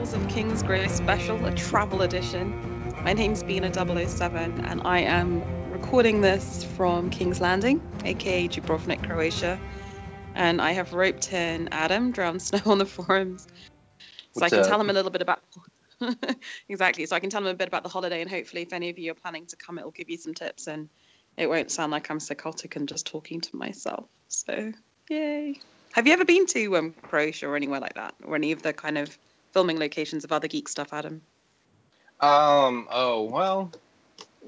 everybody. 0.00 0.08
This 0.08 0.08
is 0.08 0.14
a 0.14 0.18
Vassals 0.18 0.22
of 0.22 0.28
King's 0.34 0.62
Grace 0.62 0.92
special, 0.92 1.44
a 1.46 1.54
travel 1.54 2.02
edition. 2.02 2.94
My 3.04 3.12
name's 3.12 3.42
Bina 3.42 3.72
007, 3.72 4.64
and 4.64 4.82
I 4.84 5.00
am 5.00 5.42
recording 5.72 6.20
this 6.20 6.64
from 6.64 7.10
King's 7.10 7.40
Landing, 7.40 7.80
aka 8.04 8.48
Dubrovnik, 8.48 9.06
Croatia. 9.06 9.58
And 10.34 10.60
I 10.60 10.72
have 10.72 10.92
roped 10.92 11.32
in 11.32 11.68
Adam, 11.72 12.12
Drowned 12.12 12.42
Snow 12.42 12.60
on 12.66 12.78
the 12.78 12.86
forums, 12.86 13.46
so 14.32 14.40
What's 14.40 14.52
I 14.52 14.56
can 14.56 14.58
up? 14.60 14.68
tell 14.68 14.80
him 14.80 14.90
a 14.90 14.92
little 14.92 15.10
bit 15.10 15.22
about. 15.22 15.42
exactly, 16.68 17.06
so 17.06 17.16
I 17.16 17.20
can 17.20 17.30
tell 17.30 17.42
him 17.42 17.48
a 17.48 17.54
bit 17.54 17.68
about 17.68 17.82
the 17.82 17.88
holiday, 17.88 18.20
and 18.20 18.30
hopefully, 18.30 18.62
if 18.62 18.72
any 18.72 18.90
of 18.90 18.98
you 18.98 19.10
are 19.12 19.14
planning 19.14 19.46
to 19.46 19.56
come, 19.56 19.78
it 19.78 19.84
will 19.84 19.90
give 19.90 20.08
you 20.10 20.18
some 20.18 20.34
tips, 20.34 20.66
and 20.66 20.88
it 21.36 21.48
won't 21.48 21.70
sound 21.70 21.92
like 21.92 22.10
I'm 22.10 22.20
psychotic 22.20 22.76
and 22.76 22.88
just 22.88 23.06
talking 23.06 23.40
to 23.42 23.56
myself. 23.56 24.08
So, 24.28 24.72
yay. 25.10 25.60
Have 25.92 26.06
you 26.06 26.12
ever 26.12 26.24
been 26.24 26.46
to 26.46 26.76
um, 26.76 26.94
Croatia 27.02 27.48
or 27.48 27.56
anywhere 27.56 27.80
like 27.80 27.94
that, 27.94 28.14
or 28.24 28.36
any 28.36 28.52
of 28.52 28.62
the 28.62 28.72
kind 28.72 28.96
of 28.96 29.18
filming 29.52 29.78
locations 29.78 30.24
of 30.24 30.32
other 30.32 30.48
geek 30.48 30.68
stuff, 30.68 30.92
Adam? 30.92 31.22
Um. 32.20 32.86
Oh 32.90 33.24
well, 33.24 33.72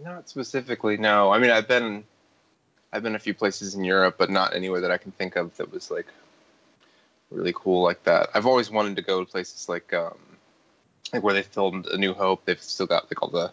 not 0.04 0.28
specifically. 0.28 0.96
No. 0.96 1.30
I 1.30 1.38
mean, 1.38 1.50
I've 1.50 1.68
been, 1.68 2.04
I've 2.92 3.02
been 3.02 3.14
a 3.14 3.18
few 3.20 3.34
places 3.34 3.74
in 3.74 3.84
Europe, 3.84 4.16
but 4.18 4.30
not 4.30 4.54
anywhere 4.54 4.82
that 4.82 4.90
I 4.90 4.98
can 4.98 5.12
think 5.12 5.36
of 5.36 5.56
that 5.56 5.72
was 5.72 5.90
like 5.90 6.06
really 7.30 7.54
cool 7.54 7.82
like 7.82 8.02
that. 8.04 8.28
I've 8.34 8.46
always 8.46 8.70
wanted 8.70 8.96
to 8.96 9.02
go 9.02 9.24
to 9.24 9.30
places 9.30 9.68
like, 9.68 9.92
um, 9.94 10.18
like 11.12 11.22
where 11.22 11.34
they 11.34 11.42
filmed 11.42 11.86
A 11.86 11.96
New 11.96 12.12
Hope. 12.12 12.44
They've 12.44 12.60
still 12.60 12.86
got 12.86 13.04
like 13.04 13.22
all 13.22 13.30
the, 13.30 13.50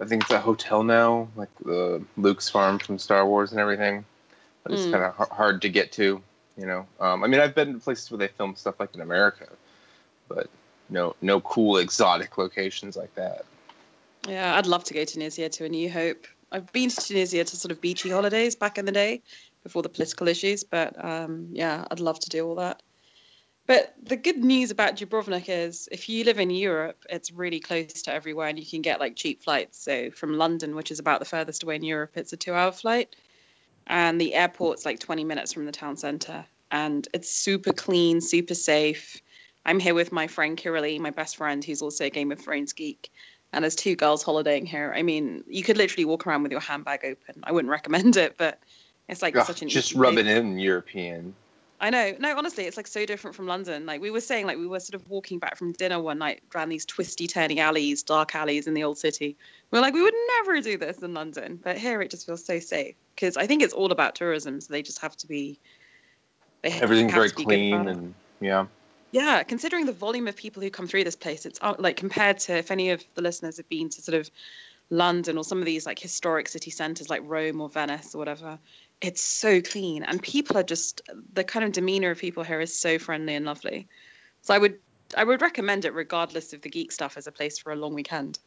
I 0.00 0.04
think 0.06 0.22
it's 0.22 0.30
a 0.30 0.38
hotel 0.40 0.82
now, 0.84 1.28
like 1.36 1.50
the 1.64 2.02
Luke's 2.16 2.48
farm 2.48 2.78
from 2.78 2.98
Star 2.98 3.26
Wars 3.26 3.50
and 3.50 3.60
everything. 3.60 4.04
But 4.62 4.72
it's 4.72 4.86
Mm. 4.86 4.92
kind 4.92 5.04
of 5.04 5.28
hard 5.30 5.62
to 5.62 5.68
get 5.68 5.92
to, 5.92 6.22
you 6.56 6.66
know. 6.66 6.86
Um, 7.00 7.24
I 7.24 7.26
mean, 7.26 7.40
I've 7.40 7.54
been 7.54 7.72
to 7.74 7.80
places 7.80 8.10
where 8.10 8.18
they 8.18 8.28
film 8.28 8.54
stuff 8.54 8.78
like 8.78 8.94
in 8.94 9.00
America, 9.00 9.48
but 10.30 10.48
no, 10.88 11.14
no 11.20 11.40
cool 11.40 11.76
exotic 11.76 12.38
locations 12.38 12.96
like 12.96 13.14
that. 13.16 13.44
Yeah, 14.28 14.54
I'd 14.54 14.66
love 14.66 14.84
to 14.84 14.94
go 14.94 15.04
to 15.04 15.06
Tunisia 15.14 15.48
to 15.48 15.64
A 15.64 15.68
New 15.68 15.90
Hope. 15.90 16.26
I've 16.52 16.72
been 16.72 16.90
to 16.90 16.96
Tunisia 16.96 17.44
to 17.44 17.56
sort 17.56 17.72
of 17.72 17.80
beachy 17.80 18.10
holidays 18.10 18.56
back 18.56 18.78
in 18.78 18.84
the 18.84 18.92
day 18.92 19.22
before 19.62 19.82
the 19.82 19.88
political 19.88 20.28
issues, 20.28 20.64
but 20.64 21.02
um, 21.02 21.48
yeah, 21.52 21.84
I'd 21.90 22.00
love 22.00 22.18
to 22.20 22.28
do 22.28 22.46
all 22.46 22.56
that. 22.56 22.82
But 23.66 23.94
the 24.02 24.16
good 24.16 24.38
news 24.38 24.72
about 24.72 24.96
Dubrovnik 24.96 25.44
is 25.48 25.88
if 25.92 26.08
you 26.08 26.24
live 26.24 26.40
in 26.40 26.50
Europe, 26.50 27.04
it's 27.08 27.30
really 27.30 27.60
close 27.60 28.02
to 28.02 28.12
everywhere 28.12 28.48
and 28.48 28.58
you 28.58 28.66
can 28.66 28.82
get 28.82 28.98
like 28.98 29.14
cheap 29.14 29.44
flights. 29.44 29.80
So 29.80 30.10
from 30.10 30.36
London, 30.36 30.74
which 30.74 30.90
is 30.90 30.98
about 30.98 31.20
the 31.20 31.24
furthest 31.24 31.62
away 31.62 31.76
in 31.76 31.84
Europe, 31.84 32.12
it's 32.16 32.32
a 32.32 32.36
two 32.36 32.52
hour 32.52 32.72
flight. 32.72 33.14
And 33.86 34.20
the 34.20 34.34
airport's 34.34 34.84
like 34.84 34.98
20 34.98 35.22
minutes 35.22 35.52
from 35.52 35.66
the 35.66 35.72
town 35.72 35.96
centre. 35.96 36.44
And 36.72 37.06
it's 37.14 37.30
super 37.30 37.72
clean, 37.72 38.20
super 38.20 38.54
safe. 38.54 39.22
I'm 39.64 39.78
here 39.78 39.94
with 39.94 40.12
my 40.12 40.26
friend 40.26 40.56
Kirili, 40.56 40.98
my 40.98 41.10
best 41.10 41.36
friend, 41.36 41.64
who's 41.64 41.82
also 41.82 42.04
a 42.06 42.10
Game 42.10 42.32
of 42.32 42.40
Thrones 42.40 42.72
geek 42.72 43.10
and 43.52 43.64
there's 43.64 43.76
two 43.76 43.96
girls 43.96 44.22
holidaying 44.22 44.66
here. 44.66 44.92
I 44.94 45.02
mean, 45.02 45.44
you 45.48 45.62
could 45.62 45.76
literally 45.76 46.04
walk 46.04 46.26
around 46.26 46.42
with 46.42 46.52
your 46.52 46.60
handbag 46.60 47.04
open. 47.04 47.42
I 47.42 47.52
wouldn't 47.52 47.70
recommend 47.72 48.16
it, 48.16 48.36
but 48.36 48.60
it's 49.08 49.22
like 49.22 49.36
such 49.36 49.62
an 49.62 49.68
just 49.68 49.92
easy 49.92 49.98
rub 49.98 50.18
it 50.18 50.26
in 50.26 50.58
European. 50.58 51.34
I 51.82 51.88
know. 51.88 52.14
No, 52.18 52.36
honestly, 52.36 52.64
it's 52.64 52.76
like 52.76 52.86
so 52.86 53.06
different 53.06 53.34
from 53.34 53.46
London. 53.46 53.86
Like 53.86 54.02
we 54.02 54.10
were 54.10 54.20
saying, 54.20 54.46
like 54.46 54.58
we 54.58 54.66
were 54.66 54.80
sort 54.80 55.00
of 55.00 55.08
walking 55.08 55.38
back 55.38 55.56
from 55.56 55.72
dinner 55.72 55.98
one 55.98 56.18
night 56.18 56.42
around 56.54 56.68
these 56.68 56.84
twisty, 56.84 57.26
turning 57.26 57.58
alleys, 57.58 58.02
dark 58.02 58.34
alleys 58.34 58.66
in 58.66 58.74
the 58.74 58.84
old 58.84 58.98
city. 58.98 59.36
We 59.70 59.78
are 59.78 59.82
like, 59.82 59.94
we 59.94 60.02
would 60.02 60.14
never 60.38 60.60
do 60.60 60.76
this 60.76 60.98
in 60.98 61.14
London, 61.14 61.58
but 61.62 61.78
here 61.78 62.02
it 62.02 62.10
just 62.10 62.26
feels 62.26 62.44
so 62.44 62.60
safe 62.60 62.96
because 63.14 63.38
I 63.38 63.46
think 63.46 63.62
it's 63.62 63.72
all 63.72 63.92
about 63.92 64.14
tourism, 64.14 64.60
so 64.60 64.72
they 64.72 64.82
just 64.82 65.00
have 65.00 65.16
to 65.18 65.26
be. 65.26 65.58
They 66.62 66.70
Everything's 66.70 67.12
have 67.12 67.18
very 67.18 67.30
to 67.30 67.36
be 67.36 67.44
clean 67.44 67.88
and 67.88 68.14
yeah. 68.40 68.66
Yeah, 69.12 69.42
considering 69.42 69.86
the 69.86 69.92
volume 69.92 70.28
of 70.28 70.36
people 70.36 70.62
who 70.62 70.70
come 70.70 70.86
through 70.86 71.04
this 71.04 71.16
place, 71.16 71.44
it's 71.44 71.58
uh, 71.60 71.74
like 71.78 71.96
compared 71.96 72.38
to 72.40 72.56
if 72.56 72.70
any 72.70 72.90
of 72.90 73.02
the 73.14 73.22
listeners 73.22 73.56
have 73.56 73.68
been 73.68 73.88
to 73.88 74.02
sort 74.02 74.18
of 74.18 74.30
London 74.88 75.36
or 75.36 75.44
some 75.44 75.58
of 75.58 75.64
these 75.64 75.86
like 75.86 75.98
historic 75.98 76.48
city 76.48 76.70
centers 76.70 77.10
like 77.10 77.22
Rome 77.24 77.60
or 77.60 77.68
Venice 77.68 78.14
or 78.14 78.18
whatever, 78.18 78.58
it's 79.00 79.22
so 79.22 79.60
clean 79.60 80.02
and 80.02 80.22
people 80.22 80.58
are 80.58 80.62
just 80.62 81.02
the 81.32 81.44
kind 81.44 81.64
of 81.64 81.72
demeanor 81.72 82.10
of 82.10 82.18
people 82.18 82.42
here 82.42 82.60
is 82.60 82.76
so 82.76 82.98
friendly 82.98 83.34
and 83.34 83.46
lovely. 83.46 83.88
So 84.42 84.54
I 84.54 84.58
would 84.58 84.78
I 85.16 85.24
would 85.24 85.42
recommend 85.42 85.84
it 85.84 85.94
regardless 85.94 86.52
of 86.52 86.62
the 86.62 86.68
geek 86.68 86.92
stuff 86.92 87.16
as 87.16 87.26
a 87.26 87.32
place 87.32 87.58
for 87.58 87.72
a 87.72 87.76
long 87.76 87.94
weekend. 87.94 88.38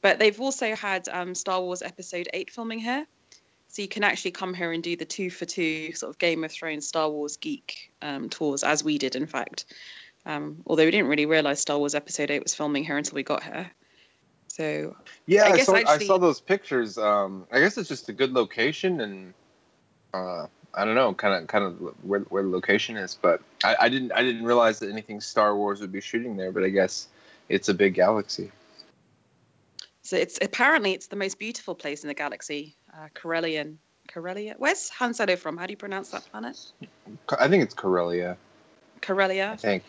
But 0.00 0.18
they've 0.18 0.40
also 0.40 0.74
had 0.74 1.08
um, 1.08 1.34
Star 1.34 1.60
Wars 1.60 1.82
Episode 1.82 2.28
Eight 2.32 2.50
filming 2.50 2.78
here, 2.78 3.06
so 3.68 3.82
you 3.82 3.88
can 3.88 4.04
actually 4.04 4.30
come 4.30 4.54
here 4.54 4.72
and 4.72 4.82
do 4.82 4.96
the 4.96 5.04
two 5.04 5.30
for 5.30 5.44
two 5.44 5.92
sort 5.92 6.10
of 6.10 6.18
Game 6.18 6.44
of 6.44 6.52
Thrones 6.52 6.86
Star 6.86 7.10
Wars 7.10 7.36
geek 7.36 7.92
um, 8.00 8.28
tours 8.28 8.64
as 8.64 8.82
we 8.82 8.98
did 8.98 9.16
in 9.16 9.26
fact. 9.26 9.66
Um, 10.26 10.62
although 10.66 10.84
we 10.84 10.90
didn't 10.90 11.06
really 11.06 11.26
realize 11.26 11.60
Star 11.60 11.78
Wars 11.78 11.94
Episode 11.94 12.30
Eight 12.30 12.42
was 12.42 12.54
filming 12.54 12.84
here 12.84 12.96
until 12.96 13.14
we 13.14 13.22
got 13.22 13.44
here. 13.44 13.70
So 14.48 14.96
Yeah, 15.26 15.44
I 15.44 15.52
I, 15.52 15.56
guess 15.56 15.66
saw 15.66 15.74
I 15.74 15.98
saw 15.98 16.18
those 16.18 16.40
pictures. 16.40 16.98
Um, 16.98 17.46
I 17.52 17.60
guess 17.60 17.78
it's 17.78 17.88
just 17.88 18.08
a 18.08 18.12
good 18.12 18.32
location 18.32 19.00
and 19.00 19.34
uh, 20.12 20.46
I 20.74 20.84
don't 20.84 20.94
know, 20.94 21.14
kind 21.14 21.34
of 21.34 21.46
kind 21.46 21.64
of 21.64 21.78
where 22.02 22.20
where 22.20 22.42
the 22.42 22.48
location 22.48 22.96
is. 22.96 23.16
But 23.20 23.40
I, 23.62 23.76
I 23.80 23.88
didn't 23.88 24.12
I 24.12 24.22
didn't 24.22 24.44
realize 24.44 24.80
that 24.80 24.90
anything 24.90 25.20
Star 25.20 25.56
Wars 25.56 25.80
would 25.80 25.92
be 25.92 26.00
shooting 26.00 26.36
there. 26.36 26.50
But 26.50 26.64
I 26.64 26.70
guess 26.70 27.06
it's 27.48 27.68
a 27.68 27.74
big 27.74 27.94
galaxy. 27.94 28.50
So 30.02 30.16
it's 30.16 30.38
apparently 30.42 30.92
it's 30.92 31.06
the 31.06 31.16
most 31.16 31.38
beautiful 31.38 31.74
place 31.74 32.02
in 32.02 32.08
the 32.08 32.14
galaxy, 32.14 32.76
uh, 32.92 33.08
Corellian. 33.14 33.76
Corellia. 34.08 34.54
Where's 34.56 34.88
Han 34.90 35.14
Solo 35.14 35.34
from? 35.34 35.56
How 35.56 35.66
do 35.66 35.72
you 35.72 35.76
pronounce 35.76 36.10
that 36.10 36.24
planet? 36.30 36.56
I 37.38 37.48
think 37.48 37.64
it's 37.64 37.74
Corellia. 37.74 38.36
I 38.36 38.98
Corellia. 39.00 39.56
think. 39.58 39.82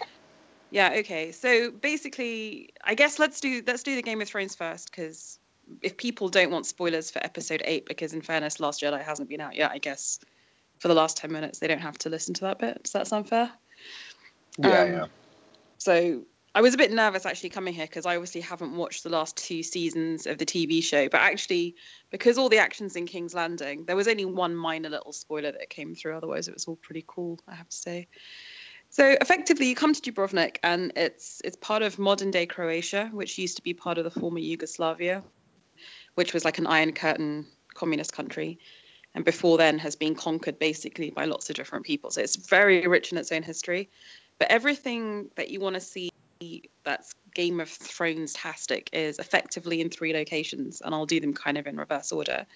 Yeah. 0.70 0.96
Okay. 1.00 1.32
So 1.32 1.72
basically, 1.72 2.72
I 2.84 2.96
guess 2.96 3.20
let's 3.20 3.40
do 3.40 3.62
let's 3.66 3.84
do 3.84 3.96
the 3.96 4.02
Game 4.02 4.22
of 4.22 4.28
Thrones 4.28 4.56
first 4.56 4.92
because 4.92 5.40
if 5.82 5.98
people 5.98 6.30
don't 6.30 6.52
want 6.52 6.66
spoilers 6.66 7.12
for 7.12 7.24
Episode 7.24 7.62
Eight, 7.66 7.86
because 7.86 8.14
in 8.14 8.22
fairness, 8.22 8.60
Last 8.60 8.82
Jedi 8.82 9.02
hasn't 9.02 9.30
been 9.30 9.42
out 9.42 9.56
yet, 9.56 9.72
I 9.72 9.78
guess 9.78 10.20
for 10.80 10.88
the 10.88 10.94
last 10.94 11.18
ten 11.18 11.32
minutes 11.32 11.60
they 11.60 11.68
don't 11.68 11.82
have 11.82 11.98
to 12.00 12.10
listen 12.10 12.34
to 12.36 12.42
that 12.42 12.60
bit. 12.60 12.84
Does 12.84 12.94
that 12.94 13.08
sound 13.08 13.30
fair? 13.30 13.52
Yeah, 14.60 14.82
Um, 14.82 14.92
yeah. 14.92 15.06
So 15.78 16.24
I 16.58 16.62
was 16.62 16.74
a 16.74 16.78
bit 16.78 16.92
nervous 16.92 17.26
actually 17.28 17.50
coming 17.50 17.74
here 17.74 17.86
because 17.86 18.08
I 18.08 18.16
obviously 18.16 18.42
haven't 18.42 18.76
watched 18.76 19.04
the 19.04 19.10
last 19.10 19.38
two 19.38 19.62
seasons 19.62 20.26
of 20.26 20.40
the 20.40 20.46
TV 20.46 20.84
show, 20.84 21.08
but 21.08 21.22
actually 21.22 21.76
because 22.10 22.40
all 22.40 22.50
the 22.50 22.58
actions 22.58 22.96
in 22.96 23.06
King's 23.06 23.36
Landing, 23.36 23.86
there 23.86 23.96
was 23.96 24.08
only 24.08 24.26
one 24.26 24.56
minor 24.56 24.90
little 24.90 25.14
spoiler 25.14 25.52
that 25.52 25.70
came 25.70 25.94
through. 25.94 26.18
Otherwise, 26.18 26.48
it 26.48 26.56
was 26.56 26.66
all 26.66 26.76
pretty 26.76 27.04
cool, 27.06 27.40
I 27.48 27.54
have 27.54 27.70
to 27.70 27.78
say. 27.78 28.08
So 28.98 29.06
effectively, 29.22 29.68
you 29.68 29.76
come 29.76 29.94
to 29.94 30.02
Dubrovnik, 30.02 30.58
and 30.64 30.94
it's 30.96 31.40
it's 31.46 31.56
part 31.56 31.84
of 31.84 32.00
modern 32.00 32.32
day 32.32 32.48
Croatia, 32.48 33.12
which 33.14 33.38
used 33.38 33.58
to 33.58 33.62
be 33.62 33.76
part 33.76 34.00
of 34.00 34.04
the 34.04 34.10
former 34.10 34.40
Yugoslavia, 34.40 35.24
which 36.16 36.34
was 36.34 36.44
like 36.44 36.58
an 36.58 36.66
Iron 36.66 36.94
Curtain 36.94 37.46
communist 37.76 38.12
country, 38.12 38.58
and 39.14 39.24
before 39.24 39.60
then 39.60 39.78
has 39.78 39.96
been 39.96 40.16
conquered 40.16 40.58
basically 40.58 41.12
by 41.12 41.26
lots 41.26 41.52
of 41.52 41.56
different 41.56 41.86
people. 41.86 42.10
So 42.10 42.22
it's 42.22 42.38
very 42.38 42.88
rich 42.88 43.12
in 43.12 43.20
its 43.20 43.32
own 43.32 43.44
history. 43.44 43.92
But 44.40 44.50
everything 44.50 45.30
that 45.36 45.52
you 45.52 45.60
want 45.60 45.76
to 45.76 45.80
see 45.80 46.10
that's 46.84 47.14
Game 47.36 47.60
of 47.60 47.70
Thrones 47.70 48.34
tastic 48.34 48.90
is 48.94 49.20
effectively 49.20 49.80
in 49.80 49.92
three 49.92 50.14
locations, 50.14 50.82
and 50.82 50.96
I'll 50.96 51.06
do 51.06 51.20
them 51.20 51.36
kind 51.36 51.60
of 51.60 51.68
in 51.68 51.78
reverse 51.78 52.12
order. 52.12 52.48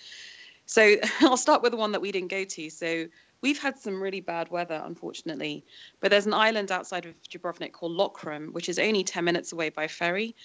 So 0.66 0.96
I'll 1.22 1.38
start 1.38 1.62
with 1.62 1.72
the 1.72 1.78
one 1.78 1.91
that 1.91 2.02
we 2.02 2.12
didn't 2.12 2.29
go 2.29 2.46
to. 2.46 2.69
So 2.72 3.06
we've 3.41 3.59
had 3.59 3.78
some 3.79 4.02
really 4.02 4.22
bad 4.22 4.50
weather, 4.50 4.81
unfortunately, 4.85 5.66
but 6.00 6.12
there's 6.12 6.28
an 6.28 6.34
island 6.34 6.72
outside 6.72 7.06
of 7.06 7.16
Dubrovnik 7.24 7.72
called 7.74 7.97
Lokrum, 7.97 8.53
which 8.53 8.70
is 8.70 8.79
only 8.79 9.03
10 9.03 9.23
minutes 9.23 9.52
away 9.52 9.70
by 9.70 9.88
ferry. 9.88 10.35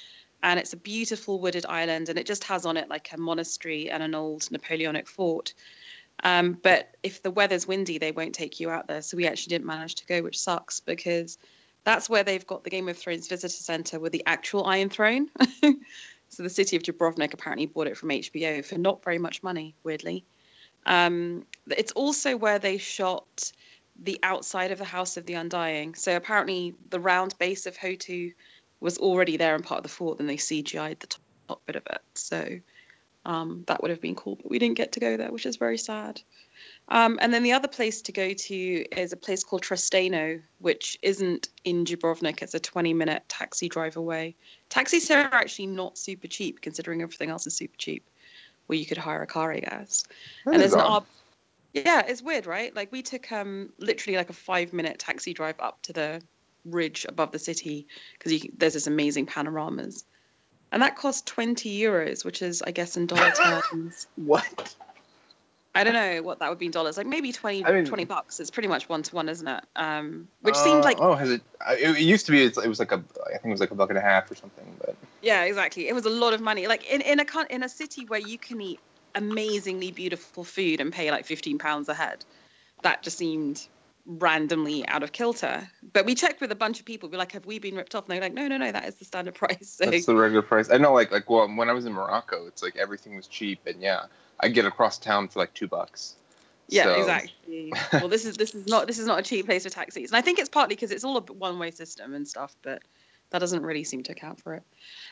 And 0.43 0.61
it's 0.61 0.75
a 0.75 0.77
beautiful 0.77 1.41
wooded 1.41 1.67
island, 1.67 2.09
and 2.09 2.19
it 2.19 2.27
just 2.27 2.45
has 2.45 2.67
on 2.67 2.77
it 2.77 2.89
like 2.89 3.11
a 3.13 3.19
monastery 3.19 3.91
and 3.91 4.03
an 4.03 4.15
old 4.15 4.51
Napoleonic 4.51 5.09
fort. 5.09 5.55
Um, 6.23 6.59
but 6.63 6.95
if 7.03 7.23
the 7.23 7.31
weather's 7.31 7.67
windy, 7.67 7.99
they 7.99 8.13
won't 8.13 8.35
take 8.35 8.61
you 8.61 8.71
out 8.71 8.87
there. 8.87 9.03
So 9.03 9.17
we 9.17 9.27
actually 9.27 9.51
didn't 9.51 9.67
manage 9.67 9.97
to 9.97 10.07
go, 10.07 10.23
which 10.23 10.39
sucks 10.39 10.81
because 10.81 11.39
that's 11.85 12.09
where 12.09 12.23
they've 12.23 12.47
got 12.47 12.65
the 12.65 12.71
Game 12.71 12.89
of 12.89 12.99
Thrones 12.99 13.29
visitor 13.29 13.49
center 13.49 13.99
with 13.99 14.13
the 14.13 14.25
actual 14.27 14.65
Iron 14.65 14.91
Throne. 14.91 15.29
so 16.29 16.43
the 16.43 16.51
city 16.51 16.77
of 16.77 16.83
Dubrovnik 16.83 17.33
apparently 17.33 17.67
bought 17.67 17.87
it 17.87 17.97
from 17.97 18.11
HBO 18.11 18.65
for 18.65 18.79
not 18.79 19.05
very 19.05 19.19
much 19.19 19.43
money, 19.43 19.75
weirdly. 19.85 20.25
Um, 20.87 21.45
it's 21.69 21.93
also 21.93 22.37
where 22.37 22.59
they 22.59 22.79
shot 22.79 23.53
the 24.01 24.19
outside 24.23 24.71
of 24.71 24.79
the 24.79 24.85
House 24.85 25.17
of 25.17 25.27
the 25.27 25.35
Undying. 25.35 25.95
So 25.95 26.17
apparently 26.17 26.75
the 26.91 27.01
round 27.01 27.37
base 27.39 27.67
of 27.67 27.77
Hotu 27.77 28.35
was 28.81 28.99
already 28.99 29.37
there 29.37 29.55
and 29.55 29.65
part 29.65 29.79
of 29.79 29.83
the 29.83 29.89
fort, 29.89 30.19
then 30.19 30.27
they 30.27 30.37
CGI'd 30.37 31.01
the 31.01 31.07
top, 31.09 31.61
bit 31.67 31.77
of 31.77 31.83
it. 31.91 32.03
So 32.15 32.61
um, 33.25 33.65
that 33.67 33.83
would 33.83 33.91
have 33.91 34.01
been 34.01 34.15
cool, 34.15 34.37
but 34.37 34.51
we 34.51 34.59
didn't 34.59 34.77
get 34.77 34.93
to 34.93 35.01
go 35.01 35.17
there, 35.17 35.33
which 35.33 35.47
is 35.47 35.57
very 35.57 35.79
sad. 35.79 36.21
Um, 36.89 37.19
and 37.21 37.35
then 37.35 37.43
the 37.43 37.53
other 37.53 37.69
place 37.69 38.03
to 38.03 38.13
go 38.13 38.33
to 38.33 38.55
is 38.55 39.13
a 39.13 39.17
place 39.17 39.43
called 39.43 39.63
Trsteno, 39.63 40.43
which 40.59 40.99
isn't 41.03 41.49
in 41.65 41.85
Dubrovnik. 41.85 42.43
It's 42.43 42.55
a 42.55 42.61
20 42.61 42.95
minute 42.95 43.25
taxi 43.29 43.69
drive 43.69 43.97
away. 43.97 44.37
Taxis 44.69 45.11
are 45.11 45.19
actually 45.33 45.69
not 45.69 45.99
super 45.99 46.29
cheap, 46.29 46.61
considering 46.61 47.03
everything 47.03 47.31
else 47.31 47.47
is 47.47 47.57
super 47.57 47.77
cheap, 47.77 48.09
where 48.67 48.79
you 48.79 48.87
could 48.87 48.99
hire 48.99 49.23
a 49.23 49.27
car, 49.27 49.53
I 49.53 49.61
guess. 49.61 50.05
And 50.45 50.61
there's 50.61 50.75
an 50.75 50.81
odd. 50.81 51.03
Ar- 51.03 51.07
yeah, 51.73 52.03
it's 52.07 52.23
weird, 52.23 52.47
right? 52.47 52.75
Like 52.75 52.91
we 52.91 53.03
took 53.03 53.31
um 53.33 53.71
literally 53.79 54.17
like 54.17 54.31
a 54.31 54.35
five 54.35 54.73
minute 54.73 54.99
taxi 54.99 55.35
drive 55.35 55.57
up 55.61 55.83
to 55.83 55.93
the 55.93 56.23
ridge 56.65 57.07
above 57.09 57.33
the 57.33 57.39
city 57.39 57.87
because 58.19 58.47
there's 58.57 58.75
this 58.75 58.87
amazing 58.87 59.27
panoramas. 59.27 60.05
And 60.73 60.83
that 60.83 60.97
cost 60.97 61.27
20 61.27 61.79
euros, 61.79 62.25
which 62.25 62.43
is, 62.43 62.61
I 62.61 62.73
guess, 62.73 62.97
in 62.97 63.07
dollar 63.07 63.31
terms. 63.71 64.07
what? 64.17 64.75
I 65.77 65.85
don't 65.85 65.93
know 65.95 66.23
what 66.23 66.39
that 66.41 66.49
would 66.49 66.59
be 66.59 66.67
in 66.67 66.73
dollars. 66.73 66.97
Like 66.97 67.07
maybe 67.07 67.33
20, 67.33 67.65
I 67.65 67.73
mean- 67.73 67.85
20 67.85 68.05
bucks. 68.05 68.41
It's 68.41 68.51
pretty 68.51 68.69
much 68.69 68.89
one 68.89 69.03
to 69.03 69.15
one, 69.15 69.29
isn't 69.29 69.47
it? 69.47 69.65
Um, 69.77 70.29
which 70.43 70.55
Uh, 70.55 70.65
seemed 70.65 70.85
like 70.85 70.99
oh, 71.01 71.15
has 71.15 71.31
it? 71.31 71.43
It, 71.71 71.97
it 71.97 72.01
used 72.01 72.27
to 72.27 72.33
be. 72.33 72.43
It 72.45 72.57
was 72.57 72.79
like 72.79 72.93
a. 72.93 73.03
I 73.27 73.31
think 73.39 73.47
it 73.47 73.51
was 73.51 73.61
like 73.61 73.71
a 73.71 73.75
buck 73.75 73.91
and 73.91 73.99
a 73.99 74.03
half 74.03 74.31
or 74.31 74.35
something. 74.35 74.65
But 74.79 74.97
Yeah, 75.23 75.43
exactly. 75.45 75.89
It 75.89 75.95
was 75.95 76.07
a 76.07 76.11
lot 76.11 76.33
of 76.33 76.41
money. 76.41 76.67
Like 76.67 76.85
in, 76.91 77.01
in 77.01 77.21
a 77.21 77.27
in 77.51 77.63
a 77.63 77.69
city 77.69 78.05
where 78.07 78.21
you 78.21 78.39
can 78.39 78.61
eat 78.61 78.81
amazingly 79.15 79.91
beautiful 79.91 80.45
food 80.45 80.81
and 80.81 80.93
pay 80.93 81.11
like 81.11 81.27
fifteen 81.27 81.59
pounds 81.59 81.89
a 81.89 81.95
head, 81.95 82.25
that 82.83 83.03
just 83.03 83.19
seemed 83.19 83.67
randomly 84.07 84.87
out 84.87 85.03
of 85.03 85.13
kilter. 85.13 85.69
But 85.93 86.07
we 86.07 86.15
checked 86.15 86.41
with 86.41 86.53
a 86.53 86.57
bunch 86.57 86.79
of 86.79 86.87
people. 86.87 87.09
We're 87.09 87.19
like, 87.19 87.33
have 87.33 87.45
we 87.45 87.59
been 87.59 87.75
ripped 87.75 87.95
off? 87.95 88.05
And 88.05 88.13
they're 88.15 88.21
like, 88.21 88.35
no, 88.35 88.47
no, 88.47 88.57
no, 88.57 88.71
that 88.71 88.87
is 88.87 88.95
the 88.95 89.05
standard 89.05 89.35
price. 89.43 89.69
So 89.69 89.91
that's 89.91 90.07
the 90.07 90.15
regular 90.15 90.43
price. 90.43 90.71
I 90.71 90.79
know. 90.79 90.93
Like 90.93 91.11
like 91.11 91.29
well, 91.29 91.49
when 91.49 91.69
I 91.69 91.73
was 91.73 91.87
in 91.87 91.93
Morocco, 91.93 92.47
it's 92.47 92.63
like 92.63 92.77
everything 92.77 93.17
was 93.17 93.27
cheap, 93.27 93.67
and 93.67 93.81
yeah, 93.81 94.05
I 94.41 94.49
get 94.49 94.65
across 94.65 94.99
town 94.99 95.29
for 95.29 95.39
like 95.39 95.55
two 95.55 95.69
bucks. 95.69 96.15
yeah, 96.69 96.85
So- 96.85 97.01
exactly. 97.01 97.73
well, 97.93 98.09
this 98.09 98.25
is 98.25 98.37
this 98.37 98.55
is 98.55 98.67
not 98.67 98.87
this 98.87 98.99
is 98.99 99.07
not 99.07 99.19
a 99.19 99.23
cheap 99.23 99.47
place 99.47 99.65
for 99.65 99.71
taxis, 99.71 100.11
and 100.11 100.17
I 100.17 100.21
think 100.21 100.39
it's 100.39 100.49
partly 100.49 100.75
because 100.75 100.91
it's 100.91 101.05
all 101.05 101.17
a 101.17 101.21
one 101.33 101.59
way 101.59 101.71
system 101.71 102.15
and 102.15 102.27
stuff, 102.27 102.55
but. 102.63 102.83
That 103.31 103.41
doesn't 103.41 103.65
really 103.65 103.83
seem 103.83 104.05
to 104.05 104.13
account 104.13 104.41
for 104.41 104.55
it. 104.55 104.63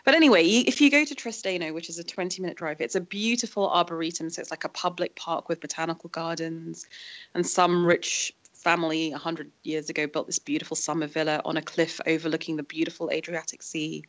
But 0.05 0.15
anyway, 0.15 0.45
if 0.45 0.81
you 0.81 0.89
go 0.89 1.05
to 1.05 1.15
Trsteno, 1.17 1.75
which 1.75 1.89
is 1.89 1.99
a 1.99 2.05
20 2.05 2.43
minute 2.43 2.57
drive, 2.57 2.81
it's 2.81 2.95
a 2.95 3.01
beautiful 3.01 3.69
arboretum. 3.69 4.31
So 4.31 4.41
it's 4.41 4.53
like 4.53 4.63
a 4.63 4.69
public 4.69 5.17
park 5.17 5.49
with 5.49 5.61
botanical 5.61 6.09
gardens. 6.11 6.87
And 7.35 7.45
some 7.45 7.85
rich 7.85 8.33
family 8.53 9.11
100 9.11 9.51
years 9.65 9.91
ago 9.91 10.07
built 10.07 10.27
this 10.27 10.39
beautiful 10.39 10.77
summer 10.77 11.09
villa 11.09 11.43
on 11.45 11.57
a 11.57 11.63
cliff 11.63 12.01
overlooking 12.07 12.55
the 12.57 12.63
beautiful 12.63 13.11
Adriatic 13.11 13.63
Sea. 13.63 14.05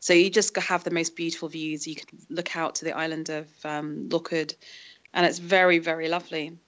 So 0.00 0.12
you 0.12 0.30
just 0.30 0.56
have 0.56 0.84
the 0.84 0.90
most 0.90 1.16
beautiful 1.16 1.48
views. 1.48 1.86
You 1.86 1.96
can 1.96 2.18
look 2.28 2.56
out 2.56 2.76
to 2.76 2.84
the 2.84 2.96
island 2.96 3.28
of 3.30 3.48
um, 3.64 4.08
Lokrum, 4.08 4.54
and 5.12 5.26
it's 5.26 5.38
very, 5.38 5.78
very 5.78 6.08
lovely. 6.08 6.58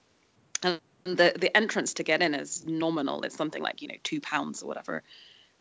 And 0.63 0.79
the, 1.03 1.33
the 1.37 1.55
entrance 1.55 1.95
to 1.95 2.03
get 2.03 2.21
in 2.21 2.33
is 2.33 2.65
nominal. 2.65 3.21
It's 3.23 3.35
something 3.35 3.61
like, 3.61 3.81
you 3.81 3.87
know, 3.87 3.95
two 4.03 4.21
pounds 4.21 4.63
or 4.63 4.67
whatever. 4.67 5.03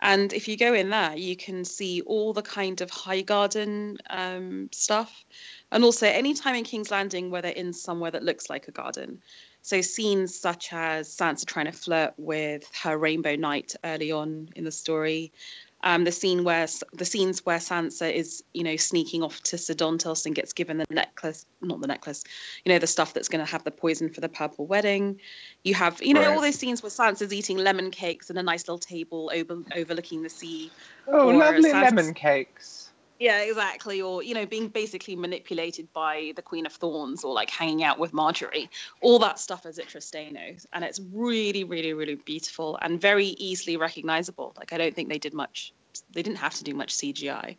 And 0.01 0.33
if 0.33 0.47
you 0.47 0.57
go 0.57 0.75
in 0.75 0.91
there, 0.91 1.17
you 1.17 1.37
can 1.37 1.65
see 1.65 2.03
all 2.03 2.33
the 2.33 2.43
kind 2.43 2.81
of 2.81 2.91
high 2.91 3.23
garden 3.23 3.99
um, 4.09 4.69
stuff. 4.71 5.25
And 5.73 5.83
also, 5.83 6.07
anytime 6.07 6.55
in 6.55 6.65
King's 6.65 6.91
Landing 6.91 7.31
where 7.31 7.43
they're 7.43 7.51
in 7.51 7.73
somewhere 7.73 8.13
that 8.13 8.23
looks 8.23 8.49
like 8.49 8.69
a 8.69 8.73
garden. 8.73 9.23
So, 9.63 9.81
scenes 9.81 10.39
such 10.39 10.73
as 10.73 11.09
Sansa 11.09 11.47
trying 11.47 11.67
to 11.67 11.73
flirt 11.73 12.15
with 12.17 12.71
her 12.83 12.97
Rainbow 12.97 13.35
Knight 13.35 13.75
early 13.83 14.13
on 14.13 14.51
in 14.55 14.63
the 14.63 14.71
story. 14.71 15.33
Um, 15.81 16.03
the 16.03 16.11
scene 16.11 16.43
where 16.43 16.67
the 16.93 17.05
scenes 17.05 17.47
where 17.47 17.59
Sansa 17.59 18.13
is, 18.13 18.43
you 18.53 18.65
know, 18.65 18.75
sneaking 18.75 19.23
off 19.23 19.41
to 19.45 19.59
Ser 19.59 19.75
Dontos 19.75 20.27
and 20.27 20.35
gets 20.35 20.53
given 20.53 20.79
the 20.79 20.87
necklace, 20.91 21.47
not 21.63 21.81
the 21.81 21.87
necklace, 21.87 22.25
you 22.65 22.73
know, 22.73 22.81
the 22.81 22.89
stuff 22.89 23.15
that's 23.15 23.29
going 23.29 23.45
to 23.45 23.51
have 23.51 23.63
the 23.63 23.71
poison 23.71 24.11
for 24.13 24.21
the 24.21 24.29
purple 24.29 24.67
wedding. 24.67 25.21
You 25.63 25.75
have, 25.75 26.03
you 26.03 26.15
know, 26.15 26.33
all 26.33 26.41
those 26.41 26.57
scenes 26.57 26.83
where 26.83 26.91
Sansa's 26.91 27.33
eating 27.33 27.59
lemon 27.59 27.93
cakes 27.93 28.29
and 28.29 28.39
a 28.39 28.43
nice 28.43 28.67
little 28.67 28.79
table 28.79 29.31
over, 29.33 29.63
overlooking 29.77 30.25
the 30.25 30.31
sea. 30.31 30.73
Oh, 31.07 31.29
lovely 31.29 31.71
Sansa's- 31.71 31.95
lemon 31.95 32.15
cakes. 32.15 32.88
Yeah, 33.19 33.41
exactly. 33.41 34.01
Or, 34.01 34.23
you 34.23 34.35
know, 34.35 34.47
being 34.47 34.69
basically 34.69 35.17
manipulated 35.17 35.93
by 35.93 36.33
the 36.37 36.43
Queen 36.43 36.67
of 36.67 36.73
Thorns 36.73 37.25
or 37.25 37.35
like 37.35 37.51
hanging 37.51 37.83
out 37.83 37.99
with 37.99 38.13
Margaery. 38.13 38.69
All 39.01 39.19
that 39.21 39.41
stuff 39.41 39.67
is 39.67 39.79
at 39.79 39.89
Trsteno. 39.89 40.65
And 40.73 40.85
it's 40.85 41.01
really, 41.13 41.65
really, 41.65 41.95
really 41.95 42.15
beautiful 42.15 42.79
and 42.81 43.01
very 43.01 43.27
easily 43.27 43.77
recognizable. 43.77 44.55
Like, 44.57 44.73
I 44.73 44.79
don't 44.79 44.95
think 44.95 45.09
they 45.09 45.19
did 45.19 45.35
much, 45.35 45.73
they 46.13 46.23
didn't 46.23 46.39
have 46.39 46.55
to 46.55 46.65
do 46.65 46.75
much 46.75 46.95
CGI. 46.95 47.57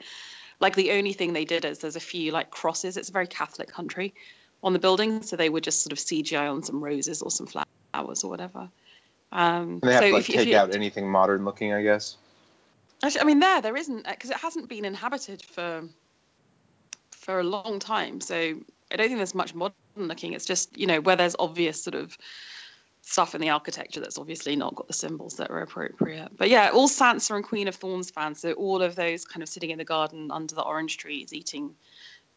Like, 0.61 0.75
the 0.75 0.91
only 0.91 1.13
thing 1.13 1.33
they 1.33 1.45
did 1.45 1.65
is 1.65 1.79
there's 1.79 1.97
a 1.97 2.01
few 2.01 2.31
like 2.31 2.51
crosses. 2.51 2.95
It's 2.95 3.09
a 3.09 3.13
very 3.13 3.27
Catholic 3.27 3.69
country 3.69 4.13
on 4.63 4.73
the 4.73 4.79
building. 4.79 5.23
So 5.23 5.35
they 5.35 5.50
would 5.50 5.63
just 5.63 5.83
sort 5.83 5.91
of 5.91 6.00
CGI 6.00 6.50
on 6.50 6.63
some 6.63 6.81
roses 6.81 7.21
or 7.21 7.31
some 7.31 7.47
flowers 7.47 8.23
or 8.23 8.29
whatever. 8.29 8.69
Um, 9.31 9.79
And 9.81 9.81
they 9.81 9.94
have 9.94 10.03
so 10.03 10.07
to 10.07 10.13
like 10.13 10.21
if, 10.21 10.29
you- 10.29 10.35
if 10.35 10.39
take 10.39 10.47
you, 10.51 10.57
out 10.57 10.73
anything 10.73 11.09
modern 11.09 11.44
looking, 11.44 11.73
I 11.73 11.83
guess. 11.83 12.15
Actually, 13.04 13.22
I 13.22 13.24
mean, 13.25 13.40
there 13.40 13.62
there 13.62 13.78
isn't 13.78 14.07
uh, 14.07 14.12
because 14.12 14.30
it 14.30 14.38
hasn't 14.38 14.69
been 14.69 14.86
inhabited 14.86 15.42
for 15.42 15.84
for 17.12 17.40
a 17.40 17.44
long 17.44 17.80
time. 17.80 18.22
So 18.22 18.36
I 18.36 18.96
don't 18.96 19.07
think 19.07 19.18
there's 19.18 19.36
much 19.36 19.54
modern 19.54 19.75
looking. 19.96 20.34
It's 20.34 20.46
just 20.46 20.78
you 20.78 20.88
know 20.88 21.01
where 21.01 21.16
there's 21.16 21.36
obvious 21.38 21.84
sort 21.84 21.96
of 21.96 22.18
stuff 23.01 23.34
in 23.34 23.42
the 23.42 23.50
architecture 23.50 24.01
that's 24.01 24.18
obviously 24.18 24.56
not 24.56 24.75
got 24.75 24.88
the 24.88 24.94
symbols 24.94 25.36
that 25.38 25.50
are 25.50 25.62
appropriate. 25.62 26.30
But 26.38 26.50
yeah, 26.50 26.69
all 26.72 26.88
Sansa 26.88 27.36
and 27.36 27.44
Queen 27.44 27.68
of 27.68 27.75
Thorns 27.75 28.12
fans. 28.12 28.40
So 28.40 28.54
all 28.54 28.81
of 28.81 28.96
those 28.96 29.25
kind 29.25 29.42
of 29.42 29.50
sitting 29.50 29.72
in 29.72 29.78
the 29.78 29.86
garden 29.86 30.31
under 30.31 30.54
the 30.54 30.62
orange 30.62 30.98
trees 30.98 31.34
eating 31.34 31.75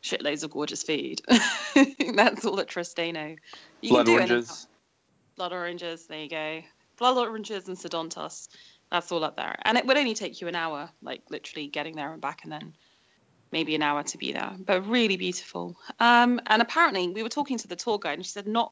shitloads 0.02 0.44
of 0.44 0.50
gorgeous 0.50 0.82
food. 0.82 1.20
that's 2.14 2.44
all 2.44 2.58
at 2.60 2.68
Trsteno. 2.68 3.36
You 3.80 3.90
Blood 3.90 4.06
can 4.06 4.14
do 4.14 4.18
anything 4.20 4.36
oranges. 4.36 4.66
blood 5.36 5.52
oranges. 5.52 6.06
There 6.06 6.20
you 6.20 6.28
go. 6.28 6.62
Blood 6.98 7.18
oranges 7.18 7.68
and 7.68 7.78
Ser 7.78 7.88
Dontos. 7.88 8.48
That's 8.92 9.10
all 9.10 9.24
up 9.24 9.36
there. 9.36 9.56
And 9.62 9.78
it 9.78 9.86
would 9.86 9.96
only 9.96 10.12
take 10.12 10.42
you 10.42 10.48
an 10.48 10.54
hour, 10.54 10.90
like 11.00 11.22
literally 11.30 11.66
getting 11.66 11.96
there 11.96 12.12
and 12.12 12.20
back, 12.20 12.44
and 12.44 12.52
then 12.52 12.74
maybe 13.50 13.74
an 13.74 13.82
hour 13.82 14.02
to 14.02 14.18
be 14.18 14.32
there. 14.32 14.52
But 14.58 14.86
really 14.86 15.16
beautiful. 15.16 15.78
Um, 15.98 16.42
and 16.46 16.60
apparently, 16.60 17.08
we 17.08 17.22
were 17.22 17.30
talking 17.30 17.56
to 17.56 17.66
the 17.66 17.74
tour 17.74 17.98
guide, 17.98 18.18
and 18.18 18.26
she 18.26 18.32
said 18.32 18.46
not 18.46 18.70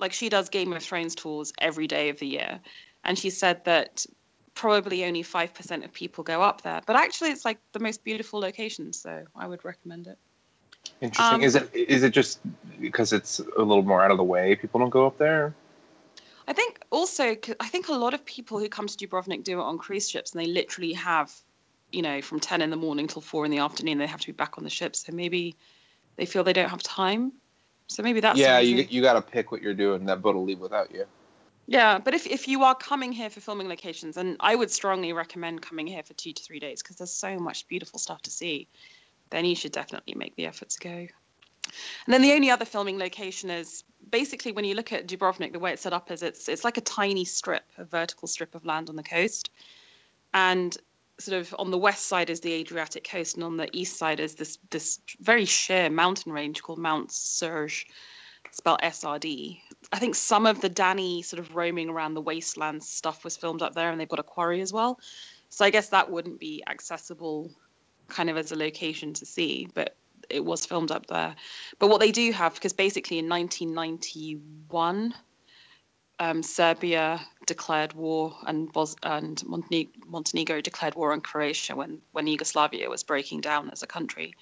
like 0.00 0.12
she 0.12 0.30
does 0.30 0.48
Game 0.48 0.72
of 0.72 0.82
Thrones 0.82 1.14
tours 1.14 1.52
every 1.58 1.86
day 1.86 2.08
of 2.08 2.18
the 2.18 2.26
year, 2.26 2.58
and 3.04 3.16
she 3.16 3.30
said 3.30 3.64
that 3.66 4.04
probably 4.54 5.04
only 5.04 5.22
five 5.22 5.54
percent 5.54 5.84
of 5.84 5.92
people 5.92 6.24
go 6.24 6.42
up 6.42 6.62
there. 6.62 6.80
But 6.84 6.96
actually, 6.96 7.30
it's 7.30 7.44
like 7.44 7.58
the 7.70 7.78
most 7.78 8.02
beautiful 8.02 8.40
location, 8.40 8.92
so 8.92 9.26
I 9.36 9.46
would 9.46 9.64
recommend 9.64 10.08
it. 10.08 10.18
Interesting. 11.00 11.34
Um, 11.36 11.42
is 11.44 11.54
it 11.54 11.70
is 11.72 12.02
it 12.02 12.10
just 12.10 12.40
because 12.80 13.12
it's 13.12 13.38
a 13.38 13.62
little 13.62 13.84
more 13.84 14.02
out 14.02 14.10
of 14.10 14.16
the 14.16 14.24
way? 14.24 14.56
People 14.56 14.80
don't 14.80 14.90
go 14.90 15.06
up 15.06 15.18
there. 15.18 15.54
I 16.50 16.52
think 16.52 16.80
also, 16.90 17.36
I 17.60 17.68
think 17.68 17.86
a 17.86 17.92
lot 17.92 18.12
of 18.12 18.24
people 18.24 18.58
who 18.58 18.68
come 18.68 18.88
to 18.88 18.96
Dubrovnik 18.96 19.44
do 19.44 19.60
it 19.60 19.62
on 19.62 19.78
cruise 19.78 20.10
ships, 20.10 20.32
and 20.32 20.42
they 20.42 20.48
literally 20.48 20.94
have, 20.94 21.32
you 21.92 22.02
know, 22.02 22.20
from 22.22 22.40
10 22.40 22.60
in 22.60 22.70
the 22.70 22.76
morning 22.76 23.06
till 23.06 23.22
4 23.22 23.44
in 23.44 23.52
the 23.52 23.58
afternoon, 23.58 23.98
they 23.98 24.06
have 24.08 24.20
to 24.22 24.26
be 24.26 24.32
back 24.32 24.58
on 24.58 24.64
the 24.64 24.70
ship. 24.70 24.96
So 24.96 25.12
maybe 25.12 25.54
they 26.16 26.26
feel 26.26 26.42
they 26.42 26.52
don't 26.52 26.68
have 26.68 26.82
time. 26.82 27.30
So 27.86 28.02
maybe 28.02 28.18
that's 28.18 28.36
yeah, 28.36 28.58
you 28.58 28.84
you 28.90 29.00
got 29.00 29.12
to 29.12 29.22
pick 29.22 29.52
what 29.52 29.62
you're 29.62 29.74
doing. 29.74 30.06
That 30.06 30.22
boat 30.22 30.34
will 30.34 30.44
leave 30.44 30.58
without 30.58 30.92
you. 30.92 31.06
Yeah, 31.68 32.00
but 32.00 32.14
if, 32.14 32.26
if 32.26 32.48
you 32.48 32.64
are 32.64 32.74
coming 32.74 33.12
here 33.12 33.30
for 33.30 33.40
filming 33.40 33.68
locations, 33.68 34.16
and 34.16 34.36
I 34.40 34.56
would 34.56 34.72
strongly 34.72 35.12
recommend 35.12 35.62
coming 35.62 35.86
here 35.86 36.02
for 36.02 36.14
two 36.14 36.32
to 36.32 36.42
three 36.42 36.58
days 36.58 36.82
because 36.82 36.96
there's 36.96 37.12
so 37.12 37.38
much 37.38 37.68
beautiful 37.68 38.00
stuff 38.00 38.22
to 38.22 38.30
see, 38.32 38.66
then 39.30 39.44
you 39.44 39.54
should 39.54 39.70
definitely 39.70 40.14
make 40.16 40.34
the 40.34 40.46
effort 40.46 40.70
to 40.70 40.80
go. 40.80 41.06
And 42.06 42.14
then 42.14 42.22
the 42.22 42.32
only 42.32 42.50
other 42.50 42.64
filming 42.64 42.98
location 42.98 43.50
is 43.50 43.84
basically 44.08 44.52
when 44.52 44.64
you 44.64 44.74
look 44.74 44.92
at 44.92 45.06
Dubrovnik, 45.06 45.52
the 45.52 45.58
way 45.58 45.72
it's 45.72 45.82
set 45.82 45.92
up 45.92 46.10
is 46.10 46.22
it's 46.22 46.48
it's 46.48 46.64
like 46.64 46.76
a 46.76 46.82
tiny 46.82 47.24
strip, 47.24 47.64
a 47.78 47.84
vertical 47.84 48.28
strip 48.28 48.54
of 48.54 48.64
land 48.64 48.88
on 48.88 48.96
the 48.96 49.02
coast, 49.02 49.50
and 50.32 50.76
sort 51.18 51.40
of 51.40 51.54
on 51.58 51.70
the 51.70 51.78
west 51.78 52.06
side 52.06 52.30
is 52.30 52.40
the 52.40 52.52
Adriatic 52.52 53.08
coast, 53.08 53.36
and 53.36 53.44
on 53.44 53.56
the 53.56 53.68
east 53.76 53.96
side 53.96 54.20
is 54.20 54.34
this 54.34 54.58
this 54.70 54.98
very 55.20 55.44
sheer 55.44 55.90
mountain 55.90 56.32
range 56.32 56.62
called 56.62 56.78
Mount 56.78 57.10
Srđ, 57.10 57.84
spelled 58.52 58.80
SRD. 58.80 59.60
I 59.92 59.98
think 59.98 60.14
some 60.14 60.46
of 60.46 60.60
the 60.60 60.70
Dany 60.70 61.24
sort 61.24 61.40
of 61.40 61.54
roaming 61.54 61.90
around 61.90 62.14
the 62.14 62.22
wastelands 62.22 62.88
stuff 62.88 63.22
was 63.24 63.36
filmed 63.36 63.62
up 63.62 63.74
there, 63.74 63.90
and 63.90 64.00
they've 64.00 64.08
got 64.08 64.18
a 64.18 64.24
quarry 64.24 64.60
as 64.60 64.72
well. 64.72 64.98
So 65.50 65.64
I 65.64 65.70
guess 65.70 65.90
that 65.90 66.10
wouldn't 66.10 66.38
be 66.38 66.62
accessible 66.66 67.50
kind 68.08 68.30
of 68.30 68.36
as 68.36 68.52
a 68.52 68.56
location 68.56 69.14
to 69.14 69.26
see, 69.26 69.68
but 69.72 69.94
it 70.30 70.44
was 70.44 70.66
filmed 70.66 70.90
up 70.90 71.06
there. 71.06 71.36
But 71.78 71.88
what 71.88 72.00
they 72.00 72.12
do 72.12 72.32
have, 72.32 72.54
because 72.54 72.72
basically 72.72 73.18
in 73.18 73.28
1991, 73.28 75.14
um, 76.20 76.42
Serbia 76.42 77.20
declared 77.46 77.94
war 77.94 78.36
and 78.46 78.70
Bos- 78.70 78.96
and 79.02 79.42
Montenegro, 79.46 79.92
Montenegro 80.06 80.60
declared 80.60 80.94
war 80.94 81.12
on 81.12 81.22
Croatia 81.22 81.74
when 81.74 82.02
when 82.12 82.26
Yugoslavia 82.26 82.90
was 82.90 83.02
breaking 83.02 83.40
down 83.40 83.70
as 83.70 83.82
a 83.82 83.86
country. 83.86 84.34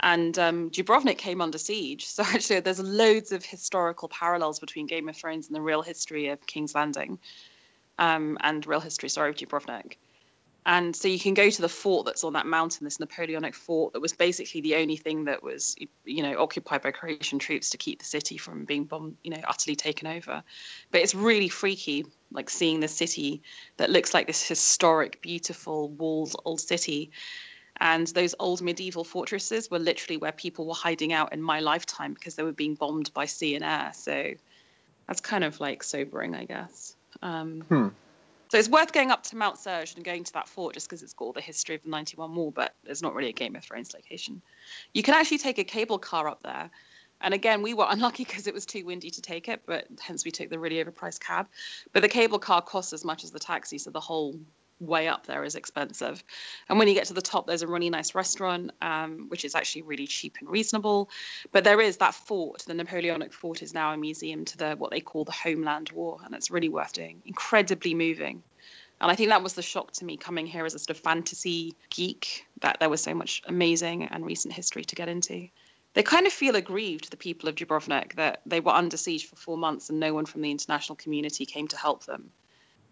And 0.00 0.38
um, 0.38 0.70
Dubrovnik 0.70 1.18
came 1.18 1.40
under 1.40 1.58
siege. 1.58 2.06
So 2.14 2.22
actually, 2.22 2.60
there's 2.60 2.78
loads 2.78 3.32
of 3.32 3.44
historical 3.44 4.08
parallels 4.08 4.60
between 4.60 4.86
Game 4.86 5.08
of 5.08 5.16
Thrones 5.16 5.48
and 5.48 5.56
the 5.56 5.60
real 5.60 5.82
history 5.82 6.28
of 6.28 6.46
King's 6.46 6.74
Landing, 6.74 7.18
um, 7.98 8.38
and 8.40 8.64
real 8.66 8.80
history, 8.80 9.08
sorry, 9.08 9.30
of 9.30 9.36
Dubrovnik. 9.36 9.96
And 10.68 10.94
so 10.94 11.08
you 11.08 11.18
can 11.18 11.32
go 11.32 11.48
to 11.48 11.62
the 11.62 11.68
fort 11.68 12.04
that's 12.04 12.24
on 12.24 12.34
that 12.34 12.44
mountain, 12.44 12.84
this 12.84 13.00
Napoleonic 13.00 13.54
fort 13.54 13.94
that 13.94 14.00
was 14.00 14.12
basically 14.12 14.60
the 14.60 14.74
only 14.74 14.96
thing 14.96 15.24
that 15.24 15.42
was, 15.42 15.74
you 16.04 16.22
know, 16.22 16.38
occupied 16.42 16.82
by 16.82 16.90
Croatian 16.90 17.38
troops 17.38 17.70
to 17.70 17.78
keep 17.78 18.00
the 18.00 18.04
city 18.04 18.36
from 18.36 18.66
being 18.66 18.84
bombed, 18.84 19.16
you 19.24 19.30
know, 19.30 19.40
utterly 19.48 19.76
taken 19.76 20.06
over. 20.06 20.42
But 20.90 21.00
it's 21.00 21.14
really 21.14 21.48
freaky, 21.48 22.04
like 22.30 22.50
seeing 22.50 22.80
the 22.80 22.88
city 22.88 23.40
that 23.78 23.88
looks 23.88 24.12
like 24.12 24.26
this 24.26 24.46
historic, 24.46 25.22
beautiful 25.22 25.88
walls, 25.88 26.36
old 26.44 26.60
city. 26.60 27.12
And 27.80 28.06
those 28.06 28.34
old 28.38 28.60
medieval 28.60 29.04
fortresses 29.04 29.70
were 29.70 29.78
literally 29.78 30.18
where 30.18 30.32
people 30.32 30.66
were 30.66 30.74
hiding 30.74 31.14
out 31.14 31.32
in 31.32 31.40
my 31.40 31.60
lifetime 31.60 32.12
because 32.12 32.34
they 32.34 32.42
were 32.42 32.52
being 32.52 32.74
bombed 32.74 33.14
by 33.14 33.24
sea 33.24 33.54
and 33.54 33.64
air. 33.64 33.92
So 33.94 34.34
that's 35.06 35.22
kind 35.22 35.44
of 35.44 35.60
like 35.60 35.82
sobering, 35.82 36.34
I 36.34 36.44
guess. 36.44 36.94
Um, 37.22 37.62
Hmm. 37.62 37.88
So 38.50 38.58
it's 38.58 38.68
worth 38.68 38.92
going 38.92 39.10
up 39.10 39.24
to 39.24 39.36
Mount 39.36 39.56
Srđ 39.56 39.96
and 39.96 40.04
going 40.04 40.24
to 40.24 40.32
that 40.32 40.48
fort 40.48 40.74
just 40.74 40.88
because 40.88 41.02
it's 41.02 41.12
got 41.12 41.26
all 41.26 41.32
the 41.32 41.40
history 41.40 41.74
of 41.74 41.82
the 41.82 41.90
91 41.90 42.34
War, 42.34 42.50
but 42.50 42.74
it's 42.84 43.02
not 43.02 43.14
really 43.14 43.28
a 43.28 43.34
Game 43.34 43.56
of 43.56 43.64
Thrones 43.64 43.92
location. 43.92 44.40
You 44.94 45.02
can 45.02 45.14
actually 45.14 45.38
take 45.38 45.58
a 45.58 45.64
cable 45.64 45.98
car 45.98 46.26
up 46.28 46.42
there. 46.42 46.70
And 47.20 47.34
again, 47.34 47.62
we 47.62 47.74
were 47.74 47.86
unlucky 47.88 48.24
because 48.24 48.46
it 48.46 48.54
was 48.54 48.64
too 48.64 48.86
windy 48.86 49.10
to 49.10 49.20
take 49.20 49.48
it, 49.48 49.62
but 49.66 49.86
hence 50.00 50.24
we 50.24 50.30
took 50.30 50.48
the 50.48 50.58
really 50.58 50.82
overpriced 50.82 51.20
cab. 51.20 51.48
But 51.92 52.00
the 52.00 52.08
cable 52.08 52.38
car 52.38 52.62
costs 52.62 52.92
as 52.94 53.04
much 53.04 53.22
as 53.22 53.32
the 53.32 53.38
taxi, 53.38 53.76
so 53.76 53.90
the 53.90 54.00
whole 54.00 54.34
way 54.80 55.08
up 55.08 55.26
there 55.26 55.44
is 55.44 55.54
expensive. 55.54 56.22
And 56.68 56.78
when 56.78 56.88
you 56.88 56.94
get 56.94 57.06
to 57.06 57.14
the 57.14 57.22
top, 57.22 57.46
there's 57.46 57.62
a 57.62 57.66
really 57.66 57.90
nice 57.90 58.14
restaurant, 58.14 58.70
um, 58.80 59.26
which 59.28 59.44
is 59.44 59.54
actually 59.54 59.82
really 59.82 60.06
cheap 60.06 60.36
and 60.40 60.48
reasonable. 60.48 61.10
But 61.52 61.64
there 61.64 61.80
is 61.80 61.98
that 61.98 62.14
fort, 62.14 62.64
the 62.66 62.74
Napoleonic 62.74 63.32
fort 63.32 63.62
is 63.62 63.74
now 63.74 63.92
a 63.92 63.96
museum 63.96 64.44
to 64.46 64.58
the 64.58 64.70
what 64.76 64.90
they 64.90 65.00
call 65.00 65.24
the 65.24 65.32
Homeland 65.32 65.90
War, 65.90 66.18
and 66.24 66.34
it's 66.34 66.50
really 66.50 66.68
worth 66.68 66.92
doing. 66.92 67.22
Incredibly 67.26 67.94
moving. 67.94 68.42
And 69.00 69.10
I 69.10 69.14
think 69.14 69.30
that 69.30 69.42
was 69.42 69.54
the 69.54 69.62
shock 69.62 69.92
to 69.92 70.04
me 70.04 70.16
coming 70.16 70.46
here 70.46 70.64
as 70.64 70.74
a 70.74 70.78
sort 70.78 70.96
of 70.96 71.02
fantasy 71.02 71.76
geek 71.90 72.46
that 72.62 72.80
there 72.80 72.88
was 72.88 73.00
so 73.00 73.14
much 73.14 73.42
amazing 73.46 74.04
and 74.04 74.26
recent 74.26 74.54
history 74.54 74.84
to 74.84 74.96
get 74.96 75.08
into. 75.08 75.48
They 75.94 76.02
kind 76.02 76.26
of 76.26 76.32
feel 76.32 76.56
aggrieved, 76.56 77.10
the 77.10 77.16
people 77.16 77.48
of 77.48 77.54
Dubrovnik, 77.54 78.16
that 78.16 78.40
they 78.44 78.60
were 78.60 78.72
under 78.72 78.96
siege 78.96 79.26
for 79.26 79.36
four 79.36 79.56
months 79.56 79.88
and 79.88 80.00
no 80.00 80.14
one 80.14 80.26
from 80.26 80.42
the 80.42 80.50
international 80.50 80.96
community 80.96 81.46
came 81.46 81.68
to 81.68 81.76
help 81.76 82.04
them. 82.06 82.30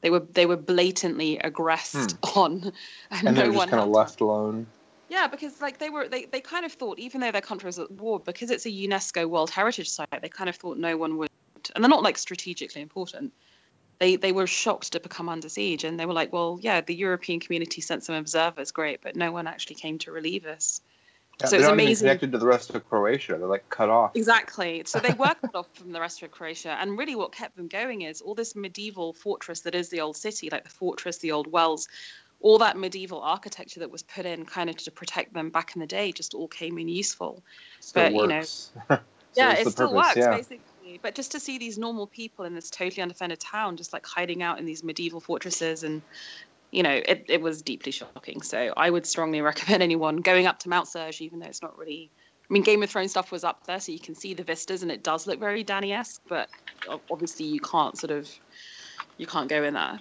They 0.03 0.11
were 0.11 0.21
they 0.21 0.47
were 0.47 0.57
blatantly 0.57 1.39
aggressed 1.39 2.17
Hmm. 2.23 2.39
on, 2.39 2.73
and, 3.11 3.29
And 3.29 3.37
no 3.37 3.43
they 3.43 3.49
were 3.49 3.55
just 3.55 3.71
kind 3.71 3.83
of 3.83 3.89
left 3.89 4.21
alone. 4.21 4.67
Yeah, 5.09 5.29
because 5.29 5.61
like 5.61 5.79
they 5.79 5.91
were 5.91 6.09
they, 6.09 6.25
they 6.25 6.41
kind 6.41 6.65
of 6.65 6.73
thought 6.73 6.99
even 6.99 7.21
though 7.21 7.33
their 7.33 7.41
country 7.41 7.67
was 7.67 7.79
at 7.79 7.91
war, 7.91 8.21
because 8.21 8.51
it's 8.51 8.67
a 8.67 8.71
UNESCO 8.71 9.29
World 9.29 9.51
Heritage 9.51 9.89
Site, 9.89 10.09
they 10.21 10.29
kind 10.29 10.49
of 10.49 10.57
thought 10.57 10.79
no 10.79 10.97
one 10.97 11.17
would 11.19 11.29
and 11.75 11.83
they're 11.83 11.89
not 11.91 12.03
like 12.03 12.19
strategically 12.19 12.83
important. 12.83 13.33
They 13.99 14.17
they 14.17 14.33
were 14.33 14.47
shocked 14.47 14.93
to 14.93 15.01
become 15.01 15.29
under 15.29 15.49
siege 15.49 15.85
and 15.85 15.99
they 15.99 16.07
were 16.07 16.13
like, 16.13 16.33
Well, 16.33 16.59
yeah, 16.61 16.81
the 16.81 16.95
European 16.95 17.41
community 17.41 17.81
sent 17.81 18.05
some 18.05 18.15
observers, 18.15 18.73
great, 18.73 19.01
but 19.03 19.17
no 19.17 19.33
one 19.33 19.47
actually 19.47 19.77
came 19.77 19.99
to 19.99 20.13
relieve 20.13 20.45
us. 20.45 20.81
Yeah, 21.41 21.47
So 21.47 21.59
they're 21.59 21.59
it 21.59 21.63
was 21.63 21.67
even 21.69 21.85
amazing. 21.87 22.07
connected 22.07 22.33
to 22.33 22.39
the 22.39 22.47
rest 22.47 22.71
of 22.71 22.89
Croatia. 22.89 23.37
They're 23.39 23.47
like 23.47 23.69
cut 23.69 23.91
off. 23.91 24.13
Exactly. 24.15 24.85
So 24.87 25.01
they 25.01 25.13
were 25.13 25.35
cut 25.41 25.55
off 25.55 25.69
from 25.75 25.93
the 25.93 26.01
rest 26.01 26.23
of 26.23 26.31
Croatia. 26.31 26.71
And 26.71 26.99
really, 26.99 27.15
what 27.15 27.33
kept 27.33 27.57
them 27.57 27.69
going 27.69 28.03
is 28.03 28.21
all 28.21 28.35
this 28.35 28.57
medieval 28.57 29.13
fortress 29.13 29.61
that 29.61 29.75
is 29.75 29.89
the 29.91 30.01
old 30.01 30.17
city, 30.17 30.49
like 30.51 30.65
the 30.65 30.71
fortress, 30.71 31.19
the 31.19 31.33
old 31.33 31.51
wells, 31.51 31.89
all 32.41 32.59
that 32.59 32.77
medieval 32.77 33.21
architecture 33.21 33.81
that 33.81 33.91
was 33.91 34.03
put 34.03 34.27
in 34.27 34.45
kind 34.45 34.71
of 34.71 34.77
to 34.77 34.91
protect 34.91 35.33
them 35.33 35.51
back 35.51 35.75
in 35.75 35.81
the 35.81 35.87
day 35.87 36.13
just 36.13 36.35
all 36.35 36.49
came 36.49 36.79
in 36.79 36.89
useful. 36.89 37.43
Still 37.81 38.05
but, 38.05 38.13
you 38.13 38.27
know, 38.27 38.37
works. 38.37 38.71
yeah, 39.35 39.53
it 39.55 39.65
the 39.65 39.71
still 39.71 39.89
purpose, 39.89 40.07
works, 40.07 40.17
yeah. 40.17 40.37
basically. 40.37 41.01
But 41.03 41.15
just 41.15 41.33
to 41.33 41.41
see 41.41 41.59
these 41.59 41.79
normal 41.79 42.07
people 42.07 42.45
in 42.45 42.55
this 42.55 42.71
totally 42.71 43.03
undefended 43.03 43.41
town 43.41 43.77
just 43.77 43.93
like 43.93 44.07
hiding 44.07 44.43
out 44.43 44.59
in 44.59 44.67
these 44.67 44.85
medieval 44.85 45.21
fortresses 45.21 45.83
and 45.83 46.01
you 46.77 46.83
know, 46.83 46.91
it, 46.93 47.25
it 47.31 47.41
was 47.41 47.63
deeply 47.63 47.91
shocking. 47.91 48.43
So 48.43 48.75
I 48.77 48.91
would 48.91 49.07
strongly 49.07 49.41
recommend 49.51 49.83
anyone 49.83 50.19
going 50.19 50.47
up 50.47 50.59
to 50.61 50.69
Mount 50.69 50.87
Srđ, 50.87 51.23
even 51.23 51.39
though 51.39 51.47
it's 51.47 51.63
not 51.63 51.79
really. 51.79 52.11
I 52.49 52.53
mean, 52.53 52.63
Game 52.63 52.83
of 52.83 52.91
Thrones 52.91 53.11
stuff 53.11 53.33
was 53.33 53.43
up 53.43 53.67
there, 53.67 53.81
so 53.81 53.91
you 53.91 53.99
can 53.99 54.15
see 54.15 54.35
the 54.35 54.45
vistas, 54.45 54.83
and 54.83 54.93
it 54.93 55.03
does 55.03 55.27
look 55.27 55.41
very 55.41 55.65
Dany-esque. 55.65 56.21
But 56.29 56.49
obviously, 57.11 57.47
you 57.47 57.59
can't 57.59 57.99
sort 57.99 58.13
of, 58.13 58.31
you 59.17 59.27
can't 59.27 59.49
go 59.49 59.65
in 59.65 59.75
there. 59.75 59.99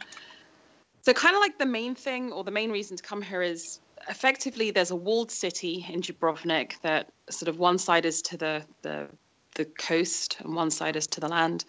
So 1.03 1.13
kind 1.13 1.33
of 1.33 1.39
like 1.39 1.57
the 1.57 1.65
main 1.65 1.95
thing, 1.95 2.33
or 2.33 2.43
the 2.43 2.51
main 2.51 2.71
reason 2.71 2.97
to 2.97 3.03
come 3.03 3.23
here 3.23 3.41
is 3.41 3.79
effectively 4.09 4.71
there's 4.71 4.91
a 4.91 4.95
walled 4.95 5.31
city 5.31 5.85
in 5.89 6.01
Dubrovnik 6.01 6.79
that 6.81 7.09
sort 7.29 7.47
of 7.47 7.57
one 7.57 7.79
side 7.79 8.05
is 8.05 8.21
to 8.23 8.37
the 8.37 8.63
the 8.81 9.07
the 9.55 9.65
coast 9.65 10.37
and 10.41 10.53
one 10.53 10.69
side 10.69 10.97
is 10.97 11.07
to 11.07 11.21
the 11.21 11.29
land 11.29 11.63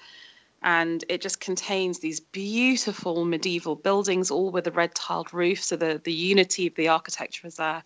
and 0.67 1.05
it 1.09 1.21
just 1.21 1.39
contains 1.39 2.01
these 2.01 2.19
beautiful 2.19 3.25
medieval 3.25 3.77
buildings, 3.77 4.33
all 4.33 4.51
with 4.51 4.67
a 4.67 4.73
red 4.73 4.93
tiled 4.97 5.33
roof. 5.33 5.63
So 5.63 5.77
the 5.77 6.01
the 6.03 6.13
unity 6.13 6.67
of 6.67 6.75
the 6.75 6.89
architecture 6.89 7.47
is 7.47 7.55
there, 7.55 7.85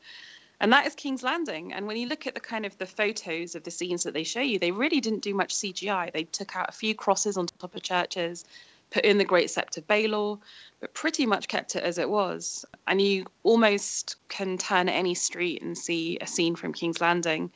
and 0.58 0.72
that 0.72 0.86
is 0.86 0.94
King's 0.94 1.22
Landing. 1.22 1.74
And 1.74 1.86
when 1.86 1.98
you 1.98 2.08
look 2.08 2.26
at 2.26 2.32
the 2.32 2.40
kind 2.40 2.64
of 2.64 2.76
the 2.78 2.86
photos 2.86 3.54
of 3.54 3.64
the 3.64 3.70
scenes 3.70 4.04
that 4.04 4.14
they 4.14 4.24
show 4.24 4.40
you, 4.40 4.58
they 4.58 4.70
really 4.70 5.00
didn't 5.00 5.22
do 5.22 5.34
much 5.34 5.54
CGI. 5.54 6.10
They 6.10 6.24
took 6.24 6.56
out 6.56 6.70
a 6.70 6.72
few 6.72 6.94
crosses 6.94 7.36
on 7.36 7.46
top 7.46 7.74
of 7.74 7.82
churches, 7.82 8.46
put 8.90 9.04
in 9.04 9.18
the 9.18 9.26
Great 9.26 9.48
Sept 9.48 9.76
of 9.76 9.86
Baelor, 9.86 10.38
but 10.80 10.94
pretty 10.94 11.26
much 11.26 11.48
kept 11.48 11.76
it 11.76 11.84
as 11.84 11.98
it 11.98 12.08
was. 12.08 12.64
And 12.86 13.00
you 13.00 13.26
almost 13.42 14.16
can 14.30 14.56
turn 14.56 14.88
any 14.88 15.14
street 15.14 15.60
and 15.60 15.76
see 15.76 16.16
a 16.18 16.26
scene 16.26 16.56
from 16.56 16.72
King's 16.72 17.02
Landing 17.02 17.50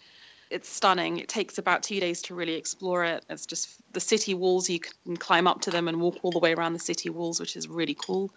it's 0.50 0.68
stunning. 0.68 1.18
It 1.18 1.28
takes 1.28 1.58
about 1.58 1.82
two 1.82 2.00
days 2.00 2.22
to 2.22 2.34
really 2.34 2.54
explore 2.54 3.04
it. 3.04 3.24
It's 3.28 3.46
just 3.46 3.68
the 3.92 4.00
city 4.00 4.34
walls, 4.34 4.68
you 4.70 4.80
can 4.80 5.16
climb 5.16 5.46
up 5.46 5.62
to 5.62 5.70
them 5.70 5.88
and 5.88 6.00
walk 6.00 6.18
all 6.22 6.30
the 6.30 6.38
way 6.38 6.54
around 6.54 6.72
the 6.74 6.78
city 6.78 7.10
walls, 7.10 7.40
which 7.40 7.56
is 7.56 7.68
really 7.68 7.94
cool. 7.94 8.30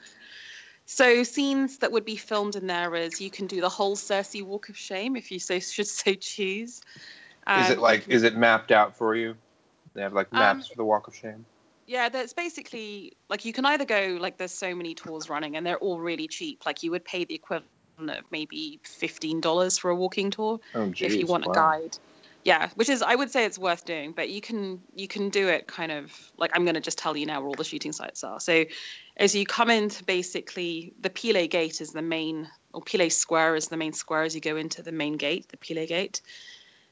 So, 0.86 1.24
scenes 1.24 1.80
that 1.80 1.92
would 1.92 2.06
be 2.06 2.16
filmed 2.16 2.56
in 2.56 2.66
there 2.68 2.96
is 2.96 3.20
you 3.20 3.30
can 3.30 3.48
do 3.48 3.60
the 3.60 3.70
whole 3.70 3.98
Cersei 3.98 4.42
Walk 4.42 4.70
of 4.70 4.78
Shame 4.78 5.18
if 5.18 5.32
you 5.32 5.40
so 5.40 5.60
should 5.60 5.88
so 5.88 6.14
choose. 6.14 6.70
is 6.70 6.82
Um, 7.46 7.72
it 7.72 7.80
like 7.80 8.04
can- 8.04 8.14
is 8.14 8.24
it 8.24 8.38
mapped 8.38 8.72
out 8.72 8.98
for 8.98 9.14
you? 9.16 9.36
They 9.94 10.02
have 10.02 10.14
like 10.14 10.28
Um, 10.32 10.40
maps 10.40 10.68
for 10.68 10.76
the 10.76 10.86
Walk 10.86 11.08
of 11.08 11.16
Shame. 11.16 11.46
Yeah, 11.88 12.10
that's 12.10 12.34
basically 12.34 13.14
like 13.30 13.46
you 13.46 13.52
can 13.54 13.66
either 13.66 13.86
go 13.86 14.18
like 14.20 14.38
there's 14.38 14.54
so 14.54 14.76
many 14.76 14.94
tours 14.96 15.30
running 15.30 15.56
and 15.58 15.66
they're 15.66 15.78
all 15.78 16.00
really 16.00 16.28
cheap. 16.28 16.66
Like 16.66 16.84
you 16.84 16.92
would 16.92 17.04
pay 17.04 17.26
the 17.26 17.36
equivalent 17.36 17.72
maybe 18.32 18.80
fifteen 18.84 19.42
dollars 19.42 19.78
for 19.78 19.90
a 19.90 19.96
walking 19.96 20.32
tour. 20.32 20.60
Oh, 20.74 20.90
geez, 20.90 21.14
if 21.14 21.20
you 21.20 21.26
want 21.26 21.46
wow. 21.46 21.52
a 21.52 21.56
guide 21.56 21.98
yeah 22.48 22.70
which 22.76 22.88
is 22.88 23.02
i 23.02 23.14
would 23.14 23.30
say 23.30 23.44
it's 23.44 23.60
worth 23.60 23.84
doing 23.84 24.14
but 24.14 24.30
you 24.30 24.40
can 24.40 24.82
you 24.96 25.06
can 25.06 25.30
do 25.30 25.50
it 25.50 25.68
kind 25.68 25.92
of 25.92 26.14
like 26.38 26.52
i'm 26.56 26.64
going 26.64 26.76
to 26.76 26.82
just 26.82 26.98
tell 26.98 27.18
you 27.18 27.26
now 27.26 27.42
where 27.42 27.50
all 27.50 27.56
the 27.56 27.66
shooting 27.66 27.92
sites 27.92 28.24
are 28.24 28.40
so 28.40 28.64
as 29.18 29.36
you 29.36 29.46
come 29.46 29.70
into 29.70 30.02
basically 30.06 30.94
the 31.02 31.10
pile 31.10 31.46
gate 31.48 31.82
is 31.82 31.92
the 31.92 32.02
main 32.02 32.50
or 32.74 32.82
pile 32.82 33.10
square 33.10 33.56
is 33.56 33.68
the 33.68 33.76
main 33.76 33.92
square 33.92 34.24
as 34.24 34.34
you 34.34 34.40
go 34.40 34.56
into 34.56 34.82
the 34.82 34.94
main 34.94 35.18
gate 35.18 35.50
the 35.50 35.58
pile 35.58 35.86
gate 35.86 36.22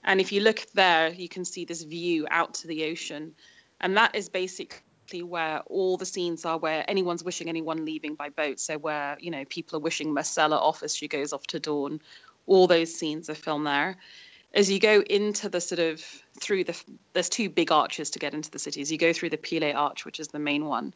and 0.03 0.19
if 0.19 0.33
you 0.33 0.41
look 0.41 0.59
there 0.73 1.07
you 1.07 1.29
can 1.29 1.45
see 1.45 1.63
this 1.63 1.83
view 1.83 2.27
out 2.29 2.55
to 2.55 2.67
the 2.67 2.83
ocean 2.91 3.33
and 3.79 3.95
that 3.95 4.13
is 4.13 4.27
basically 4.27 4.79
where 5.13 5.59
all 5.67 5.97
the 5.97 6.05
scenes 6.05 6.45
are 6.45 6.57
where 6.57 6.83
anyone's 6.89 7.23
wishing 7.23 7.49
anyone 7.49 7.85
leaving 7.85 8.15
by 8.15 8.29
boat. 8.29 8.59
So 8.59 8.77
where 8.77 9.17
you 9.19 9.31
know 9.31 9.45
people 9.45 9.77
are 9.77 9.81
wishing 9.81 10.13
Myrcella 10.13 10.59
off 10.59 10.83
as 10.83 10.95
she 10.95 11.07
goes 11.07 11.33
off 11.33 11.45
to 11.47 11.59
Dorne. 11.59 12.01
All 12.45 12.67
those 12.67 12.93
scenes 12.93 13.29
are 13.29 13.35
filmed 13.35 13.67
there. 13.67 13.97
As 14.53 14.71
you 14.71 14.79
go 14.79 15.01
into 15.01 15.49
the 15.49 15.59
sort 15.59 15.79
of 15.79 16.01
through 16.39 16.65
the 16.65 16.81
there's 17.13 17.29
two 17.29 17.49
big 17.49 17.71
arches 17.71 18.11
to 18.11 18.19
get 18.19 18.33
into 18.33 18.51
the 18.51 18.59
city 18.59 18.81
as 18.81 18.91
you 18.91 18.97
go 18.97 19.13
through 19.13 19.29
the 19.29 19.37
Pile 19.37 19.75
Arch 19.75 20.05
which 20.05 20.19
is 20.19 20.29
the 20.29 20.39
main 20.39 20.65
one 20.65 20.93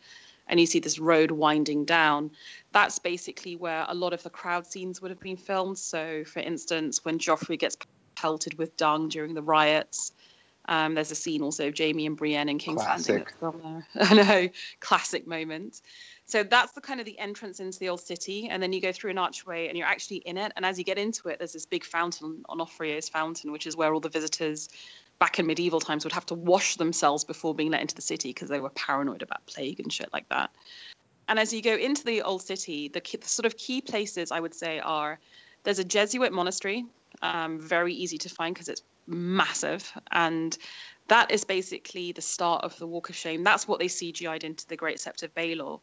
and 0.47 0.59
you 0.59 0.65
see 0.65 0.79
this 0.79 0.97
road 0.97 1.29
winding 1.29 1.85
down. 1.85 2.31
That's 2.71 2.99
basically 2.99 3.55
where 3.55 3.85
a 3.87 3.93
lot 3.93 4.13
of 4.13 4.23
the 4.23 4.29
crowd 4.29 4.65
scenes 4.65 4.99
would 5.01 5.11
have 5.11 5.19
been 5.19 5.37
filmed. 5.37 5.77
So 5.77 6.23
for 6.23 6.39
instance 6.39 7.03
when 7.03 7.19
Joffrey 7.19 7.59
gets 7.59 7.77
pelted 8.15 8.57
with 8.57 8.77
dung 8.77 9.09
during 9.09 9.33
the 9.33 9.43
riots 9.43 10.11
um, 10.69 10.93
there's 10.93 11.11
a 11.11 11.15
scene 11.15 11.41
also 11.41 11.67
of 11.67 11.77
Jaime 11.77 12.05
and 12.05 12.15
Brienne 12.15 12.47
in 12.47 12.59
King's 12.59 12.79
Landing 12.79 13.25
Classic. 13.25 13.25
that's 13.25 13.39
filmed 13.39 13.83
there 13.93 14.03
I 14.03 14.13
know 14.13 14.49
classic 14.79 15.27
moment 15.27 15.81
so 16.29 16.43
that's 16.43 16.73
the 16.73 16.81
kind 16.81 16.99
of 16.99 17.07
the 17.07 17.17
entrance 17.17 17.59
into 17.59 17.79
the 17.79 17.89
old 17.89 18.01
city, 18.01 18.49
and 18.49 18.61
then 18.61 18.71
you 18.71 18.79
go 18.79 18.91
through 18.91 19.09
an 19.09 19.17
archway, 19.17 19.67
and 19.67 19.75
you're 19.75 19.87
actually 19.87 20.17
in 20.17 20.37
it. 20.37 20.51
And 20.55 20.63
as 20.63 20.77
you 20.77 20.83
get 20.83 20.99
into 20.99 21.27
it, 21.29 21.39
there's 21.39 21.53
this 21.53 21.65
big 21.65 21.83
fountain, 21.83 22.45
Onofrio's 22.47 23.09
fountain, 23.09 23.51
which 23.51 23.65
is 23.65 23.75
where 23.75 23.91
all 23.91 23.99
the 23.99 24.09
visitors 24.09 24.69
back 25.17 25.39
in 25.39 25.47
medieval 25.47 25.79
times 25.79 26.05
would 26.05 26.13
have 26.13 26.27
to 26.27 26.35
wash 26.35 26.75
themselves 26.75 27.23
before 27.23 27.55
being 27.55 27.71
let 27.71 27.81
into 27.81 27.95
the 27.95 28.03
city 28.03 28.29
because 28.29 28.47
they 28.47 28.59
were 28.59 28.69
paranoid 28.69 29.23
about 29.23 29.43
plague 29.47 29.79
and 29.79 29.91
shit 29.91 30.13
like 30.13 30.29
that. 30.29 30.51
And 31.27 31.39
as 31.39 31.51
you 31.51 31.63
go 31.63 31.75
into 31.75 32.05
the 32.05 32.21
old 32.21 32.43
city, 32.43 32.89
the, 32.89 33.01
key, 33.01 33.17
the 33.17 33.27
sort 33.27 33.47
of 33.47 33.57
key 33.57 33.81
places 33.81 34.31
I 34.31 34.39
would 34.39 34.53
say 34.53 34.79
are 34.79 35.19
there's 35.63 35.79
a 35.79 35.83
Jesuit 35.83 36.31
monastery, 36.31 36.85
um, 37.21 37.59
very 37.59 37.93
easy 37.93 38.17
to 38.19 38.29
find 38.29 38.53
because 38.53 38.69
it's 38.69 38.83
massive, 39.07 39.91
and 40.11 40.57
that 41.07 41.31
is 41.31 41.43
basically 41.43 42.11
the 42.11 42.21
start 42.21 42.63
of 42.63 42.77
the 42.77 42.87
Walk 42.87 43.09
of 43.09 43.15
Shame. 43.15 43.43
That's 43.43 43.67
what 43.67 43.79
they 43.79 43.87
CGI'd 43.87 44.43
into 44.43 44.67
the 44.67 44.75
Great 44.75 44.97
Sept 44.97 45.23
of 45.23 45.33
Baelor. 45.33 45.79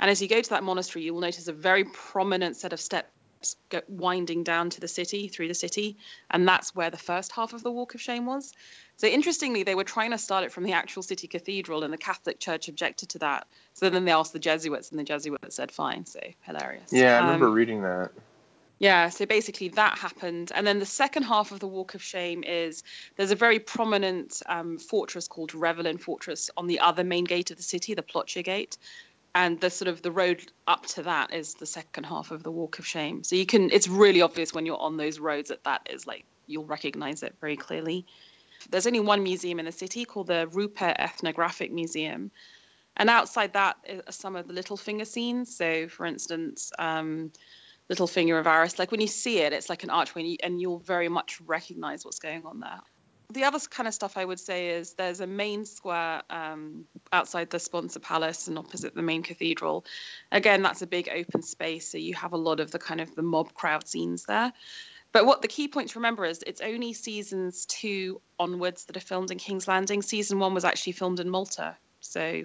And 0.00 0.10
as 0.10 0.22
you 0.22 0.28
go 0.28 0.40
to 0.40 0.50
that 0.50 0.64
monastery, 0.64 1.04
you 1.04 1.12
will 1.14 1.20
notice 1.20 1.46
a 1.48 1.52
very 1.52 1.84
prominent 1.84 2.56
set 2.56 2.72
of 2.72 2.80
steps 2.80 3.08
winding 3.88 4.44
down 4.44 4.70
to 4.70 4.80
the 4.80 4.88
city, 4.88 5.28
through 5.28 5.48
the 5.48 5.54
city. 5.54 5.96
And 6.30 6.46
that's 6.48 6.74
where 6.74 6.90
the 6.90 6.96
first 6.96 7.32
half 7.32 7.52
of 7.52 7.62
the 7.62 7.70
Walk 7.70 7.94
of 7.94 8.00
Shame 8.00 8.24
was. 8.24 8.52
So 8.96 9.06
interestingly, 9.06 9.62
they 9.64 9.74
were 9.74 9.84
trying 9.84 10.12
to 10.12 10.18
start 10.18 10.44
it 10.44 10.52
from 10.52 10.64
the 10.64 10.72
actual 10.72 11.02
city 11.02 11.26
cathedral, 11.26 11.82
and 11.84 11.92
the 11.92 11.98
Catholic 11.98 12.38
Church 12.38 12.68
objected 12.68 13.10
to 13.10 13.18
that. 13.18 13.46
So 13.74 13.90
then 13.90 14.04
they 14.04 14.12
asked 14.12 14.32
the 14.32 14.38
Jesuits, 14.38 14.90
and 14.90 14.98
the 14.98 15.04
Jesuits 15.04 15.56
said 15.56 15.70
fine. 15.70 16.06
So 16.06 16.20
hilarious. 16.42 16.92
Yeah, 16.92 17.18
I 17.18 17.24
remember 17.24 17.48
Um, 17.48 17.54
reading 17.54 17.82
that. 17.82 18.12
Yeah, 18.82 19.10
so 19.10 19.26
basically 19.26 19.68
that 19.68 19.96
happened. 19.96 20.50
And 20.52 20.66
then 20.66 20.80
the 20.80 20.86
second 20.86 21.22
half 21.22 21.52
of 21.52 21.60
the 21.60 21.68
Walk 21.68 21.94
of 21.94 22.02
Shame 22.02 22.42
is 22.42 22.82
there's 23.14 23.30
a 23.30 23.36
very 23.36 23.60
prominent 23.60 24.42
um, 24.44 24.76
fortress 24.78 25.28
called 25.28 25.52
Revelin 25.52 26.00
Fortress 26.00 26.50
on 26.56 26.66
the 26.66 26.80
other 26.80 27.04
main 27.04 27.22
gate 27.22 27.52
of 27.52 27.58
the 27.58 27.62
city, 27.62 27.94
the 27.94 28.02
Ploče 28.02 28.42
Gate. 28.42 28.76
And 29.36 29.60
the 29.60 29.70
sort 29.70 29.86
of 29.88 30.02
the 30.02 30.10
road 30.10 30.42
up 30.66 30.84
to 30.86 31.04
that 31.04 31.32
is 31.32 31.54
the 31.54 31.64
second 31.64 32.06
half 32.06 32.32
of 32.32 32.42
the 32.42 32.50
Walk 32.50 32.80
of 32.80 32.84
Shame. 32.84 33.22
So 33.22 33.36
you 33.36 33.46
can, 33.46 33.70
it's 33.70 33.86
really 33.86 34.20
obvious 34.20 34.52
when 34.52 34.66
you're 34.66 34.80
on 34.80 34.96
those 34.96 35.20
roads 35.20 35.50
that 35.50 35.62
that 35.62 35.88
is 35.88 36.04
like, 36.04 36.24
you'll 36.48 36.64
recognize 36.64 37.22
it 37.22 37.36
very 37.40 37.56
clearly. 37.56 38.04
There's 38.68 38.88
only 38.88 38.98
one 38.98 39.22
museum 39.22 39.60
in 39.60 39.66
the 39.66 39.70
city 39.70 40.04
called 40.06 40.26
the 40.26 40.48
Rupe 40.48 40.82
Ethnographic 40.82 41.70
Museum. 41.70 42.32
And 42.96 43.08
outside 43.08 43.52
that 43.52 43.76
are 44.08 44.10
some 44.10 44.34
of 44.34 44.48
the 44.48 44.54
Littlefinger 44.54 45.06
scenes. 45.06 45.54
So, 45.54 45.86
for 45.86 46.04
instance, 46.04 46.72
um, 46.80 47.30
Littlefinger 47.90 48.38
of 48.38 48.46
Varys, 48.46 48.78
like 48.78 48.90
when 48.90 49.00
you 49.00 49.06
see 49.06 49.38
it, 49.38 49.52
it's 49.52 49.68
like 49.68 49.82
an 49.82 49.90
archway, 49.90 50.22
and, 50.22 50.30
you, 50.30 50.36
and 50.42 50.60
you'll 50.60 50.78
very 50.78 51.08
much 51.08 51.40
recognize 51.42 52.04
what's 52.04 52.18
going 52.18 52.44
on 52.46 52.60
there. 52.60 52.80
The 53.30 53.44
other 53.44 53.58
kind 53.58 53.88
of 53.88 53.94
stuff 53.94 54.18
I 54.18 54.24
would 54.24 54.40
say 54.40 54.70
is 54.70 54.92
there's 54.94 55.20
a 55.20 55.26
main 55.26 55.64
square 55.64 56.22
um, 56.28 56.84
outside 57.12 57.48
the 57.48 57.58
Sponza 57.58 58.00
palace 58.00 58.46
and 58.46 58.58
opposite 58.58 58.94
the 58.94 59.02
main 59.02 59.22
cathedral. 59.22 59.86
Again, 60.30 60.62
that's 60.62 60.82
a 60.82 60.86
big 60.86 61.08
open 61.08 61.42
space, 61.42 61.88
so 61.88 61.96
you 61.96 62.14
have 62.14 62.34
a 62.34 62.36
lot 62.36 62.60
of 62.60 62.70
the 62.70 62.78
kind 62.78 63.00
of 63.00 63.14
the 63.14 63.22
mob 63.22 63.54
crowd 63.54 63.88
scenes 63.88 64.24
there. 64.24 64.52
But 65.12 65.26
what 65.26 65.42
the 65.42 65.48
key 65.48 65.68
point 65.68 65.90
to 65.90 65.98
remember 65.98 66.24
is 66.24 66.42
it's 66.46 66.60
only 66.60 66.94
seasons 66.94 67.66
two 67.66 68.20
onwards 68.38 68.84
that 68.84 68.96
are 68.96 69.00
filmed 69.00 69.30
in 69.30 69.38
King's 69.38 69.68
Landing. 69.68 70.02
Season 70.02 70.38
one 70.38 70.54
was 70.54 70.64
actually 70.64 70.92
filmed 70.92 71.20
in 71.20 71.28
Malta. 71.28 71.76
So 72.00 72.44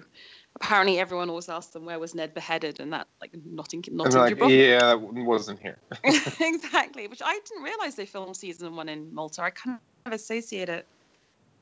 apparently 0.60 0.98
everyone 0.98 1.30
always 1.30 1.48
asked 1.48 1.72
them 1.72 1.84
where 1.84 1.98
was 1.98 2.14
Ned 2.14 2.34
beheaded, 2.34 2.80
and 2.80 2.92
that 2.92 3.06
like 3.20 3.30
not 3.44 3.72
in 3.74 3.82
not 3.90 4.08
in 4.08 4.12
like, 4.12 4.38
yeah, 4.50 4.94
wasn't 4.94 5.60
here. 5.60 5.78
exactly, 6.04 7.06
which 7.06 7.22
I 7.24 7.38
didn't 7.46 7.62
realize 7.62 7.94
they 7.94 8.06
filmed 8.06 8.36
season 8.36 8.76
one 8.76 8.88
in 8.88 9.14
Malta. 9.14 9.42
I 9.42 9.50
kind 9.50 9.78
of 10.06 10.12
associate 10.12 10.68
it 10.68 10.86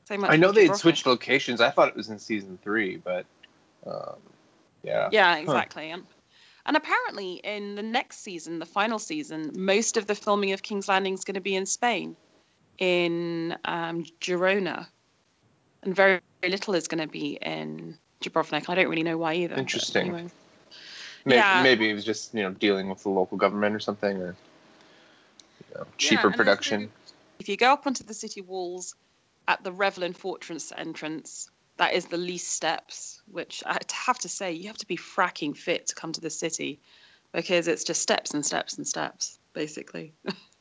so 0.05 0.17
much. 0.17 0.31
I 0.31 0.35
know 0.35 0.51
they 0.51 0.67
had 0.67 0.75
switched 0.75 1.05
locations. 1.05 1.61
I 1.61 1.69
thought 1.69 1.89
it 1.89 1.95
was 1.95 2.09
in 2.09 2.19
season 2.19 2.57
three, 2.63 2.97
but 2.97 3.25
um, 3.85 4.17
yeah. 4.83 5.09
Yeah, 5.11 5.37
exactly. 5.37 5.91
And, 5.91 6.03
and 6.65 6.75
apparently, 6.75 7.33
in 7.35 7.75
the 7.75 7.83
next 7.83 8.19
season, 8.19 8.59
the 8.59 8.65
final 8.65 8.99
season, 8.99 9.51
most 9.55 9.97
of 9.97 10.07
the 10.07 10.15
filming 10.15 10.53
of 10.53 10.61
King's 10.61 10.87
Landing 10.87 11.13
is 11.13 11.23
going 11.23 11.35
to 11.35 11.41
be 11.41 11.55
in 11.55 11.65
Spain, 11.65 12.15
in 12.77 13.55
um, 13.63 14.03
Girona, 14.19 14.87
and 15.83 15.95
very, 15.95 16.19
very 16.41 16.51
little 16.51 16.73
is 16.73 16.87
going 16.87 17.01
to 17.01 17.07
be 17.07 17.37
in 17.41 17.97
Dubrovnik. 18.21 18.69
I 18.69 18.75
don't 18.75 18.89
really 18.89 19.03
know 19.03 19.17
why 19.17 19.35
either. 19.35 19.55
Interesting. 19.55 20.07
Anyway. 20.07 20.29
Maybe, 21.25 21.37
Yeah. 21.39 21.63
maybe 21.63 21.89
it 21.89 21.93
was 21.93 22.05
just 22.05 22.33
you 22.33 22.43
know 22.43 22.51
dealing 22.51 22.89
with 22.89 23.03
the 23.03 23.09
local 23.09 23.37
government 23.37 23.75
or 23.75 23.79
something, 23.79 24.17
or 24.17 24.35
you 25.69 25.75
know, 25.75 25.85
cheaper 25.97 26.29
Yeah, 26.29 26.35
production. 26.35 26.91
If 27.39 27.49
you 27.49 27.57
go 27.57 27.73
up 27.73 27.85
onto 27.85 28.03
the 28.03 28.13
city 28.13 28.41
walls 28.41 28.95
at 29.47 29.63
the 29.63 29.71
Revelin 29.71 30.15
Fortress 30.15 30.71
entrance, 30.75 31.49
that 31.77 31.93
is 31.93 32.05
the 32.05 32.17
least 32.17 32.51
steps, 32.51 33.21
which 33.27 33.63
I 33.65 33.77
have 34.05 34.19
to 34.19 34.29
say, 34.29 34.53
you 34.53 34.67
have 34.67 34.77
to 34.79 34.87
be 34.87 34.97
fracking 34.97 35.55
fit 35.55 35.87
to 35.87 35.95
come 35.95 36.13
to 36.13 36.21
the 36.21 36.29
city 36.29 36.79
because 37.33 37.67
it's 37.67 37.83
just 37.83 38.01
steps 38.01 38.33
and 38.33 38.45
steps 38.45 38.77
and 38.77 38.87
steps, 38.87 39.37
basically. 39.53 40.13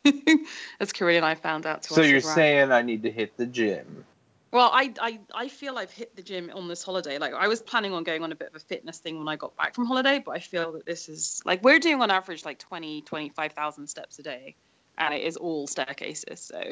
As 0.81 0.93
Corinne 0.93 1.17
and 1.17 1.25
I 1.25 1.35
found 1.35 1.67
out 1.67 1.85
So 1.85 2.03
you're 2.03 2.21
saying 2.21 2.71
I 2.71 2.83
need 2.83 3.03
to 3.05 3.11
hit 3.11 3.37
the 3.37 3.47
gym? 3.47 4.05
Well, 4.57 4.71
I, 4.73 4.91
I 5.03 5.19
I 5.35 5.49
feel 5.49 5.77
I've 5.77 5.91
hit 5.91 6.17
the 6.17 6.23
gym 6.23 6.51
on 6.55 6.67
this 6.67 6.83
holiday. 6.83 7.19
Like 7.19 7.35
I 7.35 7.47
was 7.47 7.61
planning 7.61 7.93
on 7.93 8.05
going 8.05 8.23
on 8.23 8.33
a 8.33 8.35
bit 8.35 8.49
of 8.49 8.55
a 8.55 8.59
fitness 8.59 8.97
thing 8.97 9.19
when 9.19 9.29
I 9.29 9.37
got 9.37 9.55
back 9.55 9.75
from 9.75 9.85
holiday, 9.85 10.23
but 10.25 10.35
I 10.35 10.39
feel 10.39 10.73
that 10.73 10.87
this 10.87 11.11
is 11.11 11.43
like 11.45 11.63
we're 11.63 11.79
doing 11.79 12.01
on 12.01 12.11
average 12.11 12.43
like 12.43 12.59
20, 12.59 13.03
25,000 13.03 13.87
steps 13.87 14.19
a 14.19 14.23
day, 14.23 14.57
and 14.97 15.13
it 15.13 15.25
is 15.25 15.37
all 15.37 15.67
staircases. 15.67 16.41
So 16.41 16.63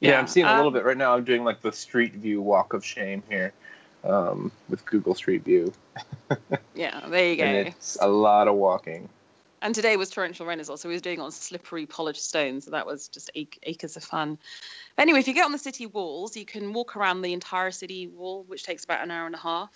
Yeah, 0.00 0.18
I'm 0.18 0.26
seeing 0.26 0.46
a 0.46 0.54
little 0.54 0.68
um, 0.68 0.72
bit 0.72 0.84
right 0.86 0.96
now. 0.96 1.14
I'm 1.14 1.24
doing 1.24 1.44
like 1.44 1.60
the 1.60 1.72
Street 1.72 2.14
View 2.14 2.40
Walk 2.40 2.72
of 2.72 2.82
Shame 2.82 3.22
here 3.28 3.52
um, 4.02 4.50
with 4.70 4.82
Google 4.86 5.14
Street 5.14 5.44
View, 5.44 5.74
Yeah, 6.74 7.06
there 7.06 7.28
you 7.28 7.36
go. 7.36 7.44
And, 7.44 7.68
it's 7.68 7.98
a 8.00 8.08
lot 8.08 8.48
of 8.48 8.54
walking. 8.54 9.10
Today 9.60 9.96
was 9.96 10.10
torrential 10.10 10.46
rain 10.46 10.60
as 10.60 10.68
well, 10.68 10.76
so 10.76 10.88
we 10.88 10.94
were 10.94 11.00
doing 11.00 11.18
it 11.18 11.22
on 11.22 11.30
slippery 11.30 11.86
polished 11.86 12.24
stones. 12.24 12.64
So 12.64 12.70
that 12.72 12.86
was 12.86 13.08
just 13.08 13.30
ac- 13.34 13.58
acres 13.62 13.96
of 13.96 14.04
fun. 14.04 14.38
Anyway, 14.96 15.20
if 15.20 15.28
you 15.28 15.34
get 15.34 15.44
on 15.44 15.52
the 15.52 15.58
city 15.58 15.86
walls, 15.86 16.36
you 16.36 16.44
can 16.44 16.72
walk 16.72 16.96
around 16.96 17.22
the 17.22 17.32
entire 17.32 17.70
city 17.70 18.06
wall, 18.06 18.44
which 18.46 18.64
takes 18.64 18.84
about 18.84 19.02
an 19.02 19.10
hour 19.10 19.26
and 19.26 19.34
a 19.34 19.38
half. 19.38 19.70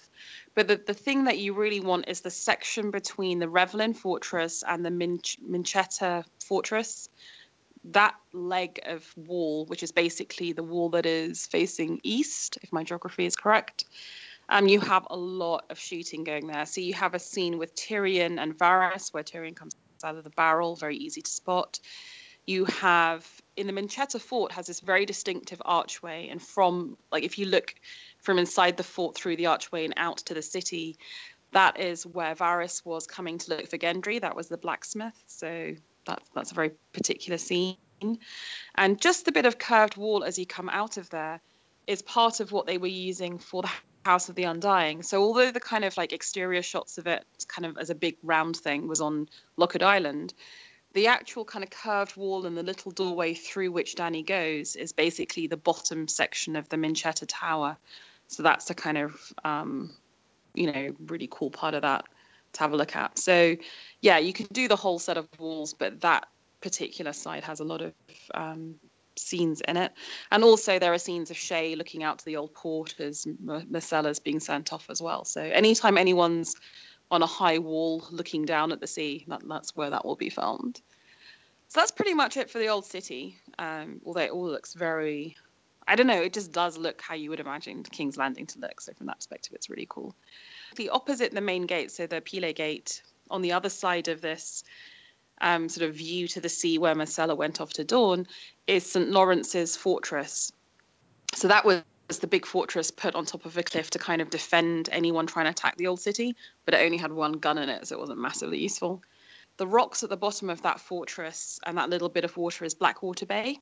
But 0.54 0.68
the, 0.68 0.76
the 0.76 0.94
thing 0.94 1.24
that 1.24 1.38
you 1.38 1.54
really 1.54 1.80
want 1.80 2.08
is 2.08 2.20
the 2.20 2.30
section 2.30 2.90
between 2.90 3.38
the 3.38 3.46
Revelin 3.46 3.94
Fortress 3.94 4.64
and 4.66 4.84
the 4.84 4.90
Minch- 4.90 5.38
Minčeta 5.40 6.24
Fortress. 6.44 7.08
That 7.86 8.14
leg 8.32 8.80
of 8.86 9.04
wall, 9.16 9.66
which 9.66 9.82
is 9.82 9.92
basically 9.92 10.52
the 10.52 10.62
wall 10.62 10.90
that 10.90 11.06
is 11.06 11.46
facing 11.46 12.00
east, 12.02 12.58
if 12.62 12.72
my 12.72 12.84
geography 12.84 13.26
is 13.26 13.36
correct, 13.36 13.84
um, 14.52 14.68
you 14.68 14.80
have 14.80 15.06
a 15.08 15.16
lot 15.16 15.64
of 15.70 15.78
shooting 15.78 16.24
going 16.24 16.46
there. 16.46 16.66
So 16.66 16.82
you 16.82 16.92
have 16.92 17.14
a 17.14 17.18
scene 17.18 17.56
with 17.56 17.74
Tyrion 17.74 18.38
and 18.38 18.56
Varys, 18.56 19.12
where 19.12 19.22
Tyrion 19.22 19.56
comes 19.56 19.74
out 20.04 20.16
of 20.16 20.24
the 20.24 20.30
barrel, 20.30 20.76
very 20.76 20.98
easy 20.98 21.22
to 21.22 21.30
spot. 21.30 21.80
You 22.44 22.66
have 22.66 23.26
in 23.56 23.66
the 23.66 23.72
Minčeta 23.72 24.20
Fort 24.20 24.52
has 24.52 24.66
this 24.66 24.80
very 24.80 25.06
distinctive 25.06 25.62
archway, 25.64 26.28
and 26.28 26.42
from 26.42 26.98
like 27.10 27.24
if 27.24 27.38
you 27.38 27.46
look 27.46 27.74
from 28.18 28.38
inside 28.38 28.76
the 28.76 28.82
fort 28.82 29.16
through 29.16 29.36
the 29.36 29.46
archway 29.46 29.86
and 29.86 29.94
out 29.96 30.18
to 30.18 30.34
the 30.34 30.42
city, 30.42 30.98
that 31.52 31.80
is 31.80 32.04
where 32.04 32.34
Varys 32.34 32.84
was 32.84 33.06
coming 33.06 33.38
to 33.38 33.56
look 33.56 33.68
for 33.68 33.78
Gendry. 33.78 34.20
That 34.20 34.36
was 34.36 34.48
the 34.48 34.58
blacksmith. 34.58 35.16
So 35.28 35.74
that's 36.04 36.28
that's 36.34 36.50
a 36.50 36.54
very 36.54 36.72
particular 36.92 37.38
scene. 37.38 37.76
And 38.74 39.00
just 39.00 39.24
the 39.24 39.32
bit 39.32 39.46
of 39.46 39.56
curved 39.56 39.96
wall 39.96 40.24
as 40.24 40.38
you 40.38 40.44
come 40.44 40.68
out 40.68 40.98
of 40.98 41.08
there 41.08 41.40
is 41.86 42.02
part 42.02 42.40
of 42.40 42.52
what 42.52 42.66
they 42.66 42.76
were 42.76 42.86
using 42.86 43.38
for 43.38 43.62
the 43.62 43.70
House 44.04 44.28
of 44.28 44.34
the 44.34 44.44
Undying. 44.44 45.02
So 45.02 45.22
although 45.22 45.50
the 45.50 45.60
kind 45.60 45.84
of 45.84 45.96
like 45.96 46.12
exterior 46.12 46.62
shots 46.62 46.98
of 46.98 47.06
it, 47.06 47.24
kind 47.48 47.66
of 47.66 47.78
as 47.78 47.90
a 47.90 47.94
big 47.94 48.16
round 48.22 48.56
thing, 48.56 48.88
was 48.88 49.00
on 49.00 49.28
Lokrum 49.58 49.82
Island, 49.82 50.34
the 50.92 51.08
actual 51.08 51.44
kind 51.44 51.64
of 51.64 51.70
curved 51.70 52.16
wall 52.16 52.46
and 52.46 52.56
the 52.56 52.62
little 52.62 52.92
doorway 52.92 53.34
through 53.34 53.72
which 53.72 53.94
Dany 53.94 54.26
goes 54.26 54.76
is 54.76 54.92
basically 54.92 55.46
the 55.46 55.56
bottom 55.56 56.08
section 56.08 56.56
of 56.56 56.68
the 56.68 56.76
Minčeta 56.76 57.26
Tower. 57.26 57.76
So 58.28 58.42
that's 58.42 58.66
the 58.66 58.74
kind 58.74 58.98
of 58.98 59.32
um, 59.44 59.90
you 60.54 60.72
know 60.72 60.94
really 61.06 61.28
cool 61.30 61.50
part 61.50 61.74
of 61.74 61.82
that 61.82 62.04
to 62.54 62.60
have 62.60 62.72
a 62.72 62.76
look 62.76 62.96
at. 62.96 63.18
So 63.18 63.56
yeah, 64.00 64.18
you 64.18 64.32
can 64.32 64.46
do 64.52 64.68
the 64.68 64.76
whole 64.76 64.98
set 64.98 65.16
of 65.16 65.28
walls, 65.38 65.74
but 65.74 66.00
that 66.02 66.28
particular 66.60 67.12
side 67.12 67.44
has 67.44 67.60
a 67.60 67.64
lot 67.64 67.80
of 67.80 67.92
um, 68.34 68.76
scenes 69.16 69.60
in 69.60 69.76
it. 69.76 69.92
And 70.30 70.44
also 70.44 70.78
there 70.78 70.92
are 70.92 70.98
scenes 70.98 71.30
of 71.30 71.36
Shae 71.36 71.76
looking 71.76 72.02
out 72.02 72.20
to 72.20 72.24
the 72.24 72.36
old 72.36 72.54
port 72.54 72.98
as 73.00 73.26
Myrcella's 73.26 74.20
being 74.20 74.40
sent 74.40 74.72
off 74.72 74.88
as 74.90 75.00
well. 75.00 75.24
So 75.24 75.40
anytime 75.40 75.98
anyone's 75.98 76.56
on 77.10 77.22
a 77.22 77.26
high 77.26 77.58
wall 77.58 78.04
looking 78.10 78.44
down 78.44 78.72
at 78.72 78.80
the 78.80 78.86
sea, 78.86 79.24
that, 79.28 79.42
that's 79.46 79.76
where 79.76 79.90
that 79.90 80.04
will 80.04 80.16
be 80.16 80.30
filmed. 80.30 80.80
So 81.68 81.80
that's 81.80 81.90
pretty 81.90 82.14
much 82.14 82.36
it 82.36 82.50
for 82.50 82.58
the 82.58 82.68
old 82.68 82.84
city. 82.84 83.38
Um, 83.58 84.00
although 84.04 84.20
it 84.20 84.30
all 84.30 84.46
looks 84.46 84.74
very, 84.74 85.36
I 85.86 85.96
don't 85.96 86.06
know, 86.06 86.20
it 86.20 86.32
just 86.32 86.52
does 86.52 86.76
look 86.76 87.00
how 87.00 87.14
you 87.14 87.30
would 87.30 87.40
imagine 87.40 87.82
King's 87.82 88.16
Landing 88.16 88.46
to 88.46 88.58
look. 88.58 88.80
So 88.80 88.92
from 88.92 89.06
that 89.06 89.16
perspective, 89.16 89.52
it's 89.54 89.70
really 89.70 89.86
cool. 89.88 90.14
The 90.76 90.90
opposite 90.90 91.32
the 91.32 91.40
main 91.40 91.66
gate, 91.66 91.90
so 91.90 92.06
the 92.06 92.20
Pile 92.20 92.52
Gate, 92.52 93.02
on 93.30 93.42
the 93.42 93.52
other 93.52 93.68
side 93.68 94.08
of 94.08 94.20
this 94.20 94.64
um, 95.40 95.68
sort 95.68 95.88
of 95.88 95.96
view 95.96 96.28
to 96.28 96.40
the 96.40 96.48
sea 96.48 96.78
where 96.78 96.94
Myrcella 96.94 97.36
went 97.36 97.60
off 97.60 97.72
to 97.74 97.84
Dorne, 97.84 98.26
is 98.66 98.84
St. 98.84 99.10
Lawrence's 99.10 99.76
fortress. 99.76 100.52
So 101.34 101.48
that 101.48 101.64
was 101.64 101.82
the 102.20 102.26
big 102.26 102.46
fortress 102.46 102.90
put 102.90 103.14
on 103.14 103.24
top 103.24 103.46
of 103.46 103.56
a 103.56 103.62
cliff 103.62 103.90
to 103.90 103.98
kind 103.98 104.20
of 104.20 104.30
defend 104.30 104.88
anyone 104.92 105.26
trying 105.26 105.46
to 105.46 105.50
attack 105.50 105.76
the 105.76 105.86
old 105.86 106.00
city, 106.00 106.36
but 106.64 106.74
it 106.74 106.84
only 106.84 106.98
had 106.98 107.12
one 107.12 107.32
gun 107.32 107.58
in 107.58 107.68
it, 107.68 107.86
so 107.86 107.96
it 107.96 108.00
wasn't 108.00 108.20
massively 108.20 108.58
useful. 108.58 109.02
The 109.56 109.66
rocks 109.66 110.02
at 110.02 110.10
the 110.10 110.16
bottom 110.16 110.50
of 110.50 110.62
that 110.62 110.80
fortress 110.80 111.60
and 111.64 111.78
that 111.78 111.90
little 111.90 112.08
bit 112.08 112.24
of 112.24 112.36
water 112.36 112.64
is 112.64 112.74
Blackwater 112.74 113.26
Bay. 113.26 113.58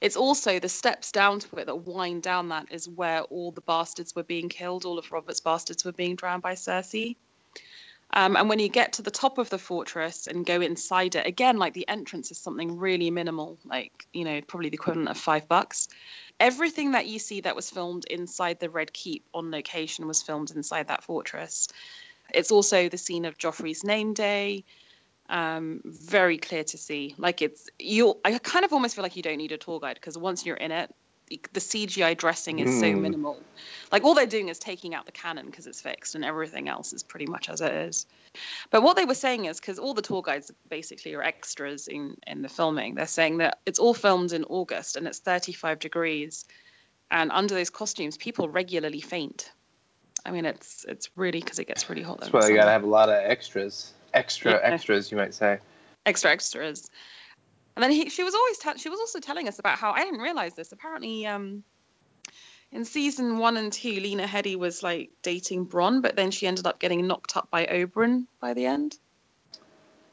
It's 0.00 0.16
also 0.16 0.58
the 0.58 0.68
steps 0.68 1.12
down 1.12 1.40
to 1.40 1.56
it 1.56 1.66
that 1.66 1.86
wind 1.86 2.22
down 2.22 2.48
that 2.48 2.66
is 2.70 2.88
where 2.88 3.22
all 3.22 3.52
the 3.52 3.60
bastards 3.60 4.14
were 4.14 4.22
being 4.22 4.48
killed. 4.48 4.84
All 4.84 4.98
of 4.98 5.12
Robert's 5.12 5.40
bastards 5.40 5.84
were 5.84 5.92
being 5.92 6.16
drowned 6.16 6.42
by 6.42 6.54
Cersei. 6.54 7.16
Um, 8.16 8.36
and 8.36 8.48
when 8.48 8.60
you 8.60 8.68
get 8.68 8.94
to 8.94 9.02
the 9.02 9.10
top 9.10 9.38
of 9.38 9.50
the 9.50 9.58
fortress 9.58 10.28
and 10.28 10.46
go 10.46 10.60
inside 10.60 11.16
it, 11.16 11.26
again, 11.26 11.58
like 11.58 11.74
the 11.74 11.88
entrance 11.88 12.30
is 12.30 12.38
something 12.38 12.78
really 12.78 13.10
minimal, 13.10 13.58
like, 13.64 14.06
you 14.12 14.24
know, 14.24 14.40
probably 14.40 14.68
the 14.68 14.76
equivalent 14.76 15.08
of 15.08 15.18
five 15.18 15.48
bucks. 15.48 15.88
Everything 16.38 16.92
that 16.92 17.06
you 17.06 17.18
see 17.18 17.40
that 17.40 17.56
was 17.56 17.68
filmed 17.68 18.04
inside 18.04 18.60
the 18.60 18.70
Red 18.70 18.92
Keep 18.92 19.24
on 19.34 19.50
location 19.50 20.06
was 20.06 20.22
filmed 20.22 20.52
inside 20.52 20.88
that 20.88 21.02
fortress. 21.02 21.66
It's 22.32 22.52
also 22.52 22.88
the 22.88 22.98
scene 22.98 23.24
of 23.24 23.36
Joffrey's 23.36 23.82
name 23.82 24.14
day. 24.14 24.64
Um, 25.28 25.80
very 25.84 26.38
clear 26.38 26.62
to 26.62 26.78
see. 26.78 27.16
Like 27.18 27.42
it's 27.42 27.68
you. 27.80 28.20
I 28.24 28.38
kind 28.38 28.64
of 28.64 28.72
almost 28.72 28.94
feel 28.94 29.02
like 29.02 29.16
you 29.16 29.22
don't 29.22 29.38
need 29.38 29.52
a 29.52 29.58
tour 29.58 29.80
guide 29.80 29.94
because 29.94 30.16
once 30.16 30.46
you're 30.46 30.56
in 30.56 30.70
it, 30.70 30.94
the 31.28 31.60
CGI 31.60 32.16
dressing 32.16 32.58
is 32.58 32.80
so 32.80 32.92
Hmm. 32.92 33.02
minimal. 33.02 33.42
Like 33.90 34.04
all 34.04 34.14
they're 34.14 34.26
doing 34.26 34.48
is 34.48 34.58
taking 34.58 34.94
out 34.94 35.06
the 35.06 35.12
cannon 35.12 35.46
because 35.46 35.66
it's 35.66 35.80
fixed, 35.80 36.14
and 36.14 36.24
everything 36.24 36.68
else 36.68 36.92
is 36.92 37.02
pretty 37.02 37.26
much 37.26 37.48
as 37.48 37.60
it 37.60 37.72
is. 37.72 38.06
But 38.70 38.82
what 38.82 38.96
they 38.96 39.04
were 39.04 39.14
saying 39.14 39.44
is 39.46 39.60
because 39.60 39.78
all 39.78 39.94
the 39.94 40.02
tour 40.02 40.22
guides 40.22 40.50
basically 40.68 41.14
are 41.14 41.22
extras 41.22 41.88
in 41.88 42.16
in 42.26 42.42
the 42.42 42.48
filming. 42.48 42.94
They're 42.94 43.06
saying 43.06 43.38
that 43.38 43.58
it's 43.64 43.78
all 43.78 43.94
filmed 43.94 44.32
in 44.32 44.44
August 44.44 44.96
and 44.96 45.06
it's 45.06 45.18
35 45.20 45.78
degrees, 45.78 46.44
and 47.10 47.30
under 47.32 47.54
those 47.54 47.70
costumes, 47.70 48.16
people 48.16 48.48
regularly 48.48 49.00
faint. 49.00 49.50
I 50.26 50.30
mean, 50.30 50.44
it's 50.46 50.84
it's 50.88 51.10
really 51.16 51.40
because 51.40 51.58
it 51.58 51.66
gets 51.66 51.88
really 51.88 52.02
hot. 52.02 52.20
That's 52.20 52.28
in 52.28 52.32
the 52.32 52.38
why 52.38 52.48
you 52.48 52.56
gotta 52.56 52.70
have 52.70 52.84
a 52.84 52.88
lot 52.88 53.08
of 53.08 53.16
extras, 53.16 53.92
extra 54.12 54.52
Yeah. 54.52 54.58
extras, 54.62 55.10
you 55.10 55.16
might 55.16 55.34
say. 55.34 55.58
extra 56.06 56.30
extras. 56.30 56.90
And 57.76 57.82
then 57.82 57.90
he, 57.90 58.08
she 58.08 58.22
was 58.22 58.34
always 58.34 58.58
te- 58.58 58.78
she 58.78 58.88
was 58.88 59.00
also 59.00 59.20
telling 59.20 59.48
us 59.48 59.58
about 59.58 59.78
how 59.78 59.92
I 59.92 60.04
didn't 60.04 60.20
realize 60.20 60.54
this. 60.54 60.72
Apparently, 60.72 61.26
um, 61.26 61.64
in 62.70 62.84
season 62.84 63.38
one 63.38 63.56
and 63.56 63.72
two, 63.72 64.00
Lena 64.00 64.26
Headey 64.26 64.56
was 64.56 64.82
like 64.82 65.10
dating 65.22 65.66
Bronn, 65.66 66.02
but 66.02 66.16
then 66.16 66.30
she 66.30 66.46
ended 66.46 66.66
up 66.66 66.78
getting 66.78 67.06
knocked 67.06 67.36
up 67.36 67.50
by 67.50 67.66
Oberyn 67.66 68.26
by 68.40 68.54
the 68.54 68.66
end. 68.66 68.96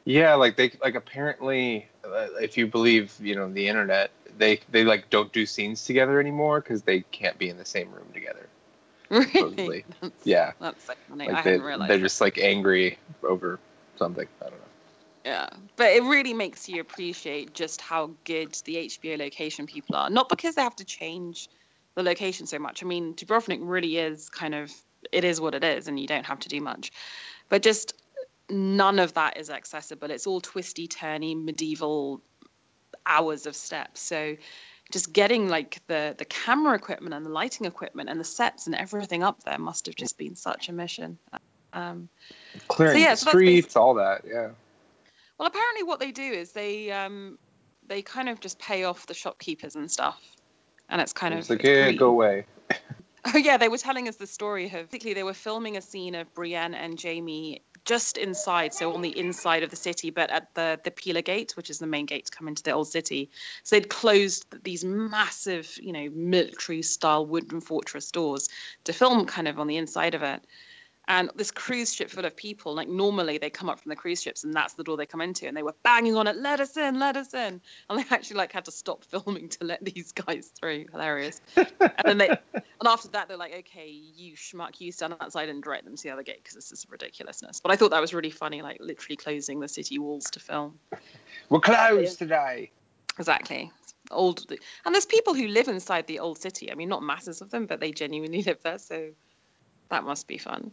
Yeah, 0.04 0.34
like 0.34 0.56
they 0.56 0.72
like 0.82 0.96
apparently, 0.96 1.86
uh, 2.04 2.26
if 2.40 2.56
you 2.56 2.66
believe 2.66 3.14
you 3.20 3.36
know 3.36 3.52
the 3.52 3.68
internet, 3.68 4.10
they 4.36 4.58
they 4.70 4.84
like 4.84 5.10
don't 5.10 5.32
do 5.32 5.46
scenes 5.46 5.84
together 5.84 6.18
anymore 6.18 6.60
because 6.60 6.82
they 6.82 7.00
can't 7.12 7.38
be 7.38 7.48
in 7.48 7.58
the 7.58 7.64
same 7.64 7.92
room 7.92 8.08
together. 8.12 8.48
Really? 9.10 9.84
That's, 10.00 10.14
Yeah, 10.24 10.52
That's 10.58 10.84
so 10.84 10.94
funny. 11.08 11.28
like 11.28 11.38
I 11.38 11.42
they 11.42 11.50
hadn't 11.50 11.66
realized. 11.66 11.90
they're 11.90 11.98
just 11.98 12.20
like 12.20 12.38
angry 12.38 12.98
over 13.22 13.60
something. 13.96 14.26
I 14.40 14.44
don't 14.44 14.58
know. 14.58 14.71
Yeah, 15.24 15.48
but 15.76 15.92
it 15.92 16.02
really 16.02 16.34
makes 16.34 16.68
you 16.68 16.80
appreciate 16.80 17.54
just 17.54 17.80
how 17.80 18.10
good 18.24 18.54
the 18.64 18.76
HBO 18.76 19.18
location 19.18 19.66
people 19.66 19.94
are. 19.94 20.10
Not 20.10 20.28
because 20.28 20.56
they 20.56 20.62
have 20.62 20.76
to 20.76 20.84
change 20.84 21.48
the 21.94 22.02
location 22.02 22.46
so 22.46 22.58
much. 22.58 22.82
I 22.82 22.86
mean, 22.86 23.14
Dubrovnik 23.14 23.60
really 23.62 23.98
is 23.98 24.28
kind 24.30 24.54
of 24.54 24.72
it 25.12 25.24
is 25.24 25.40
what 25.40 25.54
it 25.54 25.62
is, 25.62 25.88
and 25.88 25.98
you 25.98 26.06
don't 26.06 26.26
have 26.26 26.40
to 26.40 26.48
do 26.48 26.60
much. 26.60 26.92
But 27.48 27.62
just 27.62 27.94
none 28.50 28.98
of 28.98 29.14
that 29.14 29.36
is 29.36 29.50
accessible. 29.50 30.10
It's 30.10 30.26
all 30.26 30.40
twisty, 30.40 30.88
turny, 30.88 31.40
medieval 31.40 32.20
hours 33.06 33.46
of 33.46 33.54
steps. 33.54 34.00
So 34.00 34.36
just 34.90 35.12
getting 35.12 35.48
like 35.48 35.80
the 35.86 36.14
the 36.18 36.24
camera 36.24 36.74
equipment 36.74 37.14
and 37.14 37.24
the 37.24 37.30
lighting 37.30 37.66
equipment 37.66 38.08
and 38.08 38.18
the 38.18 38.24
sets 38.24 38.66
and 38.66 38.74
everything 38.74 39.22
up 39.22 39.42
there 39.44 39.58
must 39.58 39.86
have 39.86 39.94
just 39.94 40.18
been 40.18 40.36
such 40.36 40.68
a 40.68 40.72
mission. 40.72 41.18
Um, 41.72 42.08
Clearing 42.68 43.00
yeah, 43.00 43.12
the 43.12 43.16
so 43.16 43.30
streets, 43.30 43.76
all 43.76 43.94
that. 43.94 44.22
Yeah. 44.26 44.50
Well, 45.42 45.48
apparently, 45.48 45.82
what 45.82 45.98
they 45.98 46.12
do 46.12 46.22
is 46.22 46.52
they 46.52 46.92
um, 46.92 47.36
they 47.88 48.00
kind 48.02 48.28
of 48.28 48.38
just 48.38 48.60
pay 48.60 48.84
off 48.84 49.08
the 49.08 49.14
shopkeepers 49.14 49.74
and 49.74 49.90
stuff, 49.90 50.16
and 50.88 51.00
it's 51.00 51.12
kind 51.12 51.34
It's 51.34 51.50
of 51.50 51.56
like, 51.56 51.64
yeah, 51.64 51.90
go 51.90 52.10
away. 52.10 52.46
Oh 53.24 53.36
yeah, 53.36 53.56
they 53.56 53.68
were 53.68 53.78
telling 53.78 54.08
us 54.08 54.14
the 54.14 54.28
story 54.28 54.66
of 54.66 54.88
basically 54.88 55.14
they 55.14 55.24
were 55.24 55.34
filming 55.34 55.76
a 55.76 55.80
scene 55.80 56.14
of 56.14 56.32
Brienne 56.32 56.74
and 56.74 56.96
Jaime 57.00 57.62
just 57.84 58.18
inside, 58.18 58.72
so 58.72 58.94
on 58.94 59.02
the 59.02 59.18
inside 59.18 59.64
of 59.64 59.70
the 59.70 59.76
city, 59.76 60.10
but 60.10 60.30
at 60.30 60.54
the 60.54 60.78
the 60.84 60.92
Pila 60.92 61.22
Gate, 61.22 61.56
which 61.56 61.70
is 61.70 61.80
the 61.80 61.88
main 61.88 62.06
gate 62.06 62.26
to 62.26 62.30
come 62.30 62.46
into 62.46 62.62
the 62.62 62.70
old 62.70 62.86
city. 62.86 63.28
So 63.64 63.74
they'd 63.74 63.88
closed 63.88 64.46
these 64.62 64.84
massive, 64.84 65.76
you 65.82 65.92
know, 65.92 66.08
military 66.08 66.82
style 66.82 67.26
wooden 67.26 67.60
fortress 67.60 68.12
doors 68.12 68.48
to 68.84 68.92
film 68.92 69.26
kind 69.26 69.48
of 69.48 69.58
on 69.58 69.66
the 69.66 69.76
inside 69.76 70.14
of 70.14 70.22
it. 70.22 70.40
And 71.08 71.30
this 71.34 71.50
cruise 71.50 71.92
ship 71.92 72.10
full 72.10 72.24
of 72.24 72.36
people, 72.36 72.74
like 72.74 72.88
normally 72.88 73.38
they 73.38 73.50
come 73.50 73.68
up 73.68 73.80
from 73.80 73.90
the 73.90 73.96
cruise 73.96 74.22
ships 74.22 74.44
and 74.44 74.54
that's 74.54 74.74
the 74.74 74.84
door 74.84 74.96
they 74.96 75.06
come 75.06 75.20
into, 75.20 75.48
and 75.48 75.56
they 75.56 75.62
were 75.62 75.74
banging 75.82 76.16
on 76.16 76.28
it, 76.28 76.36
let 76.36 76.60
us 76.60 76.76
in, 76.76 77.00
let 77.00 77.16
us 77.16 77.34
in. 77.34 77.60
And 77.90 77.98
they 77.98 78.04
actually 78.10 78.36
like 78.36 78.52
had 78.52 78.66
to 78.66 78.72
stop 78.72 79.04
filming 79.10 79.48
to 79.50 79.64
let 79.64 79.84
these 79.84 80.12
guys 80.12 80.46
through. 80.58 80.86
Hilarious. 80.92 81.40
And 81.56 81.90
then 82.04 82.18
they 82.18 82.28
and 82.54 82.86
after 82.86 83.08
that 83.08 83.28
they're 83.28 83.36
like, 83.36 83.54
okay, 83.60 83.88
you 83.88 84.36
schmuck, 84.36 84.80
you 84.80 84.92
stand 84.92 85.14
outside 85.20 85.48
and 85.48 85.62
direct 85.62 85.84
them 85.84 85.96
to 85.96 86.02
the 86.02 86.10
other 86.10 86.22
gate 86.22 86.38
because 86.42 86.54
this 86.54 86.70
is 86.70 86.86
ridiculousness. 86.88 87.60
But 87.60 87.72
I 87.72 87.76
thought 87.76 87.90
that 87.90 88.00
was 88.00 88.14
really 88.14 88.30
funny, 88.30 88.62
like 88.62 88.78
literally 88.80 89.16
closing 89.16 89.58
the 89.58 89.68
city 89.68 89.98
walls 89.98 90.30
to 90.30 90.40
film. 90.40 90.78
We're 91.48 91.60
closed 91.60 92.18
today. 92.18 92.70
Exactly. 93.18 93.72
Old 94.10 94.44
and 94.84 94.94
there's 94.94 95.06
people 95.06 95.34
who 95.34 95.48
live 95.48 95.68
inside 95.68 96.06
the 96.06 96.20
old 96.20 96.38
city. 96.38 96.70
I 96.70 96.74
mean, 96.74 96.88
not 96.88 97.02
masses 97.02 97.40
of 97.40 97.50
them, 97.50 97.66
but 97.66 97.80
they 97.80 97.90
genuinely 97.90 98.42
live 98.42 98.62
there, 98.62 98.78
so 98.78 99.10
that 99.92 100.04
must 100.04 100.26
be 100.26 100.38
fun. 100.38 100.72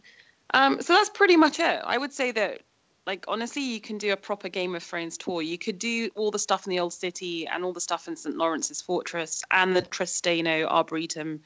Um, 0.52 0.80
so 0.80 0.94
that's 0.94 1.10
pretty 1.10 1.36
much 1.36 1.60
it. 1.60 1.80
I 1.84 1.96
would 1.96 2.12
say 2.12 2.32
that, 2.32 2.62
like, 3.06 3.26
honestly, 3.28 3.62
you 3.62 3.80
can 3.80 3.98
do 3.98 4.12
a 4.12 4.16
proper 4.16 4.48
Game 4.48 4.74
of 4.74 4.82
Thrones 4.82 5.16
tour. 5.16 5.40
You 5.42 5.58
could 5.58 5.78
do 5.78 6.10
all 6.16 6.30
the 6.30 6.38
stuff 6.38 6.66
in 6.66 6.70
the 6.70 6.80
old 6.80 6.92
city 6.92 7.46
and 7.46 7.64
all 7.64 7.72
the 7.72 7.80
stuff 7.80 8.08
in 8.08 8.16
St. 8.16 8.36
Lawrence's 8.36 8.82
Fortress 8.82 9.44
and 9.50 9.76
the 9.76 9.82
Trsteno 9.82 10.66
Arboretum 10.66 11.42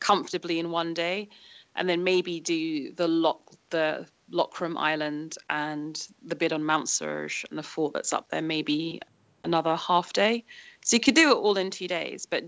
comfortably 0.00 0.58
in 0.58 0.70
one 0.70 0.94
day, 0.94 1.28
and 1.74 1.88
then 1.88 2.04
maybe 2.04 2.40
do 2.40 2.92
the 2.92 3.08
lock 3.08 3.40
the 3.70 4.06
Lokrum 4.30 4.76
Island 4.76 5.36
and 5.48 6.06
the 6.22 6.34
bit 6.34 6.52
on 6.52 6.64
Mount 6.64 6.86
Srđ 6.86 7.44
and 7.48 7.58
the 7.58 7.62
fort 7.62 7.94
that's 7.94 8.12
up 8.12 8.28
there 8.28 8.42
maybe 8.42 9.00
another 9.44 9.76
half 9.76 10.12
day. 10.12 10.44
So 10.84 10.96
you 10.96 11.00
could 11.00 11.14
do 11.14 11.30
it 11.30 11.36
all 11.36 11.56
in 11.56 11.70
two 11.70 11.88
days. 11.88 12.26
But 12.26 12.44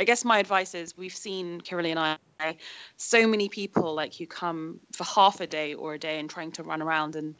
I 0.00 0.04
guess 0.04 0.24
my 0.24 0.38
advice 0.38 0.74
is 0.74 0.96
we've 0.96 1.14
seen 1.14 1.60
Kirili 1.60 1.90
and 1.90 1.98
I 1.98 2.56
so 2.96 3.26
many 3.26 3.48
people 3.48 3.94
like 3.94 4.14
who 4.14 4.26
come 4.26 4.78
for 4.92 5.04
half 5.04 5.40
a 5.40 5.46
day 5.46 5.74
or 5.74 5.94
a 5.94 5.98
day 5.98 6.20
and 6.20 6.30
trying 6.30 6.52
to 6.52 6.62
run 6.62 6.82
around 6.82 7.16
and 7.16 7.34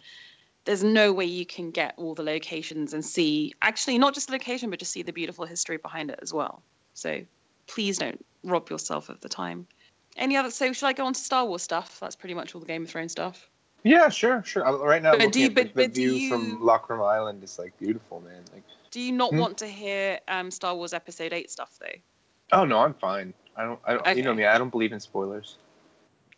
there's 0.65 0.83
no 0.83 1.13
way 1.13 1.25
you 1.27 1.47
can 1.47 1.71
get 1.71 1.95
all 1.97 2.15
the 2.15 2.25
locations 2.25 2.95
and 2.95 3.05
see 3.05 3.55
actually 3.63 3.99
not 3.99 4.13
just 4.15 4.27
the 4.27 4.33
location 4.33 4.71
but 4.71 4.81
just 4.81 4.91
see 4.93 5.03
the 5.03 5.13
beautiful 5.13 5.47
history 5.47 5.77
behind 5.77 6.11
it 6.11 6.19
as 6.21 6.33
well 6.35 6.63
so 6.95 7.21
please 7.69 7.99
don't 7.99 8.25
rob 8.43 8.69
yourself 8.71 9.09
of 9.09 9.21
the 9.21 9.29
time 9.29 9.69
any 10.17 10.37
other 10.37 10.51
so 10.51 10.73
should 10.73 10.87
i 10.87 10.93
go 10.93 11.07
on 11.07 11.13
to 11.15 11.21
star 11.21 11.47
wars 11.47 11.63
stuff 11.63 12.01
that's 12.01 12.17
pretty 12.17 12.35
much 12.35 12.55
all 12.57 12.61
the 12.61 12.67
game 12.67 12.83
of 12.83 12.91
thrones 12.91 13.13
stuff 13.13 13.49
Yeah, 13.85 14.09
sure, 14.09 14.43
sure. 14.43 14.65
Right 14.85 15.01
now, 15.01 15.17
But 15.17 15.31
do 15.33 15.41
you- 15.41 15.51
but- 15.53 15.69
the 15.69 15.85
but 15.87 15.95
do 15.95 16.01
view 16.01 16.13
you- 16.19 16.29
from 16.29 17.01
Island 17.01 17.45
is 17.45 17.57
like 17.61 17.79
beautiful, 17.79 18.21
man. 18.21 18.43
Like, 18.53 18.65
do 18.91 19.01
you 19.01 19.13
not 19.13 19.31
Hmm? 19.31 19.39
want 19.39 19.59
to 19.59 19.69
hear 19.69 20.19
um, 20.27 20.51
star 20.51 20.75
wars 20.75 20.93
episode 20.93 21.33
8 21.33 21.49
stuff 21.49 21.71
though 21.81 22.01
oh 22.53 22.65
no, 22.65 22.79
I'm 22.79 22.95
fine. 22.95 23.35
I 23.57 23.65
don't. 23.65 23.81
I 23.85 23.95
don't. 23.95 24.17
You 24.17 24.23
know 24.23 24.35
me. 24.35 24.45
I 24.45 24.59
don't 24.59 24.71
believe 24.71 24.93
in 24.93 25.01
spoilers. 25.01 25.57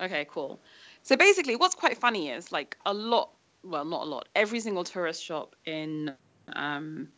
Okay, 0.01 0.27
cool. 0.31 0.59
So 1.03 1.17
basically, 1.17 1.57
what's 1.57 1.75
quite 1.75 1.99
funny 1.99 2.31
is 2.31 2.53
like 2.53 2.77
a 2.87 2.95
lot, 2.95 3.31
well, 3.63 3.85
not 3.85 4.03
a 4.03 4.05
lot, 4.05 4.29
every 4.35 4.61
single 4.61 4.85
tourist 4.85 5.23
shop 5.23 5.57
in 5.67 6.15
um, 6.55 7.09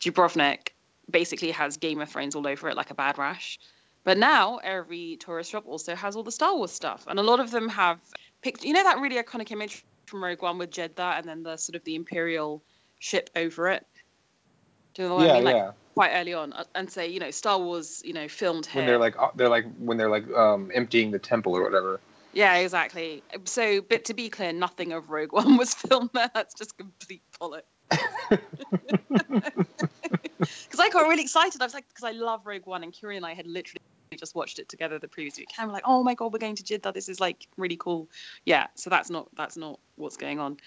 Dubrovnik 0.00 0.68
basically 1.10 1.50
has 1.52 1.76
Game 1.76 2.00
of 2.00 2.08
Thrones 2.08 2.34
all 2.34 2.46
over 2.46 2.68
it 2.68 2.76
like 2.76 2.90
a 2.90 2.94
bad 2.94 3.18
rash. 3.18 3.58
But 4.04 4.18
now 4.18 4.58
every 4.58 5.16
tourist 5.16 5.50
shop 5.50 5.64
also 5.66 5.94
has 5.94 6.14
all 6.16 6.22
the 6.22 6.32
Star 6.32 6.54
Wars 6.56 6.72
stuff, 6.72 7.04
and 7.08 7.18
a 7.18 7.22
lot 7.22 7.40
of 7.40 7.50
them 7.50 7.68
have 7.70 7.98
picked. 8.42 8.64
You 8.64 8.74
know 8.74 8.82
that 8.82 8.98
really 8.98 9.22
iconic 9.22 9.50
image 9.50 9.84
from 10.06 10.22
Rogue 10.22 10.42
One 10.42 10.58
with 10.58 10.70
Jedha, 10.70 11.18
and 11.18 11.26
then 11.26 11.42
the 11.42 11.56
sort 11.56 11.76
of 11.76 11.84
the 11.84 11.94
Imperial 11.94 12.62
ship 12.98 13.30
over 13.34 13.68
it. 13.68 13.86
Do 14.94 15.02
you 15.02 15.08
know 15.08 15.14
what 15.16 15.26
yeah, 15.26 15.32
I 15.32 15.34
mean? 15.36 15.44
Like 15.44 15.56
yeah. 15.56 15.70
Quite 15.94 16.10
early 16.12 16.34
on, 16.34 16.52
uh, 16.52 16.64
and 16.74 16.90
say, 16.90 17.08
you 17.08 17.20
know, 17.20 17.30
Star 17.30 17.58
Wars, 17.58 18.02
you 18.04 18.12
know, 18.12 18.28
filmed 18.28 18.66
here. 18.66 18.80
When 18.80 18.86
they're 18.86 18.98
like, 18.98 19.16
uh, 19.18 19.28
they're 19.34 19.48
like, 19.48 19.64
when 19.78 19.96
they're 19.96 20.10
like, 20.10 20.30
um, 20.32 20.70
emptying 20.74 21.10
the 21.10 21.18
temple 21.18 21.54
or 21.56 21.62
whatever. 21.62 22.00
Yeah, 22.32 22.56
exactly. 22.56 23.22
So, 23.44 23.80
but 23.80 24.06
to 24.06 24.14
be 24.14 24.28
clear, 24.28 24.52
nothing 24.52 24.92
of 24.92 25.08
Rogue 25.08 25.32
One 25.32 25.56
was 25.56 25.72
filmed 25.72 26.10
there. 26.12 26.30
That's 26.34 26.54
just 26.54 26.76
complete 26.76 27.22
bollocks. 27.40 27.62
Because 30.74 30.80
I 30.80 30.88
got 30.90 31.08
really 31.08 31.22
excited. 31.22 31.60
I 31.60 31.64
was 31.64 31.74
like, 31.74 31.88
because 31.88 32.04
I 32.04 32.10
love 32.10 32.46
Rogue 32.46 32.66
One, 32.66 32.82
and 32.82 32.92
Kiri 32.92 33.16
and 33.16 33.24
I 33.24 33.34
had 33.34 33.46
literally 33.46 33.80
just 34.16 34.34
watched 34.34 34.58
it 34.58 34.68
together 34.68 34.98
the 34.98 35.08
previous 35.08 35.38
week. 35.38 35.50
And 35.58 35.68
we're 35.68 35.74
like, 35.74 35.84
oh 35.86 36.02
my 36.02 36.14
god, 36.14 36.32
we're 36.32 36.38
going 36.38 36.56
to 36.56 36.62
Jedha. 36.62 36.92
This 36.92 37.08
is 37.08 37.20
like 37.20 37.46
really 37.56 37.76
cool. 37.76 38.08
Yeah. 38.44 38.66
So 38.74 38.90
that's 38.90 39.10
not 39.10 39.28
that's 39.36 39.56
not 39.56 39.78
what's 39.96 40.16
going 40.16 40.40
on. 40.40 40.58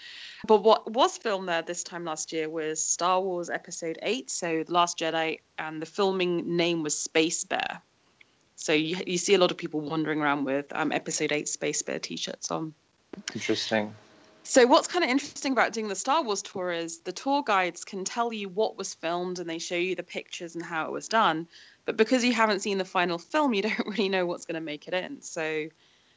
But 0.46 0.62
what 0.62 0.90
was 0.90 1.16
filmed 1.18 1.48
there 1.48 1.62
this 1.62 1.82
time 1.82 2.04
last 2.04 2.32
year 2.32 2.48
was 2.48 2.82
Star 2.82 3.20
Wars 3.20 3.50
Episode 3.50 3.98
Eight, 4.02 4.30
so 4.30 4.64
The 4.64 4.72
Last 4.72 4.98
Jedi, 4.98 5.40
and 5.58 5.82
the 5.82 5.86
filming 5.86 6.56
name 6.56 6.82
was 6.82 6.98
Space 6.98 7.44
Bear. 7.44 7.82
So 8.56 8.72
you, 8.72 8.96
you 9.06 9.18
see 9.18 9.34
a 9.34 9.38
lot 9.38 9.50
of 9.50 9.56
people 9.56 9.80
wandering 9.80 10.20
around 10.20 10.44
with 10.44 10.66
um, 10.72 10.90
Episode 10.90 11.30
Eight 11.32 11.48
Space 11.48 11.82
Bear 11.82 11.98
t-shirts 12.00 12.50
on. 12.50 12.74
Interesting. 13.34 13.94
So 14.42 14.66
what's 14.66 14.88
kind 14.88 15.04
of 15.04 15.10
interesting 15.10 15.52
about 15.52 15.74
doing 15.74 15.88
the 15.88 15.94
Star 15.94 16.22
Wars 16.22 16.40
tour 16.40 16.72
is 16.72 17.00
the 17.00 17.12
tour 17.12 17.42
guides 17.42 17.84
can 17.84 18.04
tell 18.04 18.32
you 18.32 18.48
what 18.48 18.78
was 18.78 18.94
filmed 18.94 19.38
and 19.38 19.48
they 19.48 19.58
show 19.58 19.76
you 19.76 19.94
the 19.94 20.02
pictures 20.02 20.54
and 20.54 20.64
how 20.64 20.86
it 20.86 20.92
was 20.92 21.06
done. 21.06 21.48
But 21.88 21.96
because 21.96 22.22
you 22.22 22.34
haven't 22.34 22.60
seen 22.60 22.76
the 22.76 22.84
final 22.84 23.16
film, 23.16 23.54
you 23.54 23.62
don't 23.68 23.86
really 23.86 24.10
know 24.10 24.26
what's 24.26 24.44
going 24.44 24.56
to 24.56 24.60
make 24.60 24.88
it 24.88 24.92
in. 24.92 25.22
So 25.22 25.68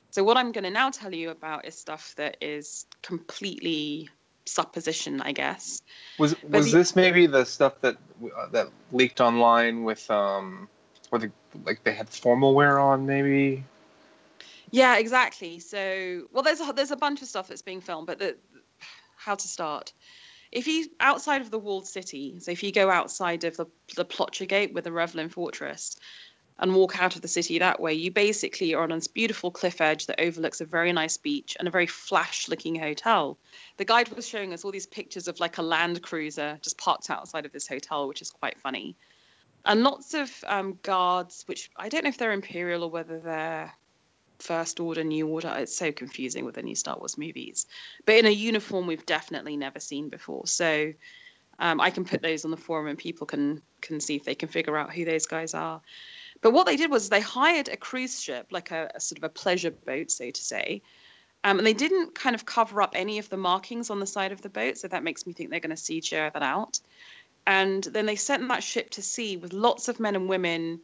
so 0.09 0.21
what 0.21 0.35
I'm 0.35 0.51
going 0.51 0.65
to 0.65 0.69
now 0.69 0.89
tell 0.89 1.15
you 1.15 1.29
about 1.29 1.63
is 1.65 1.79
stuff 1.79 2.13
that 2.17 2.35
is 2.41 2.85
completely 3.01 4.09
supposition, 4.45 5.21
I 5.21 5.31
guess. 5.31 5.81
Was 6.17 6.35
was 6.43 6.65
the- 6.65 6.79
this 6.79 6.93
maybe 6.93 7.25
the 7.25 7.45
stuff 7.45 7.79
that 7.79 7.95
uh, 8.21 8.47
that 8.47 8.67
leaked 8.91 9.21
online 9.21 9.85
with 9.85 10.11
um, 10.11 10.67
where 11.09 11.21
the 11.21 11.31
like 11.63 11.81
they 11.85 11.93
had 11.93 12.09
formal 12.09 12.53
wear 12.53 12.77
on 12.77 13.05
maybe? 13.05 13.63
Yeah, 14.71 14.97
exactly. 14.97 15.59
So, 15.59 16.27
well, 16.33 16.43
there's 16.43 16.59
a, 16.59 16.73
there's 16.73 16.91
a 16.91 16.97
bunch 16.97 17.21
of 17.21 17.29
stuff 17.29 17.47
that's 17.47 17.61
being 17.61 17.79
filmed, 17.79 18.07
but 18.07 18.19
the, 18.19 18.35
how 19.15 19.35
to 19.35 19.47
start? 19.47 19.93
If 20.51 20.67
you 20.67 20.87
outside 20.99 21.41
of 21.41 21.51
the 21.51 21.59
walled 21.59 21.87
city, 21.87 22.39
so 22.39 22.51
if 22.51 22.63
you 22.63 22.71
go 22.71 22.89
outside 22.89 23.43
of 23.43 23.55
the 23.57 23.67
the 23.95 24.05
Ploče 24.05 24.47
Gate 24.47 24.73
with 24.73 24.83
the 24.83 24.91
Revelin 24.91 25.29
Fortress, 25.29 25.95
and 26.61 26.75
walk 26.75 27.01
out 27.01 27.15
of 27.15 27.21
the 27.21 27.27
city 27.27 27.59
that 27.59 27.79
way, 27.79 27.93
you 27.93 28.11
basically 28.11 28.75
are 28.75 28.83
on 28.83 28.89
this 28.89 29.07
beautiful 29.07 29.49
cliff 29.49 29.81
edge 29.81 30.05
that 30.05 30.21
overlooks 30.21 30.61
a 30.61 30.65
very 30.65 30.93
nice 30.93 31.17
beach 31.17 31.57
and 31.57 31.67
a 31.67 31.71
very 31.71 31.87
flash-looking 31.87 32.75
hotel. 32.75 33.39
The 33.77 33.85
guide 33.85 34.09
was 34.09 34.27
showing 34.27 34.53
us 34.53 34.63
all 34.63 34.71
these 34.71 34.85
pictures 34.85 35.27
of 35.27 35.39
like 35.39 35.57
a 35.57 35.63
Land 35.63 36.03
Cruiser 36.03 36.59
just 36.61 36.77
parked 36.77 37.09
outside 37.09 37.47
of 37.47 37.51
this 37.51 37.67
hotel, 37.67 38.07
which 38.07 38.21
is 38.21 38.29
quite 38.29 38.59
funny, 38.59 38.95
and 39.65 39.83
lots 39.83 40.13
of 40.13 40.31
um, 40.45 40.77
guards, 40.83 41.43
which 41.47 41.71
I 41.75 41.89
don't 41.89 42.03
know 42.03 42.09
if 42.09 42.17
they're 42.17 42.31
Imperial 42.31 42.83
or 42.83 42.91
whether 42.91 43.19
they're 43.19 43.73
First 44.41 44.79
Order, 44.79 45.03
New 45.03 45.27
Order. 45.27 45.53
It's 45.57 45.75
so 45.75 45.91
confusing 45.91 46.45
with 46.45 46.55
the 46.55 46.63
new 46.63 46.75
Star 46.75 46.97
Wars 46.97 47.17
movies. 47.17 47.65
But 48.05 48.15
in 48.15 48.25
a 48.25 48.31
uniform 48.31 48.87
we've 48.87 49.05
definitely 49.05 49.57
never 49.57 49.79
seen 49.79 50.09
before. 50.09 50.47
So 50.47 50.93
um, 51.59 51.79
I 51.79 51.91
can 51.91 52.05
put 52.05 52.21
those 52.21 52.43
on 52.45 52.51
the 52.51 52.57
forum 52.57 52.87
and 52.87 52.97
people 52.97 53.27
can 53.27 53.61
can 53.81 53.99
see 53.99 54.15
if 54.15 54.23
they 54.23 54.35
can 54.35 54.49
figure 54.49 54.77
out 54.77 54.93
who 54.93 55.05
those 55.05 55.25
guys 55.27 55.53
are. 55.53 55.81
But 56.41 56.53
what 56.53 56.65
they 56.65 56.75
did 56.75 56.89
was 56.89 57.09
they 57.09 57.21
hired 57.21 57.69
a 57.69 57.77
cruise 57.77 58.19
ship, 58.19 58.47
like 58.51 58.71
a, 58.71 58.91
a 58.95 58.99
sort 58.99 59.19
of 59.19 59.23
a 59.23 59.29
pleasure 59.29 59.71
boat, 59.71 60.09
so 60.09 60.29
to 60.29 60.41
say, 60.41 60.81
um, 61.43 61.57
and 61.57 61.65
they 61.65 61.73
didn't 61.73 62.15
kind 62.15 62.35
of 62.35 62.45
cover 62.45 62.81
up 62.81 62.93
any 62.95 63.19
of 63.19 63.29
the 63.29 63.37
markings 63.37 63.89
on 63.89 63.99
the 63.99 64.07
side 64.07 64.31
of 64.31 64.41
the 64.41 64.49
boat. 64.49 64.77
So 64.77 64.87
that 64.87 65.03
makes 65.03 65.25
me 65.25 65.33
think 65.33 65.49
they're 65.49 65.59
going 65.59 65.75
to 65.75 65.81
CGI 65.81 66.33
that 66.33 66.43
out. 66.43 66.79
And 67.45 67.83
then 67.83 68.05
they 68.05 68.15
sent 68.15 68.47
that 68.47 68.63
ship 68.63 68.91
to 68.91 69.01
sea 69.01 69.37
with 69.37 69.53
lots 69.53 69.87
of 69.87 69.99
men 69.99 70.15
and 70.15 70.29
women 70.29 70.81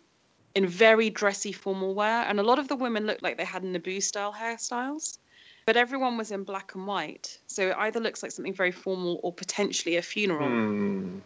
in 0.57 0.65
very 0.65 1.11
dressy 1.11 1.51
formal 1.51 1.93
wear. 1.93 2.23
And 2.27 2.39
a 2.39 2.43
lot 2.43 2.57
of 2.57 2.67
the 2.67 2.75
women 2.75 3.05
looked 3.05 3.21
like 3.21 3.37
they 3.37 3.45
had 3.45 3.61
Naboo 3.61 4.01
style 4.01 4.33
hairstyles, 4.33 5.19
but 5.67 5.77
everyone 5.77 6.17
was 6.17 6.31
in 6.31 6.43
black 6.43 6.73
and 6.73 6.87
white. 6.87 7.37
So 7.45 7.67
it 7.67 7.75
either 7.77 7.99
looks 7.99 8.23
like 8.23 8.31
something 8.31 8.55
very 8.55 8.71
formal 8.71 9.19
or 9.21 9.31
potentially 9.31 9.97
a 9.97 10.01
funeral. 10.01 10.49
Hmm. 10.49 11.19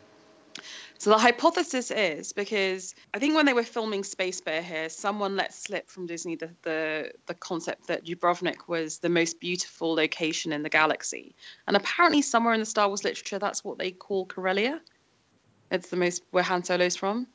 So 0.98 1.12
the 1.12 1.18
hypothesis 1.18 1.92
is 1.92 2.34
because 2.34 2.94
I 3.14 3.20
think 3.20 3.36
when 3.36 3.46
they 3.46 3.54
were 3.54 3.64
filming 3.64 4.04
Space 4.04 4.42
Bear 4.42 4.62
here, 4.62 4.90
someone 4.90 5.38
let 5.38 5.54
slip 5.54 5.90
from 5.90 6.08
Disney 6.08 6.36
the, 6.36 6.50
the 6.64 7.12
the 7.26 7.34
concept 7.34 7.88
that 7.88 8.06
Dubrovnik 8.06 8.68
was 8.68 9.00
the 9.00 9.10
most 9.10 9.40
beautiful 9.40 9.96
location 9.96 10.52
in 10.52 10.62
the 10.62 10.70
galaxy, 10.70 11.34
and 11.68 11.78
apparently 11.78 12.22
somewhere 12.22 12.54
in 12.54 12.60
the 12.60 12.66
Star 12.66 12.90
Wars 12.90 13.06
literature, 13.06 13.40
that's 13.40 13.64
what 13.64 13.80
they 13.80 13.92
call 13.92 14.26
Corellia. 14.26 14.82
It's 15.72 15.90
the 15.90 15.96
most 15.96 16.22
where 16.32 16.44
Han 16.44 16.64
Solo's 16.66 16.98
from. 16.98 17.28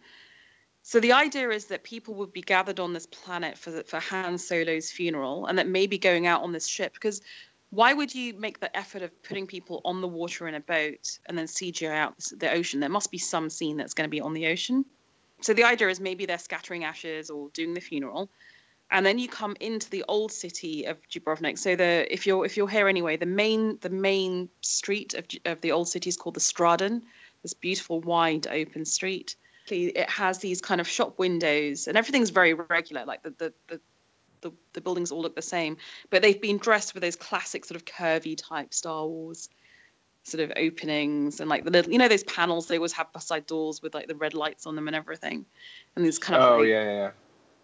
So 0.89 1.01
the 1.01 1.15
idea 1.15 1.51
is 1.51 1.65
that 1.65 1.83
people 1.83 2.15
would 2.15 2.33
be 2.33 2.43
gathered 2.43 2.79
on 2.79 2.93
this 2.93 3.07
planet 3.07 3.59
for 3.59 3.83
for 3.83 3.99
Han 3.99 4.39
Solo's 4.39 4.89
funeral, 4.89 5.47
and 5.47 5.59
that 5.59 5.67
maybe 5.67 5.99
going 5.99 6.29
out 6.29 6.45
on 6.45 6.53
this 6.53 6.65
ship 6.69 6.95
because 6.95 7.23
why 7.71 7.93
would 7.93 8.15
you 8.15 8.35
make 8.35 8.61
the 8.61 8.75
effort 8.77 9.03
of 9.03 9.11
putting 9.25 9.49
people 9.49 9.81
on 9.85 10.01
the 10.01 10.07
water 10.07 10.47
in 10.47 10.55
a 10.55 10.61
boat 10.61 11.19
and 11.27 11.37
then 11.37 11.47
CGI 11.47 11.91
out 11.91 12.15
the 12.37 12.53
ocean? 12.53 12.79
There 12.79 12.89
must 12.89 13.11
be 13.11 13.19
some 13.19 13.51
scene 13.51 13.77
that's 13.77 13.95
going 13.95 14.09
to 14.09 14.17
be 14.17 14.21
on 14.21 14.33
the 14.33 14.47
ocean. 14.47 14.85
So 15.41 15.55
the 15.55 15.65
idea 15.65 15.89
is 15.89 15.99
maybe 15.99 16.25
they're 16.25 16.39
scattering 16.39 16.85
ashes 16.85 17.31
or 17.31 17.49
doing 17.49 17.75
the 17.75 17.81
funeral, 17.81 18.31
and 18.89 19.05
then 19.05 19.19
you 19.19 19.27
come 19.27 19.57
into 19.59 19.91
the 19.91 20.05
old 20.07 20.31
city 20.31 20.85
of 20.85 20.99
Dubrovnik. 21.09 21.59
So 21.59 21.75
the 21.75 22.07
if 22.15 22.29
you're 22.29 22.47
if 22.47 22.57
you're 22.57 22.69
here 22.69 22.87
anyway, 22.87 23.17
the 23.17 23.27
main 23.27 23.79
the 23.81 23.91
main 23.91 24.51
street 24.61 25.15
of 25.15 25.27
of 25.45 25.61
the 25.63 25.73
old 25.73 25.89
city 25.89 26.11
is 26.11 26.17
called 26.17 26.37
the 26.37 26.49
Stradun. 26.53 27.03
This 27.43 27.55
beautiful 27.55 28.01
wide 28.01 28.47
open 28.47 28.85
street. 28.85 29.35
It 29.71 30.11
has 30.11 30.39
these 30.39 30.61
kind 30.61 30.81
of 30.81 30.89
shop 30.89 31.19
windows, 31.19 31.89
and 31.89 31.97
everything's 31.97 32.31
very 32.31 32.55
regular. 32.55 33.05
Like 33.05 33.23
the 33.23 33.31
the, 33.31 33.53
the 33.69 33.81
the, 34.43 34.53
the 34.75 34.81
buildings 34.81 35.13
all 35.13 35.23
look 35.23 35.35
the 35.35 35.43
same, 35.43 35.77
but 36.11 36.23
they've 36.23 36.41
been 36.41 36.59
dressed 36.59 36.95
with 36.95 37.03
those 37.03 37.17
classic 37.17 37.65
sort 37.65 37.77
of 37.77 37.85
curvy 37.85 38.37
type 38.37 38.75
Star 38.75 39.07
Wars 39.07 39.49
sort 40.25 40.43
of 40.43 40.53
openings 40.57 41.39
and 41.39 41.49
like 41.49 41.65
the 41.65 41.71
little, 41.71 41.93
you 41.93 41.99
know, 41.99 42.09
those 42.09 42.25
panels 42.25 42.67
they 42.67 42.77
always 42.77 42.93
have 42.93 43.13
beside 43.13 43.47
doors 43.47 43.81
with 43.81 43.95
like 43.95 44.09
the 44.09 44.15
red 44.17 44.35
lights 44.35 44.67
on 44.67 44.75
them 44.75 44.89
and 44.89 44.97
everything, 44.97 45.47
and 45.95 46.05
these 46.05 46.19
kind 46.19 46.41
of. 46.41 46.51
Oh 46.51 46.59
like, 46.59 46.69
yeah, 46.69 46.85
yeah, 46.85 46.93
yeah. 46.93 47.11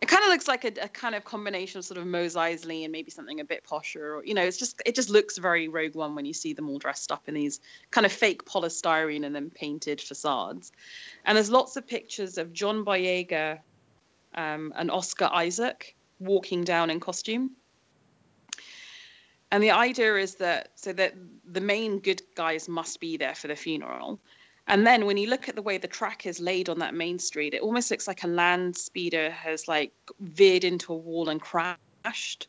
It 0.03 0.09
kind 0.09 0.25
of 0.25 0.31
looks 0.31 0.49
like 0.49 0.65
a, 0.65 0.73
a 0.83 0.89
kind 0.89 1.15
of 1.15 1.25
combination 1.25 1.79
of 1.79 1.85
sort 1.85 1.97
of 1.97 2.07
Mos 2.09 2.35
Eisley 2.35 2.83
and 2.83 2.91
maybe 2.91 3.13
something 3.13 3.39
a 3.39 3.45
bit 3.45 3.65
posher, 3.65 4.19
or 4.19 4.25
you 4.25 4.35
know, 4.35 4.43
it's 4.43 4.57
just 4.57 4.83
it 4.85 4.97
just 4.97 5.11
looks 5.11 5.39
very 5.39 5.69
Rogue 5.69 5.95
One 5.95 6.17
when 6.17 6.25
you 6.25 6.33
see 6.33 6.55
them 6.55 6.69
all 6.69 6.79
dressed 6.79 7.13
up 7.13 7.29
in 7.29 7.35
these 7.35 7.61
kind 7.93 8.05
of 8.05 8.11
fake 8.11 8.45
polystyrene 8.45 9.25
and 9.25 9.33
then 9.33 9.49
painted 9.49 10.01
facades. 10.01 10.73
And 11.25 11.37
there's 11.37 11.51
lots 11.51 11.77
of 11.77 11.87
pictures 11.87 12.37
of 12.37 12.53
John 12.53 12.85
Boyega 12.85 13.61
um, 14.35 14.73
and 14.75 14.91
Oscar 14.91 15.31
Isaac 15.33 15.95
walking 16.19 16.65
down 16.65 16.91
in 16.91 16.99
costume. 16.99 17.53
And 19.53 19.63
the 19.63 19.71
idea 19.71 20.17
is 20.17 20.35
that 20.37 20.73
so 20.75 20.93
that 20.95 21.15
the 21.47 21.61
main 21.61 22.01
good 22.01 22.23
guys 22.35 22.69
must 22.69 22.99
be 22.99 23.19
there 23.19 23.37
for 23.37 23.47
the 23.47 23.55
funeral. 23.55 24.19
And 24.67 24.87
then 24.87 25.07
when 25.07 25.17
you 25.17 25.29
look 25.29 25.49
at 25.49 25.57
the 25.57 25.63
way 25.63 25.79
the 25.79 25.89
track 25.89 26.27
is 26.27 26.41
laid 26.41 26.69
on 26.69 26.79
that 26.79 26.95
main 26.95 27.19
street, 27.19 27.55
it 27.55 27.63
almost 27.63 27.91
looks 27.91 28.07
like 28.07 28.23
a 28.23 28.29
land 28.29 28.77
speeder 28.77 29.31
has 29.31 29.67
like 29.67 29.93
veered 30.21 30.65
into 30.65 30.93
a 30.93 30.97
wall 30.97 31.29
and 31.29 31.41
crashed. 31.41 32.47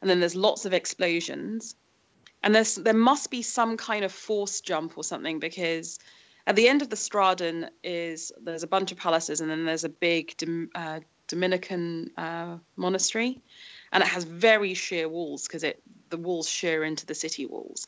And 0.00 0.10
then 0.10 0.20
there's 0.20 0.34
lots 0.34 0.64
of 0.64 0.72
explosions. 0.72 1.74
And 2.42 2.54
there's 2.54 2.74
there 2.74 2.94
must 2.94 3.30
be 3.30 3.42
some 3.42 3.76
kind 3.76 4.04
of 4.04 4.12
force 4.12 4.60
jump 4.60 4.98
or 4.98 5.04
something 5.04 5.38
because 5.38 5.98
at 6.46 6.56
the 6.56 6.68
end 6.68 6.82
of 6.82 6.90
the 6.90 6.96
Stradun 6.96 7.68
is 7.82 8.32
there's 8.42 8.62
a 8.62 8.66
bunch 8.68 8.92
of 8.92 8.98
palaces 8.98 9.40
and 9.40 9.50
then 9.50 9.64
there's 9.64 9.84
a 9.84 9.88
big 9.88 10.34
uh, 10.74 11.00
Dominican 11.26 12.10
uh, 12.16 12.58
monastery, 12.76 13.40
and 13.92 14.02
it 14.02 14.08
has 14.08 14.24
very 14.24 14.74
sheer 14.74 15.08
walls 15.08 15.46
because 15.46 15.64
it 15.64 15.82
the 16.10 16.16
walls 16.16 16.48
sheer 16.48 16.84
into 16.84 17.06
the 17.06 17.14
city 17.14 17.46
walls, 17.46 17.86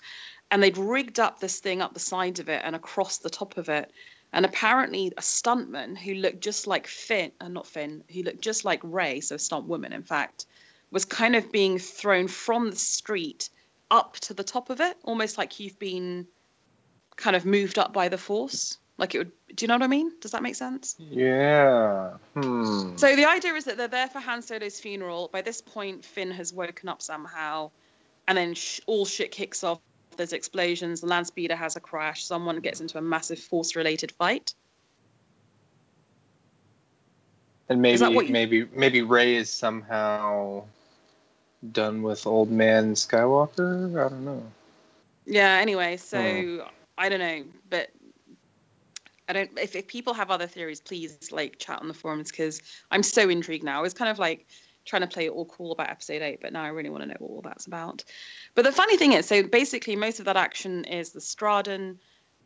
and 0.51 0.63
they'd 0.63 0.79
rigged 0.79 1.21
up 1.21 1.41
this 1.41 1.61
thing 1.61 1.83
up 1.83 1.95
the 1.95 2.01
side 2.01 2.39
of 2.39 2.49
it 2.49 2.63
and 2.65 2.77
across 2.77 3.19
the 3.19 3.31
top 3.31 3.57
of 3.57 3.69
it, 3.69 3.91
and 4.33 4.45
apparently 4.45 5.13
a 5.17 5.21
stuntman 5.21 5.97
who 5.97 6.15
looked 6.15 6.41
just 6.41 6.67
like 6.67 6.87
Finn, 6.87 7.33
uh, 7.41 7.49
not 7.49 7.67
Finn, 7.67 8.05
who 8.13 8.23
looked 8.23 8.41
just 8.41 8.65
like 8.65 8.81
Rey, 8.83 9.21
so 9.21 9.37
a 9.37 9.39
stunt 9.39 9.67
woman 9.67 9.93
in 9.93 10.03
fact, 10.03 10.47
was 10.91 11.05
kind 11.05 11.37
of 11.37 11.51
being 11.53 11.79
thrown 11.79 12.29
from 12.29 12.71
the 12.71 12.77
street 12.77 13.49
up 13.91 14.15
to 14.21 14.35
the 14.35 14.45
top 14.45 14.71
of 14.71 14.81
it, 14.81 14.97
almost 15.03 15.39
like 15.39 15.61
you've 15.61 15.79
been 15.79 16.27
kind 17.17 17.37
of 17.37 17.45
moved 17.45 17.79
up 17.79 17.93
by 17.93 18.09
the 18.09 18.19
force. 18.19 18.79
Like 18.99 19.15
it 19.15 19.19
would. 19.19 19.33
Do 19.55 19.65
you 19.65 19.69
know 19.69 19.75
what 19.75 19.83
I 19.83 19.89
mean? 19.89 20.13
Does 20.21 20.31
that 20.33 20.43
make 20.43 20.55
sense? 20.55 20.97
Yeah. 20.99 22.15
Hmm. 22.35 22.97
So 22.97 23.15
the 23.15 23.27
idea 23.27 23.55
is 23.55 23.65
that 23.65 23.77
they're 23.77 23.89
there 23.89 24.09
for 24.09 24.21
Han 24.21 24.43
Solo's 24.43 24.81
funeral. 24.81 25.29
By 25.33 25.43
this 25.43 25.61
point, 25.61 26.05
Finn 26.05 26.31
has 26.31 26.53
woken 26.53 26.89
up 26.89 27.03
somehow, 27.03 27.71
and 28.27 28.37
then 28.39 28.55
sh- 28.55 28.81
all 28.87 29.05
shit 29.05 29.33
kicks 29.33 29.65
off. 29.65 29.81
There's 30.17 30.33
explosions. 30.33 31.01
The 31.01 31.07
land 31.07 31.27
speeder 31.27 31.57
has 31.57 31.77
a 31.77 31.81
crash. 31.81 32.25
Someone 32.25 32.61
gets 32.61 32.81
into 32.81 32.99
a 32.99 33.03
massive 33.03 33.39
force-related 33.39 34.13
fight. 34.13 34.55
And 37.69 37.83
maybe 37.83 38.05
you- 38.05 38.29
maybe 38.29 38.65
maybe 38.73 39.03
Rey 39.03 39.35
is 39.37 39.51
somehow 39.51 40.65
done 41.73 42.03
with 42.03 42.27
old 42.27 42.51
man 42.51 42.95
Skywalker. 42.95 44.07
I 44.07 44.09
don't 44.09 44.25
know. 44.25 44.43
Yeah. 45.27 45.59
Anyway, 45.61 45.97
so. 45.97 46.69
I 46.99 47.11
don't 47.11 47.21
know, 47.21 47.45
but 47.69 47.91
I 49.29 49.35
don't. 49.35 49.59
If, 49.59 49.77
if 49.77 49.87
people 49.87 50.15
have 50.15 50.31
other 50.31 50.47
theories, 50.47 50.81
please 50.81 51.31
like 51.31 51.59
chat 51.59 51.81
on 51.81 51.89
the 51.89 51.95
forums 51.95 52.31
because 52.31 52.63
I'm 52.91 53.03
so 53.03 53.29
intrigued 53.29 53.65
now. 53.65 53.85
It's 53.85 53.93
kind 53.93 54.11
of 54.11 54.19
like 54.19 54.47
trying 54.87 55.03
to 55.03 55.09
play 55.09 55.27
it 55.27 55.33
all 55.33 55.45
cool 55.45 55.73
about 55.73 55.91
episode 55.91 56.23
eight, 56.23 56.41
but 56.41 56.53
now 56.53 56.63
I 56.63 56.69
really 56.69 56.91
want 56.91 57.03
to 57.03 57.09
know 57.09 57.17
what 57.19 57.31
all 57.31 57.43
that's 57.43 57.67
about. 57.67 58.05
But 58.55 58.65
the 58.65 58.73
funny 58.73 58.97
thing 58.97 59.13
is, 59.13 59.27
so 59.27 59.43
basically, 59.43 59.97
most 59.97 60.21
of 60.21 60.27
that 60.27 60.37
action 60.37 60.85
is 60.85 61.11
the 61.11 61.21
Stradun 61.21 61.97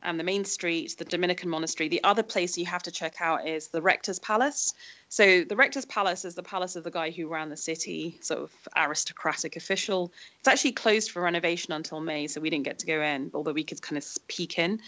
and 0.02 0.18
the 0.18 0.24
main 0.24 0.44
street, 0.44 0.96
the 0.98 1.04
Dominican 1.04 1.48
monastery. 1.50 1.88
The 1.88 2.04
other 2.04 2.22
place 2.22 2.56
you 2.56 2.66
have 2.66 2.84
to 2.84 2.90
check 2.90 3.20
out 3.20 3.46
is 3.46 3.68
the 3.68 3.82
Rector's 3.82 4.18
Palace. 4.18 4.74
So 5.08 5.44
the 5.44 5.56
Rector's 5.56 5.84
Palace 5.84 6.24
is 6.24 6.34
the 6.34 6.42
palace 6.42 6.76
of 6.76 6.84
the 6.84 6.90
guy 6.90 7.10
who 7.10 7.26
ran 7.26 7.48
the 7.48 7.56
city, 7.56 8.18
sort 8.20 8.40
of 8.40 8.50
aristocratic 8.76 9.56
official. 9.56 10.12
It's 10.38 10.48
actually 10.48 10.72
closed 10.72 11.10
for 11.10 11.20
renovation 11.20 11.72
until 11.72 12.00
May, 12.00 12.28
so 12.28 12.40
we 12.40 12.48
didn't 12.48 12.64
get 12.64 12.78
to 12.80 12.86
go 12.86 13.02
in, 13.02 13.30
although 13.34 13.52
we 13.52 13.64
could 13.64 13.82
kind 13.82 13.98
of 13.98 14.06
peek 14.28 14.58
in. 14.58 14.80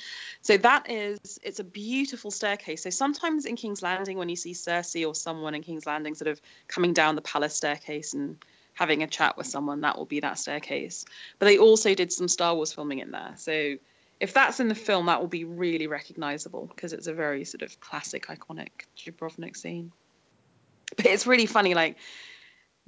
So 0.42 0.56
that 0.58 0.90
is, 0.90 1.40
it's 1.42 1.60
a 1.60 1.64
beautiful 1.64 2.30
staircase. 2.30 2.82
So 2.82 2.90
sometimes 2.90 3.44
in 3.44 3.56
King's 3.56 3.82
Landing, 3.82 4.16
when 4.16 4.28
you 4.28 4.36
see 4.36 4.52
Cersei 4.52 5.06
or 5.06 5.14
someone 5.14 5.54
in 5.54 5.62
King's 5.62 5.86
Landing 5.86 6.14
sort 6.14 6.28
of 6.28 6.40
coming 6.68 6.92
down 6.92 7.16
the 7.16 7.22
palace 7.22 7.54
staircase 7.54 8.14
and 8.14 8.36
having 8.74 9.02
a 9.02 9.06
chat 9.06 9.36
with 9.36 9.46
someone, 9.46 9.82
that 9.82 9.98
will 9.98 10.06
be 10.06 10.20
that 10.20 10.38
staircase. 10.38 11.04
But 11.38 11.46
they 11.46 11.58
also 11.58 11.94
did 11.94 12.12
some 12.12 12.28
Star 12.28 12.54
Wars 12.54 12.72
filming 12.72 13.00
in 13.00 13.10
there. 13.10 13.34
So 13.36 13.76
if 14.22 14.32
that's 14.32 14.60
in 14.60 14.68
the 14.68 14.76
film, 14.76 15.06
that 15.06 15.20
will 15.20 15.26
be 15.26 15.44
really 15.44 15.88
recognizable 15.88 16.66
because 16.66 16.92
it's 16.92 17.08
a 17.08 17.12
very 17.12 17.44
sort 17.44 17.62
of 17.62 17.80
classic, 17.80 18.28
iconic 18.28 18.68
Dubrovnik 18.96 19.56
scene. 19.56 19.90
But 20.96 21.06
it's 21.06 21.26
really 21.26 21.46
funny, 21.46 21.74
like 21.74 21.96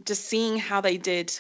just 0.05 0.27
seeing 0.27 0.59
how 0.59 0.81
they 0.81 0.97
did 0.97 1.37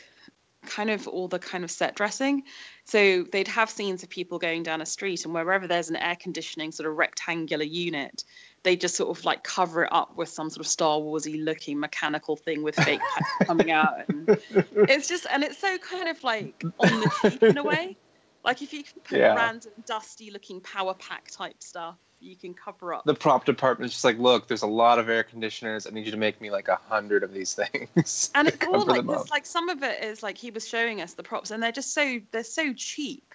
kind 0.67 0.91
of 0.91 1.07
all 1.07 1.29
the 1.29 1.39
kind 1.39 1.63
of 1.63 1.71
set 1.71 1.95
dressing. 1.95 2.43
So 2.87 3.23
they'd 3.23 3.47
have 3.47 3.71
scenes 3.71 4.03
of 4.03 4.09
people 4.09 4.41
going 4.41 4.65
down 4.65 4.81
a 4.81 4.87
street, 4.87 5.25
and 5.27 5.33
wherever 5.33 5.69
there's 5.69 5.91
an 5.91 5.97
air 5.97 6.17
conditioning 6.19 6.73
sort 6.73 6.89
of 6.89 6.97
rectangular 6.97 7.65
unit, 7.65 8.25
they 8.65 8.75
just 8.75 8.97
sort 8.97 9.17
of 9.17 9.25
like 9.25 9.45
cover 9.45 9.85
it 9.85 9.93
up 9.93 10.17
with 10.17 10.29
some 10.29 10.51
sort 10.51 10.67
of 10.67 10.71
Star 10.71 10.99
Warsy 10.99 11.41
looking 11.45 11.79
mechanical 11.79 12.35
thing 12.35 12.65
with 12.65 12.75
fake 12.75 13.01
coming 13.45 13.71
out. 13.71 14.09
And 14.09 14.29
it's 14.51 15.07
just, 15.07 15.25
and 15.31 15.45
it's 15.45 15.59
so 15.59 15.79
kind 15.79 16.09
of 16.09 16.25
like 16.25 16.65
on 16.81 17.01
the 17.01 17.31
cheap 17.31 17.43
in 17.45 17.59
a 17.59 17.63
way. 17.63 17.97
Like 18.45 18.63
if 18.63 18.73
you 18.73 18.83
can 18.85 19.01
put 19.03 19.19
Yeah. 19.19 19.35
random 19.35 19.73
dusty 19.87 20.31
looking 20.31 20.61
power 20.61 20.95
pack 20.95 21.31
type 21.31 21.63
stuff, 21.63 21.97
you 22.21 22.37
can 22.37 22.55
cover 22.55 22.95
up. 22.95 23.05
The 23.05 23.15
prop 23.15 23.45
department's 23.45 23.95
just 23.95 24.05
like, 24.05 24.19
look, 24.19 24.49
there's 24.49 24.63
a 24.63 24.67
lot 24.67 24.99
of 24.99 25.09
air 25.09 25.25
conditioners. 25.25 25.87
I 25.87 25.91
need 25.91 26.07
you 26.07 26.13
to 26.13 26.19
make 26.19 26.41
me 26.41 26.51
like 26.51 26.69
a 26.69 26.77
hundred 26.77 27.23
of 27.23 27.33
these 27.33 27.55
things. 27.95 28.31
and 28.35 28.49
it's 28.49 28.65
all 28.67 28.85
like 28.85 29.09
up. 29.09 29.31
like 29.31 29.47
some 29.47 29.69
of 29.69 29.83
it 29.83 30.03
is 30.05 30.23
like 30.23 30.39
he 30.39 30.51
was 30.51 30.67
showing 30.67 31.01
us 31.01 31.15
the 31.15 31.23
props 31.23 31.51
and 31.51 31.63
they're 31.63 31.73
just 31.73 31.93
so 31.93 32.21
they're 32.31 32.45
so 32.45 32.73
cheap 32.75 33.35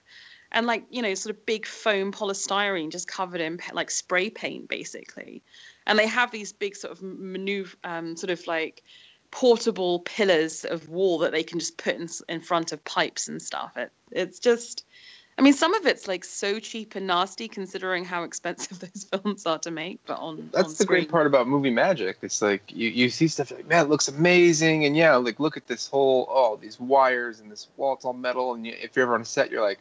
and 0.51 0.65
like 0.65 0.85
you 0.89 1.01
know 1.01 1.13
sort 1.13 1.35
of 1.35 1.45
big 1.45 1.65
foam 1.65 2.11
polystyrene 2.11 2.91
just 2.91 3.07
covered 3.07 3.41
in 3.41 3.59
like 3.73 3.91
spray 3.91 4.29
paint 4.29 4.67
basically 4.67 5.43
and 5.85 5.97
they 5.97 6.07
have 6.07 6.31
these 6.31 6.53
big 6.53 6.75
sort 6.75 6.91
of 6.91 7.01
maneuver 7.01 7.75
um, 7.83 8.15
sort 8.15 8.31
of 8.31 8.45
like 8.47 8.83
portable 9.31 9.99
pillars 9.99 10.65
of 10.65 10.89
wall 10.89 11.19
that 11.19 11.31
they 11.31 11.43
can 11.43 11.59
just 11.59 11.77
put 11.77 11.95
in, 11.95 12.09
in 12.27 12.41
front 12.41 12.71
of 12.71 12.83
pipes 12.83 13.27
and 13.27 13.41
stuff 13.41 13.77
it, 13.77 13.91
it's 14.11 14.39
just 14.39 14.85
I 15.39 15.41
mean, 15.41 15.53
some 15.53 15.73
of 15.73 15.85
it's 15.85 16.05
like 16.05 16.25
so 16.25 16.59
cheap 16.59 16.95
and 16.95 17.07
nasty, 17.07 17.47
considering 17.47 18.03
how 18.03 18.23
expensive 18.23 18.77
those 18.81 19.05
films 19.05 19.45
are 19.45 19.57
to 19.59 19.71
make. 19.71 20.01
But 20.05 20.19
on 20.19 20.49
That's 20.51 20.67
on 20.67 20.75
the 20.77 20.85
great 20.85 21.09
part 21.09 21.27
about 21.27 21.47
movie 21.47 21.69
magic. 21.69 22.17
It's 22.21 22.41
like 22.41 22.63
you, 22.67 22.89
you 22.89 23.09
see 23.09 23.29
stuff 23.29 23.49
like, 23.51 23.65
man, 23.65 23.85
it 23.85 23.89
looks 23.89 24.09
amazing, 24.09 24.83
and 24.83 24.97
yeah, 24.97 25.15
like 25.15 25.39
look 25.39 25.55
at 25.55 25.65
this 25.65 25.87
whole 25.87 26.27
oh 26.29 26.59
these 26.61 26.77
wires 26.77 27.39
and 27.39 27.49
this 27.49 27.67
wall, 27.77 27.93
it's 27.93 28.03
all 28.03 28.11
metal, 28.11 28.53
and 28.53 28.67
you, 28.67 28.75
if 28.81 28.97
you're 28.97 29.05
ever 29.05 29.15
on 29.15 29.21
a 29.21 29.25
set, 29.25 29.49
you're 29.49 29.61
like, 29.61 29.79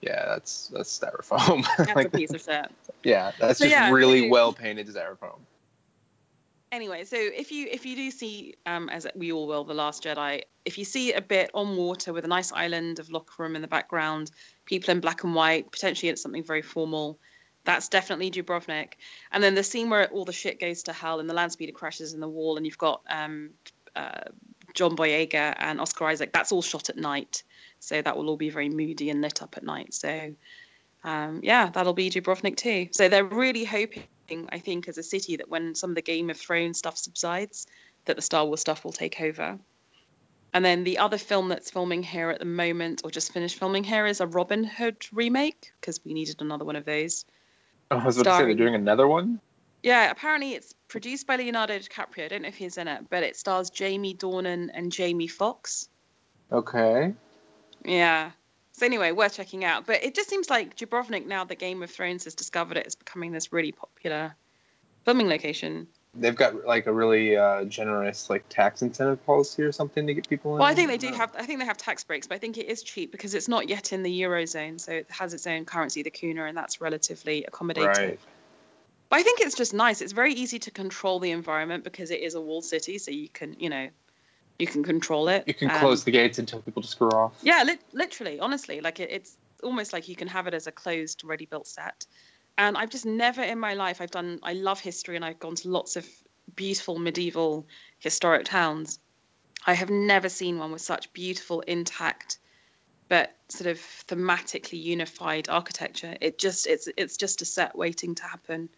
yeah, 0.00 0.24
that's 0.24 0.68
that's 0.68 0.98
styrofoam. 0.98 1.66
That's 1.76 1.94
like, 1.94 2.06
a 2.06 2.10
piece 2.10 2.32
of 2.32 2.40
shit. 2.40 2.70
yeah, 3.02 3.32
that's 3.38 3.58
So 3.58 3.66
just 3.66 3.76
yeah, 3.76 3.90
really 3.90 4.30
well 4.30 4.54
painted 4.54 4.88
styrofoam. 4.88 5.38
Anyway, 6.74 7.04
so 7.04 7.16
if 7.16 7.52
you 7.52 7.68
if 7.70 7.86
you 7.86 7.94
do 7.94 8.10
see, 8.10 8.56
um, 8.66 8.88
as 8.88 9.06
we 9.14 9.30
all 9.30 9.46
will, 9.46 9.62
the 9.62 9.74
Last 9.74 10.02
Jedi, 10.02 10.42
if 10.64 10.76
you 10.76 10.84
see 10.84 11.12
a 11.12 11.20
bit 11.20 11.52
on 11.54 11.76
water 11.76 12.12
with 12.12 12.24
a 12.24 12.28
nice 12.28 12.50
island 12.50 12.98
of 12.98 13.06
Lokrum 13.10 13.54
in 13.54 13.62
the 13.62 13.68
background, 13.68 14.32
people 14.64 14.90
in 14.90 14.98
black 14.98 15.22
and 15.22 15.36
white, 15.36 15.70
potentially 15.70 16.10
it's 16.10 16.20
something 16.20 16.42
very 16.42 16.62
formal. 16.62 17.20
That's 17.62 17.88
definitely 17.88 18.32
Dubrovnik. 18.32 18.94
And 19.30 19.40
then 19.40 19.54
the 19.54 19.62
scene 19.62 19.88
where 19.88 20.08
all 20.08 20.24
the 20.24 20.32
shit 20.32 20.58
goes 20.58 20.82
to 20.82 20.92
hell 20.92 21.20
and 21.20 21.30
the 21.30 21.34
land 21.34 21.52
speeder 21.52 21.70
crashes 21.70 22.12
in 22.12 22.18
the 22.18 22.28
wall, 22.28 22.56
and 22.56 22.66
you've 22.66 22.76
got 22.76 23.02
um, 23.08 23.50
uh, 23.94 24.22
John 24.74 24.96
Boyega 24.96 25.54
and 25.56 25.80
Oscar 25.80 26.06
Isaac. 26.06 26.32
That's 26.32 26.50
all 26.50 26.60
shot 26.60 26.90
at 26.90 26.96
night, 26.96 27.44
so 27.78 28.02
that 28.02 28.16
will 28.16 28.28
all 28.28 28.36
be 28.36 28.50
very 28.50 28.68
moody 28.68 29.10
and 29.10 29.20
lit 29.20 29.42
up 29.42 29.56
at 29.56 29.62
night. 29.62 29.94
So 29.94 30.34
um, 31.04 31.40
yeah, 31.44 31.68
that'll 31.68 31.92
be 31.92 32.10
Dubrovnik 32.10 32.56
too. 32.56 32.88
So 32.90 33.08
they're 33.08 33.24
really 33.24 33.64
hoping, 33.64 34.02
I 34.50 34.58
think, 34.58 34.88
as 34.88 34.98
a 34.98 35.02
city, 35.02 35.36
that 35.36 35.48
when 35.48 35.74
some 35.74 35.90
of 35.90 35.96
the 35.96 36.02
Game 36.02 36.30
of 36.30 36.36
Thrones 36.36 36.78
stuff 36.78 36.96
subsides, 36.96 37.66
that 38.04 38.16
the 38.16 38.22
Star 38.22 38.44
Wars 38.44 38.60
stuff 38.60 38.84
will 38.84 38.92
take 38.92 39.20
over. 39.20 39.58
And 40.52 40.64
then 40.64 40.84
the 40.84 40.98
other 40.98 41.18
film 41.18 41.48
that's 41.48 41.70
filming 41.70 42.02
here 42.02 42.30
at 42.30 42.38
the 42.38 42.44
moment, 42.44 43.02
or 43.04 43.10
just 43.10 43.32
finished 43.32 43.58
filming 43.58 43.82
here, 43.82 44.06
is 44.06 44.20
a 44.20 44.26
Robin 44.26 44.62
Hood 44.62 45.04
remake 45.12 45.72
because 45.80 46.00
we 46.04 46.14
needed 46.14 46.40
another 46.40 46.64
one 46.64 46.76
of 46.76 46.84
those. 46.84 47.24
Oh, 47.90 47.98
I 47.98 48.04
was 48.04 48.18
about 48.18 48.30
to 48.30 48.36
say 48.38 48.44
they're 48.44 48.54
doing 48.54 48.74
another 48.74 49.06
one. 49.06 49.40
Yeah, 49.82 50.10
apparently 50.10 50.54
it's 50.54 50.72
produced 50.88 51.26
by 51.26 51.36
Leonardo 51.36 51.78
DiCaprio. 51.78 52.24
I 52.24 52.28
don't 52.28 52.42
know 52.42 52.48
if 52.48 52.56
he's 52.56 52.78
in 52.78 52.88
it, 52.88 53.10
but 53.10 53.22
it 53.22 53.36
stars 53.36 53.70
Jamie 53.70 54.14
Dornan 54.14 54.70
and 54.72 54.92
Jamie 54.92 55.26
Foxx. 55.26 55.88
Okay. 56.50 57.14
Yeah. 57.84 58.30
So 58.74 58.86
anyway, 58.86 59.12
worth 59.12 59.34
checking 59.34 59.64
out. 59.64 59.86
But 59.86 60.04
it 60.04 60.14
just 60.14 60.28
seems 60.28 60.50
like 60.50 60.76
Dubrovnik, 60.76 61.26
now 61.26 61.44
that 61.44 61.58
Game 61.58 61.82
of 61.82 61.90
Thrones 61.90 62.24
has 62.24 62.34
discovered 62.34 62.76
it, 62.76 62.86
is 62.86 62.96
becoming 62.96 63.30
this 63.30 63.52
really 63.52 63.72
popular 63.72 64.34
filming 65.04 65.28
location. 65.28 65.86
They've 66.16 66.34
got 66.34 66.64
like 66.64 66.86
a 66.86 66.92
really 66.92 67.36
uh, 67.36 67.64
generous 67.64 68.30
like 68.30 68.48
tax 68.48 68.82
incentive 68.82 69.24
policy 69.26 69.62
or 69.62 69.72
something 69.72 70.06
to 70.06 70.14
get 70.14 70.28
people 70.28 70.54
in. 70.54 70.58
Well, 70.58 70.68
I 70.68 70.74
think 70.74 70.88
they 70.88 70.96
do 70.96 71.12
have. 71.12 71.34
I 71.36 71.46
think 71.46 71.60
they 71.60 71.66
have 71.66 71.76
tax 71.76 72.04
breaks, 72.04 72.26
but 72.26 72.36
I 72.36 72.38
think 72.38 72.58
it 72.58 72.66
is 72.66 72.82
cheap 72.82 73.10
because 73.10 73.34
it's 73.34 73.48
not 73.48 73.68
yet 73.68 73.92
in 73.92 74.02
the 74.02 74.22
eurozone, 74.22 74.80
so 74.80 74.92
it 74.92 75.06
has 75.08 75.34
its 75.34 75.46
own 75.46 75.64
currency, 75.64 76.02
the 76.02 76.10
kuna, 76.10 76.44
and 76.44 76.56
that's 76.56 76.80
relatively 76.80 77.44
accommodative. 77.50 77.96
Right. 77.96 78.20
But 79.08 79.18
I 79.18 79.22
think 79.22 79.40
it's 79.40 79.56
just 79.56 79.74
nice. 79.74 80.02
It's 80.02 80.12
very 80.12 80.34
easy 80.34 80.58
to 80.60 80.70
control 80.70 81.20
the 81.20 81.30
environment 81.30 81.84
because 81.84 82.10
it 82.10 82.20
is 82.20 82.34
a 82.34 82.40
walled 82.40 82.64
city, 82.64 82.98
so 82.98 83.10
you 83.10 83.28
can, 83.28 83.56
you 83.58 83.70
know, 83.70 83.88
you 84.58 84.66
can 84.66 84.84
control 84.84 85.28
it. 85.28 85.44
You 85.46 85.54
can 85.54 85.70
Um, 85.70 85.78
close 85.80 86.04
the 86.04 86.10
gates 86.10 86.38
and 86.38 86.46
tell 86.46 86.60
people 86.60 86.82
to 86.82 86.88
screw 86.88 87.10
off. 87.10 87.32
Yeah, 87.42 87.64
li- 87.64 87.78
literally, 87.92 88.40
honestly, 88.40 88.80
like 88.80 89.00
it, 89.00 89.10
it's 89.10 89.36
almost 89.62 89.92
like 89.92 90.08
you 90.08 90.16
can 90.16 90.28
have 90.28 90.46
it 90.46 90.54
as 90.54 90.66
a 90.66 90.72
closed, 90.72 91.22
ready-built 91.24 91.66
set. 91.66 92.06
And 92.56 92.76
I've 92.76 92.90
just 92.90 93.04
never 93.04 93.42
in 93.42 93.58
my 93.58 93.74
life 93.74 94.00
I've 94.00 94.10
done. 94.12 94.38
I 94.42 94.52
love 94.52 94.80
history, 94.80 95.16
and 95.16 95.24
I've 95.24 95.40
gone 95.40 95.56
to 95.56 95.68
lots 95.68 95.96
of 95.96 96.06
beautiful 96.54 96.98
medieval 96.98 97.66
historic 97.98 98.44
towns. 98.44 98.98
I 99.66 99.74
have 99.74 99.90
never 99.90 100.28
seen 100.28 100.58
one 100.58 100.72
with 100.72 100.82
such 100.82 101.12
beautiful, 101.12 101.60
intact, 101.60 102.38
but 103.08 103.34
sort 103.48 103.70
of 103.70 103.78
thematically 104.06 104.80
unified 104.80 105.48
architecture. 105.48 106.16
It 106.20 106.38
just 106.38 106.66
it's 106.66 106.88
it's 106.96 107.16
just 107.16 107.42
a 107.42 107.44
set 107.44 107.76
waiting 107.76 108.14
to 108.16 108.22
happen. 108.22 108.68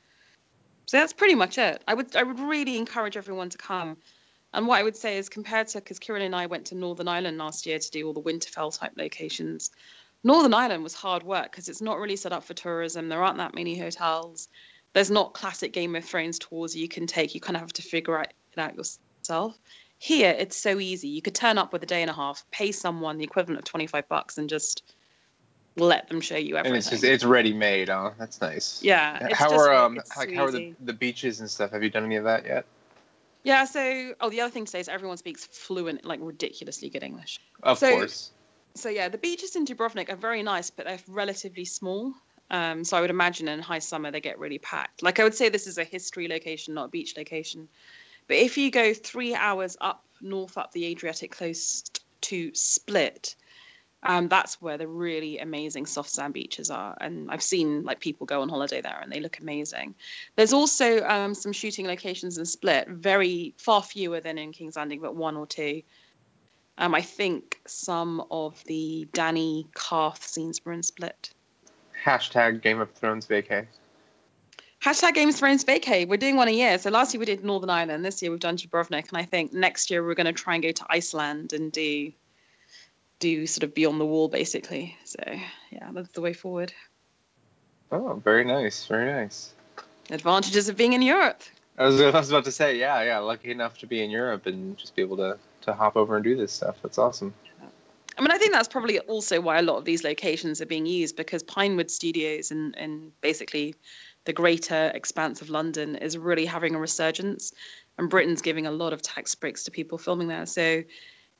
So 0.86 0.98
that's 0.98 1.12
pretty 1.12 1.34
much 1.34 1.58
it. 1.58 1.82
I 1.86 1.94
would 1.94 2.16
I 2.16 2.22
would 2.22 2.40
really 2.40 2.76
encourage 2.78 3.16
everyone 3.16 3.50
to 3.50 3.58
come. 3.58 3.98
And 4.56 4.66
what 4.66 4.80
I 4.80 4.82
would 4.82 4.96
say 4.96 5.18
is 5.18 5.28
compared 5.28 5.68
to 5.68 5.78
because 5.78 5.98
Kieran 5.98 6.22
and 6.22 6.34
I 6.34 6.46
went 6.46 6.66
to 6.66 6.74
Northern 6.74 7.08
Ireland 7.08 7.36
last 7.36 7.66
year 7.66 7.78
to 7.78 7.90
do 7.90 8.06
all 8.06 8.14
the 8.14 8.22
Winterfell 8.22 8.76
type 8.76 8.92
locations. 8.96 9.70
Northern 10.24 10.54
Ireland 10.54 10.82
was 10.82 10.94
hard 10.94 11.22
work 11.22 11.50
because 11.50 11.68
it's 11.68 11.82
not 11.82 11.98
really 11.98 12.16
set 12.16 12.32
up 12.32 12.42
for 12.42 12.54
tourism. 12.54 13.10
There 13.10 13.22
aren't 13.22 13.36
that 13.36 13.54
many 13.54 13.78
hotels. 13.78 14.48
There's 14.94 15.10
not 15.10 15.34
classic 15.34 15.74
Game 15.74 15.94
of 15.94 16.06
Thrones 16.06 16.38
tours 16.38 16.74
you 16.74 16.88
can 16.88 17.06
take. 17.06 17.34
You 17.34 17.40
kind 17.40 17.56
of 17.56 17.60
have 17.60 17.74
to 17.74 17.82
figure 17.82 18.22
it 18.22 18.32
out 18.56 18.74
yourself. 18.74 19.58
Here, 19.98 20.34
it's 20.36 20.56
so 20.56 20.80
easy. 20.80 21.08
You 21.08 21.20
could 21.20 21.34
turn 21.34 21.58
up 21.58 21.74
with 21.74 21.82
a 21.82 21.86
day 21.86 22.00
and 22.00 22.10
a 22.10 22.14
half, 22.14 22.42
pay 22.50 22.72
someone 22.72 23.18
the 23.18 23.24
equivalent 23.24 23.58
of 23.58 23.64
25 23.66 24.08
bucks, 24.08 24.38
and 24.38 24.48
just 24.48 24.82
let 25.76 26.08
them 26.08 26.22
show 26.22 26.36
you 26.36 26.56
everything. 26.56 26.76
And 26.76 26.78
it's 26.78 26.88
just 26.88 27.04
it's 27.04 27.24
ready 27.24 27.52
made. 27.52 27.90
Huh? 27.90 28.12
That's 28.18 28.40
nice. 28.40 28.82
yeah. 28.82 29.28
How 29.34 29.54
are 29.54 29.74
um 29.74 29.96
like 29.96 30.30
so 30.30 30.34
how 30.34 30.46
are 30.46 30.50
the, 30.50 30.74
the 30.82 30.94
beaches 30.94 31.40
and 31.40 31.50
stuff? 31.50 31.72
Have 31.72 31.82
you 31.82 31.90
done 31.90 32.04
any 32.04 32.16
of 32.16 32.24
that 32.24 32.46
yet? 32.46 32.64
Yeah. 33.46 33.64
So, 33.64 34.14
oh, 34.20 34.28
the 34.28 34.40
other 34.40 34.50
thing 34.50 34.64
to 34.64 34.70
say 34.70 34.80
is 34.80 34.88
everyone 34.88 35.16
speaks 35.18 35.46
fluent, 35.46 36.04
like 36.04 36.18
ridiculously 36.20 36.90
good 36.90 37.04
English. 37.04 37.38
Of 37.62 37.78
So- 37.78 37.90
course. 37.92 38.32
so 38.74 38.88
yeah, 38.88 39.08
the 39.08 39.18
beaches 39.18 39.54
in 39.54 39.64
Dubrovnik 39.64 40.10
are 40.10 40.16
very 40.16 40.42
nice, 40.42 40.70
but 40.70 40.86
they're 40.86 40.98
relatively 41.06 41.64
small. 41.64 42.12
Um, 42.50 42.84
so 42.84 42.96
I 42.96 43.00
would 43.00 43.10
imagine 43.10 43.46
in 43.48 43.60
high 43.60 43.78
summer 43.78 44.10
they 44.10 44.20
get 44.20 44.38
really 44.40 44.58
packed. 44.58 45.02
Like 45.02 45.20
I 45.20 45.24
would 45.24 45.34
say 45.34 45.48
this 45.48 45.66
is 45.68 45.78
a 45.78 45.84
history 45.84 46.26
location, 46.28 46.74
not 46.74 46.86
a 46.86 46.88
beach 46.88 47.16
location. 47.16 47.68
But 48.28 48.38
if 48.38 48.58
you 48.58 48.70
go 48.72 48.92
three 48.94 49.34
hours 49.34 49.76
up 49.80 50.04
north 50.20 50.58
up 50.58 50.72
the 50.72 50.84
Adriatic 50.86 51.30
coast 51.30 52.04
to 52.22 52.52
Split, 52.54 53.36
um, 54.06 54.28
that's 54.28 54.60
where 54.60 54.78
the 54.78 54.86
really 54.86 55.38
amazing 55.38 55.86
soft 55.86 56.10
sand 56.10 56.32
beaches 56.34 56.70
are. 56.70 56.96
And 57.00 57.30
I've 57.30 57.42
seen 57.42 57.82
like 57.84 58.00
people 58.00 58.26
go 58.26 58.42
on 58.42 58.48
holiday 58.48 58.80
there 58.80 58.98
and 59.02 59.10
they 59.10 59.20
look 59.20 59.38
amazing. 59.38 59.94
There's 60.36 60.52
also 60.52 61.04
um, 61.04 61.34
some 61.34 61.52
shooting 61.52 61.86
locations 61.86 62.38
in 62.38 62.46
Split, 62.46 62.88
very 62.88 63.54
far 63.58 63.82
fewer 63.82 64.20
than 64.20 64.38
in 64.38 64.52
King's 64.52 64.76
Landing, 64.76 65.00
but 65.00 65.14
one 65.14 65.36
or 65.36 65.46
two. 65.46 65.82
Um, 66.78 66.94
I 66.94 67.02
think 67.02 67.58
some 67.66 68.24
of 68.30 68.62
the 68.64 69.08
Dany 69.12 69.66
Qarth 69.72 70.22
scenes 70.22 70.64
were 70.64 70.72
in 70.72 70.82
Split. 70.82 71.30
Hashtag 72.04 72.62
Game 72.62 72.80
of 72.80 72.90
Thrones 72.92 73.26
vacay. 73.26 73.66
Hashtag 74.84 75.14
Game 75.14 75.30
of 75.30 75.34
Thrones 75.34 75.64
vacay. 75.64 76.06
We're 76.06 76.18
doing 76.18 76.36
one 76.36 76.48
a 76.48 76.52
year. 76.52 76.78
So 76.78 76.90
last 76.90 77.14
year 77.14 77.18
we 77.18 77.26
did 77.26 77.42
Northern 77.44 77.70
Ireland. 77.70 78.04
This 78.04 78.22
year 78.22 78.30
we've 78.30 78.38
done 78.38 78.56
Dubrovnik, 78.56 79.08
and 79.08 79.16
I 79.16 79.24
think 79.24 79.52
next 79.52 79.90
year 79.90 80.04
we're 80.04 80.14
going 80.14 80.26
to 80.26 80.32
try 80.32 80.54
and 80.54 80.62
go 80.62 80.70
to 80.70 80.86
Iceland 80.88 81.54
and 81.54 81.72
do 81.72 82.12
do 83.26 83.46
sort 83.46 83.64
of 83.64 83.74
beyond 83.74 84.00
the 84.00 84.06
wall 84.06 84.28
basically. 84.28 84.96
So 85.04 85.22
yeah, 85.70 85.90
that's 85.92 86.10
the 86.10 86.20
way 86.20 86.32
forward. 86.32 86.72
Oh, 87.90 88.20
very 88.24 88.44
nice, 88.44 88.86
very 88.86 89.10
nice. 89.10 89.52
Advantages 90.10 90.68
of 90.68 90.76
being 90.76 90.92
in 90.92 91.02
Europe. 91.02 91.42
I 91.78 91.86
was, 91.86 92.00
I 92.00 92.10
was 92.10 92.30
about 92.30 92.44
to 92.44 92.52
say, 92.52 92.78
yeah, 92.78 93.02
yeah, 93.02 93.18
lucky 93.18 93.50
enough 93.50 93.78
to 93.78 93.86
be 93.86 94.02
in 94.02 94.10
Europe 94.10 94.46
and 94.46 94.76
just 94.76 94.94
be 94.94 95.02
able 95.02 95.16
to 95.18 95.38
to 95.62 95.74
hop 95.74 95.96
over 95.96 96.14
and 96.14 96.24
do 96.24 96.36
this 96.36 96.52
stuff. 96.52 96.76
That's 96.82 96.98
awesome. 96.98 97.34
I 98.18 98.22
mean, 98.22 98.30
I 98.30 98.38
think 98.38 98.52
that's 98.52 98.68
probably 98.68 99.00
also 99.00 99.40
why 99.40 99.58
a 99.58 99.62
lot 99.62 99.76
of 99.76 99.84
these 99.84 100.02
locations 100.02 100.62
are 100.62 100.66
being 100.66 100.86
used 100.86 101.16
because 101.16 101.42
Pinewood 101.42 101.90
Studios 101.90 102.50
and 102.50 102.76
and 102.76 103.20
basically 103.20 103.74
the 104.24 104.32
greater 104.32 104.90
expanse 104.94 105.42
of 105.42 105.50
London 105.50 105.96
is 105.96 106.16
really 106.16 106.46
having 106.46 106.74
a 106.74 106.78
resurgence, 106.78 107.52
and 107.98 108.08
Britain's 108.08 108.42
giving 108.42 108.66
a 108.66 108.70
lot 108.70 108.92
of 108.92 109.02
tax 109.02 109.34
breaks 109.34 109.64
to 109.64 109.70
people 109.70 109.98
filming 109.98 110.28
there. 110.28 110.46
So, 110.46 110.84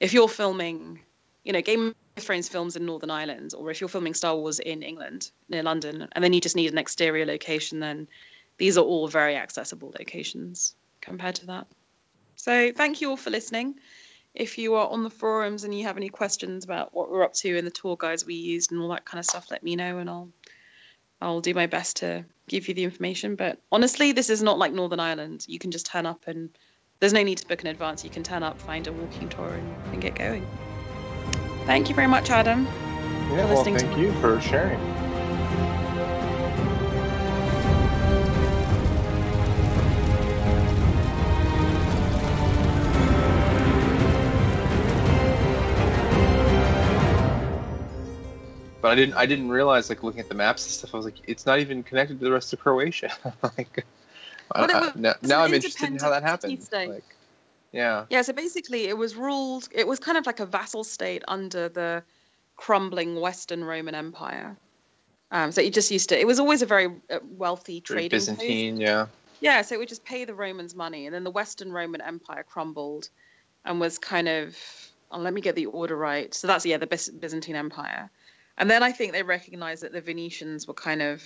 if 0.01 0.13
you're 0.13 0.29
filming, 0.29 1.01
you 1.47 1.53
know, 1.53 1.63
Game 1.63 1.95
of 2.17 2.23
Thrones 2.23 2.49
films 2.49 2.77
in 2.77 2.85
Northern 2.85 3.11
Ireland, 3.11 3.55
or 3.57 3.71
if 3.71 3.81
you're 3.81 3.89
filming 3.89 4.15
Star 4.15 4.37
Wars 4.37 4.59
in 4.59 4.83
England 4.83 5.31
near 5.49 5.63
London, 5.63 6.09
and 6.13 6.23
then 6.25 6.33
you 6.33 6.41
just 6.41 6.57
need 6.57 6.73
an 6.73 6.79
exterior 6.79 7.25
location, 7.25 7.81
then 7.81 8.09
these 8.59 8.77
are 8.77 8.85
all 8.85 9.09
very 9.09 9.37
accessible 9.37 9.95
locations 9.99 10.75
compared 11.01 11.37
to 11.37 11.47
that. 11.47 11.67
So, 12.35 12.73
thank 12.73 13.01
you 13.01 13.11
all 13.11 13.17
for 13.17 13.31
listening 13.31 13.77
if 14.37 14.59
you 14.59 14.75
are 14.75 14.89
on 14.89 15.03
the 15.03 15.11
forums 15.11 15.65
and 15.65 15.77
you 15.77 15.85
have 15.85 15.97
any 15.97 16.11
questions 16.11 16.65
about 16.65 16.95
what 16.95 17.11
we're 17.11 17.25
up 17.25 17.33
to 17.33 17.57
and 17.57 17.67
the 17.67 17.71
tour 17.71 17.97
guides 17.97 18.25
we 18.25 18.35
used 18.35 18.71
and 18.71 18.81
all 18.81 18.91
that 18.91 19.07
kind 19.07 19.19
of 19.19 19.25
stuff, 19.25 19.51
let 19.51 19.63
me 19.63 19.75
know 19.75 19.99
and 19.99 20.11
I'll 20.11 20.29
I'll 21.21 21.41
do 21.41 21.55
my 21.55 21.67
best 21.67 21.97
to 21.99 22.27
give 22.47 22.69
you 22.69 22.75
the 22.75 22.85
information. 22.85 23.37
But 23.37 23.59
honestly, 23.73 24.13
this 24.13 24.29
is 24.29 24.43
not 24.43 24.59
like 24.59 24.75
Northern 24.75 25.01
Ireland. 25.01 25.47
You 25.49 25.59
can 25.59 25.71
just 25.71 25.87
turn 25.87 26.05
up 26.05 26.29
and 26.29 26.51
there's 27.01 27.15
no 27.15 27.23
need 27.23 27.39
to 27.39 27.49
book 27.49 27.63
in 27.63 27.69
advance. 27.69 28.05
You 28.05 28.11
can 28.11 28.23
turn 28.23 28.43
up, 28.43 28.61
find 28.61 28.87
a 28.87 28.93
walking 28.93 29.31
tour 29.31 29.49
and, 29.55 29.75
and 29.91 30.03
get 30.03 30.15
going. 30.15 30.45
Thank 31.67 31.89
you 31.89 31.95
very 31.95 32.07
much, 32.07 32.31
Adam. 32.31 32.65
Yeah, 32.65 33.45
well, 33.45 33.57
listening 33.57 33.75
to 33.77 33.81
thank 33.87 33.97
me. 33.97 34.05
you 34.05 34.13
for 34.21 34.41
sharing. 34.41 34.81
But 48.83 48.93
I 48.93 48.95
didn't. 48.95 49.15
I 49.15 49.27
didn't 49.27 49.49
realize, 49.49 49.89
like 49.89 50.03
looking 50.05 50.21
at 50.21 50.29
the 50.29 50.35
maps 50.35 50.65
and 50.67 50.73
stuff. 50.73 50.95
I 50.95 50.97
was 50.97 51.07
like, 51.07 51.17
it's 51.27 51.45
not 51.47 51.59
even 51.59 51.83
connected 51.83 52.21
to 52.21 52.25
the 52.25 52.31
rest 52.31 52.53
of 52.53 52.61
Croatia. 52.61 53.11
like, 53.43 53.85
I- 54.55 54.61
Well, 54.61 54.71
it 54.71 54.77
I- 54.77 54.81
was 54.81 54.95
now, 54.95 55.15
now 55.23 55.43
I'm 55.43 55.53
interested 55.53 55.89
in 55.91 55.99
how 55.99 56.11
that 56.11 56.23
happened. 56.23 56.63
state. 56.63 56.89
Like, 56.89 57.16
yeah. 57.77 58.07
Yeah, 58.11 58.23
so 58.23 58.33
basically 58.33 58.85
it 58.85 58.97
was 58.97 59.15
ruled 59.15 59.69
it 59.73 59.87
was 59.87 60.01
kind 60.01 60.19
of 60.19 60.27
like 60.27 60.41
a 60.41 60.47
vassal 60.47 60.85
state 60.85 61.23
under 61.29 61.69
the 61.69 62.03
crumbling 62.57 63.21
Western 63.21 63.63
Roman 63.63 63.95
Empire. 63.95 64.57
Um, 65.31 65.53
so 65.53 65.61
it 65.61 65.75
just 65.75 65.91
used 65.91 66.09
to. 66.11 66.19
It 66.19 66.27
was 66.27 66.39
always 66.39 66.63
a 66.63 66.67
very 66.67 66.87
uh, 66.87 67.19
wealthy 67.23 67.81
trading. 67.81 68.11
Byzantine, 68.11 68.81
yeah. 68.81 69.07
Yeah, 69.41 69.63
so 69.63 69.75
it 69.75 69.79
would 69.79 69.89
just 69.89 70.05
pay 70.05 70.25
the 70.25 70.35
Romans 70.35 70.75
money, 70.75 71.07
and 71.07 71.15
then 71.15 71.25
the 71.25 71.31
Western 71.31 71.71
Roman 71.71 72.01
Empire 72.01 72.45
crumbled, 72.49 73.09
and 73.65 73.81
was 73.81 73.99
kind 73.99 74.29
of. 74.29 74.57
Oh, 75.11 75.19
let 75.19 75.33
me 75.33 75.41
get 75.41 75.55
the 75.55 75.67
order 75.67 75.97
right. 75.97 76.33
So 76.35 76.47
that's 76.47 76.65
yeah, 76.67 76.79
the 76.79 76.87
Byzantine 76.87 77.57
Empire, 77.57 78.11
and 78.57 78.71
then 78.71 78.83
I 78.83 78.93
think 78.93 79.13
they 79.13 79.23
recognized 79.23 79.83
that 79.83 79.93
the 79.93 80.01
Venetians 80.01 80.67
were 80.67 80.75
kind 80.75 81.03
of 81.03 81.23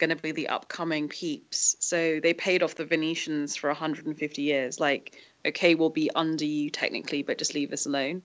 going 0.00 0.10
to 0.10 0.16
be 0.16 0.32
the 0.32 0.48
upcoming 0.48 1.08
peeps. 1.08 1.76
So 1.78 2.18
they 2.20 2.34
paid 2.34 2.64
off 2.64 2.74
the 2.74 2.84
Venetians 2.84 3.54
for 3.54 3.68
150 3.68 4.42
years. 4.42 4.80
Like, 4.80 5.16
okay, 5.46 5.76
we'll 5.76 5.90
be 5.90 6.10
under 6.12 6.44
you 6.44 6.70
technically, 6.70 7.22
but 7.22 7.38
just 7.38 7.54
leave 7.54 7.72
us 7.72 7.86
alone. 7.86 8.22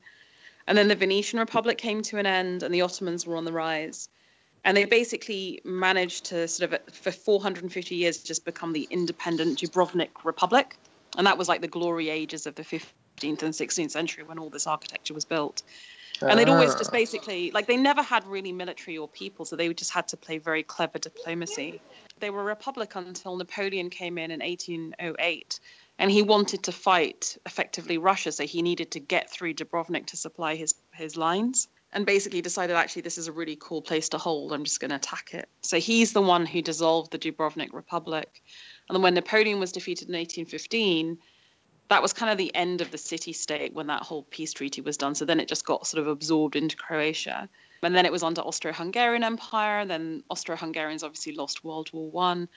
And 0.65 0.75
then 0.75 0.87
the 0.87 0.95
Venetian 0.95 1.37
Republic 1.37 1.77
came 1.77 2.01
to 2.03 2.17
an 2.17 2.25
end, 2.25 2.63
and 2.63 2.73
the 2.73 2.81
Ottomans 2.81 3.27
were 3.27 3.35
on 3.35 3.45
the 3.45 3.53
rise. 3.53 4.09
And 4.63 4.75
they 4.75 4.85
basically 4.85 5.61
managed 5.63 6.25
to 6.25 6.47
sort 6.47 6.73
of, 6.73 6.79
for 6.91 7.11
450 7.11 7.93
years, 7.93 8.23
just 8.23 8.45
become 8.45 8.73
the 8.73 8.87
independent 8.89 9.59
Dubrovnik 9.59 10.23
Republic. 10.23 10.75
And 11.17 11.27
that 11.27 11.37
was 11.37 11.47
like 11.47 11.61
the 11.61 11.67
glory 11.67 12.09
ages 12.09 12.47
of 12.47 12.55
the 12.55 12.63
15th 12.63 13.43
and 13.43 13.53
16th 13.53 13.91
century 13.91 14.23
when 14.23 14.39
all 14.39 14.49
this 14.49 14.65
architecture 14.65 15.13
was 15.13 15.25
built. 15.25 15.61
And 16.21 16.39
they'd 16.39 16.49
always 16.49 16.75
just 16.75 16.91
Ah. 16.91 16.97
basically, 16.97 17.51
like, 17.51 17.67
they 17.67 17.77
never 17.77 18.01
had 18.01 18.25
really 18.25 18.51
military 18.51 18.97
or 18.97 19.07
people, 19.07 19.45
so 19.45 19.55
they 19.55 19.73
just 19.73 19.91
had 19.91 20.07
to 20.09 20.17
play 20.17 20.37
very 20.37 20.63
clever 20.63 20.99
diplomacy. 20.99 21.81
They 22.19 22.29
were 22.29 22.41
a 22.41 22.45
republic 22.45 22.95
until 22.95 23.35
Napoleon 23.35 23.89
came 23.89 24.17
in 24.17 24.31
in 24.31 24.41
1808, 24.41 25.59
and 25.99 26.09
he 26.11 26.21
wanted 26.21 26.63
to 26.63 26.71
fight 26.71 27.37
effectively 27.45 27.97
Russia, 27.97 28.31
so 28.31 28.45
he 28.45 28.61
needed 28.61 28.91
to 28.91 28.99
get 28.99 29.29
through 29.29 29.53
Dubrovnik 29.53 30.07
to 30.07 30.17
supply 30.17 30.55
his, 30.55 30.75
his 30.93 31.17
lines. 31.17 31.67
And 31.93 32.05
basically 32.05 32.41
decided, 32.41 32.75
actually, 32.75 33.03
this 33.03 33.17
is 33.17 33.27
a 33.27 33.31
really 33.31 33.57
cool 33.57 33.81
place 33.81 34.09
to 34.09 34.17
hold. 34.17 34.51
I'm 34.51 34.65
just 34.65 34.81
going 34.81 34.89
to 34.89 34.97
attack 34.97 35.33
it. 35.33 35.47
So 35.61 35.79
he's 35.79 36.11
the 36.11 36.21
one 36.21 36.45
who 36.45 36.61
dissolved 36.61 37.11
the 37.11 37.17
Dubrovnik 37.17 37.71
Republic. 37.71 38.27
And 38.89 38.95
then 38.95 39.01
when 39.01 39.13
Napoleon 39.13 39.61
was 39.61 39.71
defeated 39.71 40.09
in 40.09 40.15
1815, 40.15 41.19
that 41.89 42.01
was 42.01 42.13
kind 42.13 42.31
of 42.31 42.37
the 42.37 42.53
end 42.55 42.81
of 42.81 42.91
the 42.91 42.97
city 42.97 43.33
state 43.33 43.73
when 43.73 43.87
that 43.87 44.01
whole 44.01 44.23
peace 44.23 44.53
treaty 44.53 44.81
was 44.81 44.97
done. 44.97 45.15
So 45.15 45.25
then 45.25 45.39
it 45.39 45.47
just 45.47 45.65
got 45.65 45.85
sort 45.85 46.01
of 46.01 46.07
absorbed 46.07 46.55
into 46.55 46.75
Croatia. 46.75 47.47
And 47.83 47.95
then 47.95 48.05
it 48.05 48.11
was 48.11 48.23
under 48.23 48.41
Austro-Hungarian 48.41 49.23
Empire. 49.23 49.79
And 49.79 49.89
then 49.89 50.23
Austro-Hungarians 50.29 51.03
obviously 51.03 51.33
lost 51.33 51.63
World 51.63 51.89
War 51.93 52.09
One. 52.09 52.49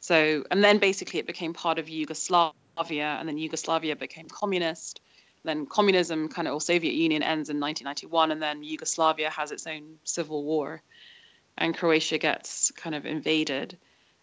So 0.00 0.44
and 0.50 0.62
then 0.62 0.76
basically 0.78 1.18
it 1.18 1.26
became 1.26 1.54
part 1.54 1.78
of 1.78 1.88
Yugoslavia, 1.88 3.16
and 3.18 3.26
then 3.26 3.38
Yugoslavia 3.38 3.96
became 3.96 4.28
communist. 4.28 5.00
Then 5.44 5.64
communism 5.64 6.28
kind 6.28 6.46
of 6.46 6.52
or 6.52 6.60
Soviet 6.60 6.92
Union 6.92 7.22
ends 7.22 7.48
in 7.48 7.58
1991, 7.58 8.30
and 8.30 8.42
then 8.42 8.62
Yugoslavia 8.62 9.30
has 9.30 9.50
its 9.50 9.66
own 9.66 9.96
civil 10.04 10.44
war, 10.44 10.82
and 11.56 11.74
Croatia 11.74 12.18
gets 12.18 12.70
kind 12.72 12.94
of 12.94 13.06
invaded. 13.06 13.78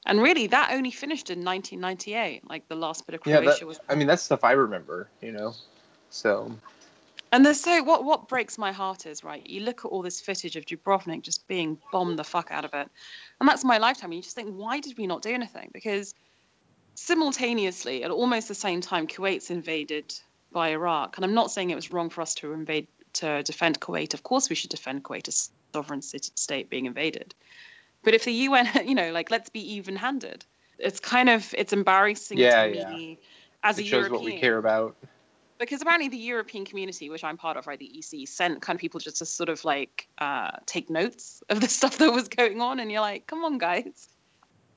And 0.05 0.21
really, 0.21 0.47
that 0.47 0.71
only 0.73 0.91
finished 0.91 1.29
in 1.29 1.43
1998. 1.43 2.49
Like 2.49 2.67
the 2.67 2.75
last 2.75 3.05
bit 3.05 3.15
of 3.15 3.21
Yeah, 3.25 3.39
Croatia 3.39 3.59
that, 3.59 3.65
was. 3.67 3.79
I 3.87 3.95
mean, 3.95 4.07
that's 4.07 4.23
stuff 4.23 4.43
I 4.43 4.53
remember, 4.53 5.09
you 5.21 5.31
know. 5.31 5.53
So, 6.09 6.51
And 7.31 7.45
there's 7.45 7.61
so 7.61 7.83
what 7.83 8.03
what 8.03 8.27
breaks 8.27 8.57
my 8.57 8.71
heart 8.71 9.05
is 9.05 9.23
right. 9.23 9.45
You 9.47 9.61
look 9.61 9.85
at 9.85 9.87
all 9.87 10.01
this 10.01 10.19
footage 10.19 10.55
of 10.55 10.65
Dubrovnik 10.65 11.21
just 11.21 11.47
being 11.47 11.77
bombed 11.91 12.19
the 12.19 12.23
fuck 12.23 12.49
out 12.51 12.65
of 12.65 12.73
it, 12.73 12.89
and 13.39 13.49
that's 13.49 13.63
my 13.63 13.77
lifetime. 13.77 14.09
And 14.09 14.15
you 14.15 14.21
just 14.21 14.35
think, 14.35 14.53
why 14.53 14.79
did 14.79 14.97
we 14.97 15.07
not 15.07 15.21
do 15.21 15.29
anything? 15.29 15.69
Because 15.71 16.13
simultaneously, 16.95 18.03
at 18.03 18.11
almost 18.11 18.47
the 18.47 18.55
same 18.55 18.81
time, 18.81 19.07
Kuwait's 19.07 19.49
invaded 19.49 20.13
by 20.51 20.69
Iraq, 20.69 21.17
and 21.17 21.23
I'm 21.23 21.33
not 21.33 21.51
saying 21.51 21.69
it 21.69 21.75
was 21.75 21.91
wrong 21.91 22.09
for 22.09 22.21
us 22.21 22.35
to 22.35 22.51
invade 22.53 22.87
to 23.13 23.43
defend 23.43 23.79
Kuwait. 23.79 24.13
Of 24.13 24.23
course, 24.23 24.49
we 24.49 24.55
should 24.55 24.69
defend 24.69 25.03
Kuwait 25.03 25.27
as 25.27 25.51
a 25.73 25.77
sovereign 25.77 26.01
city, 26.01 26.31
state 26.35 26.69
being 26.69 26.85
invaded. 26.85 27.33
But 28.03 28.13
if 28.13 28.25
the 28.25 28.31
UN, 28.31 28.67
you 28.87 28.95
know, 28.95 29.11
like 29.11 29.31
let's 29.31 29.49
be 29.49 29.75
even-handed. 29.75 30.45
It's 30.79 30.99
kind 30.99 31.29
of 31.29 31.53
it's 31.57 31.73
embarrassing 31.73 32.39
Yeah, 32.39 32.63
to 32.65 32.69
yeah. 32.73 32.89
me 32.89 33.19
as 33.63 33.77
a 33.77 33.81
it 33.81 33.85
shows 33.85 34.09
European 34.09 34.23
what 34.23 34.23
we 34.23 34.39
care 34.39 34.57
about. 34.57 34.95
because 35.59 35.81
apparently 35.81 36.09
the 36.09 36.17
European 36.17 36.65
community, 36.65 37.09
which 37.11 37.23
I'm 37.23 37.37
part 37.37 37.55
of, 37.57 37.67
right, 37.67 37.77
the 37.77 37.99
EC, 37.99 38.27
sent 38.27 38.61
kind 38.63 38.75
of 38.75 38.81
people 38.81 38.99
just 38.99 39.17
to 39.17 39.25
sort 39.27 39.49
of 39.49 39.63
like 39.63 40.07
uh, 40.17 40.51
take 40.65 40.89
notes 40.89 41.43
of 41.49 41.61
the 41.61 41.67
stuff 41.77 41.99
that 41.99 42.11
was 42.11 42.27
going 42.29 42.61
on, 42.61 42.79
and 42.79 42.91
you're 42.91 43.01
like, 43.01 43.27
come 43.27 43.45
on, 43.45 43.59
guys, 43.59 44.07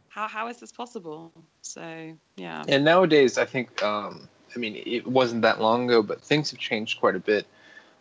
how 0.09 0.29
how 0.29 0.49
is 0.49 0.61
this 0.61 0.73
possible? 0.73 1.33
So 1.63 2.19
yeah, 2.37 2.65
And 2.69 2.85
nowadays, 2.85 3.39
I 3.39 3.47
think, 3.47 3.83
um, 3.83 4.29
I 4.55 4.59
mean, 4.59 4.83
it 4.87 5.07
wasn't 5.07 5.43
that 5.43 5.61
long 5.61 5.87
ago, 5.87 6.03
but 6.03 6.21
things 6.23 6.51
have 6.51 6.61
changed 6.61 7.01
quite 7.01 7.17
a 7.17 7.21
bit. 7.21 7.47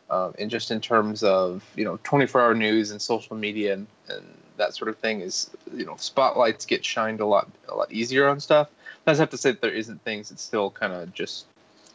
Um, 0.09 0.33
and 0.37 0.51
just 0.51 0.69
in 0.71 0.81
terms 0.81 1.23
of, 1.23 1.63
you 1.75 1.85
know, 1.85 1.97
24 2.03 2.41
hour 2.41 2.53
news 2.53 2.91
and 2.91 3.01
social 3.01 3.35
media 3.35 3.73
and, 3.73 3.87
and 4.09 4.25
that 4.57 4.75
sort 4.75 4.89
of 4.89 4.97
thing 4.97 5.21
is, 5.21 5.49
you 5.75 5.85
know, 5.85 5.95
spotlights 5.97 6.65
get 6.65 6.83
shined 6.85 7.19
a 7.19 7.25
lot, 7.25 7.49
a 7.67 7.75
lot 7.75 7.91
easier 7.91 8.27
on 8.27 8.39
stuff. 8.39 8.69
That's 9.05 9.19
not 9.19 9.31
to 9.31 9.37
say 9.37 9.51
that 9.51 9.61
there 9.61 9.71
isn't 9.71 10.03
things 10.03 10.29
that 10.29 10.39
still 10.39 10.69
kind 10.71 10.93
of 10.93 11.13
just 11.13 11.45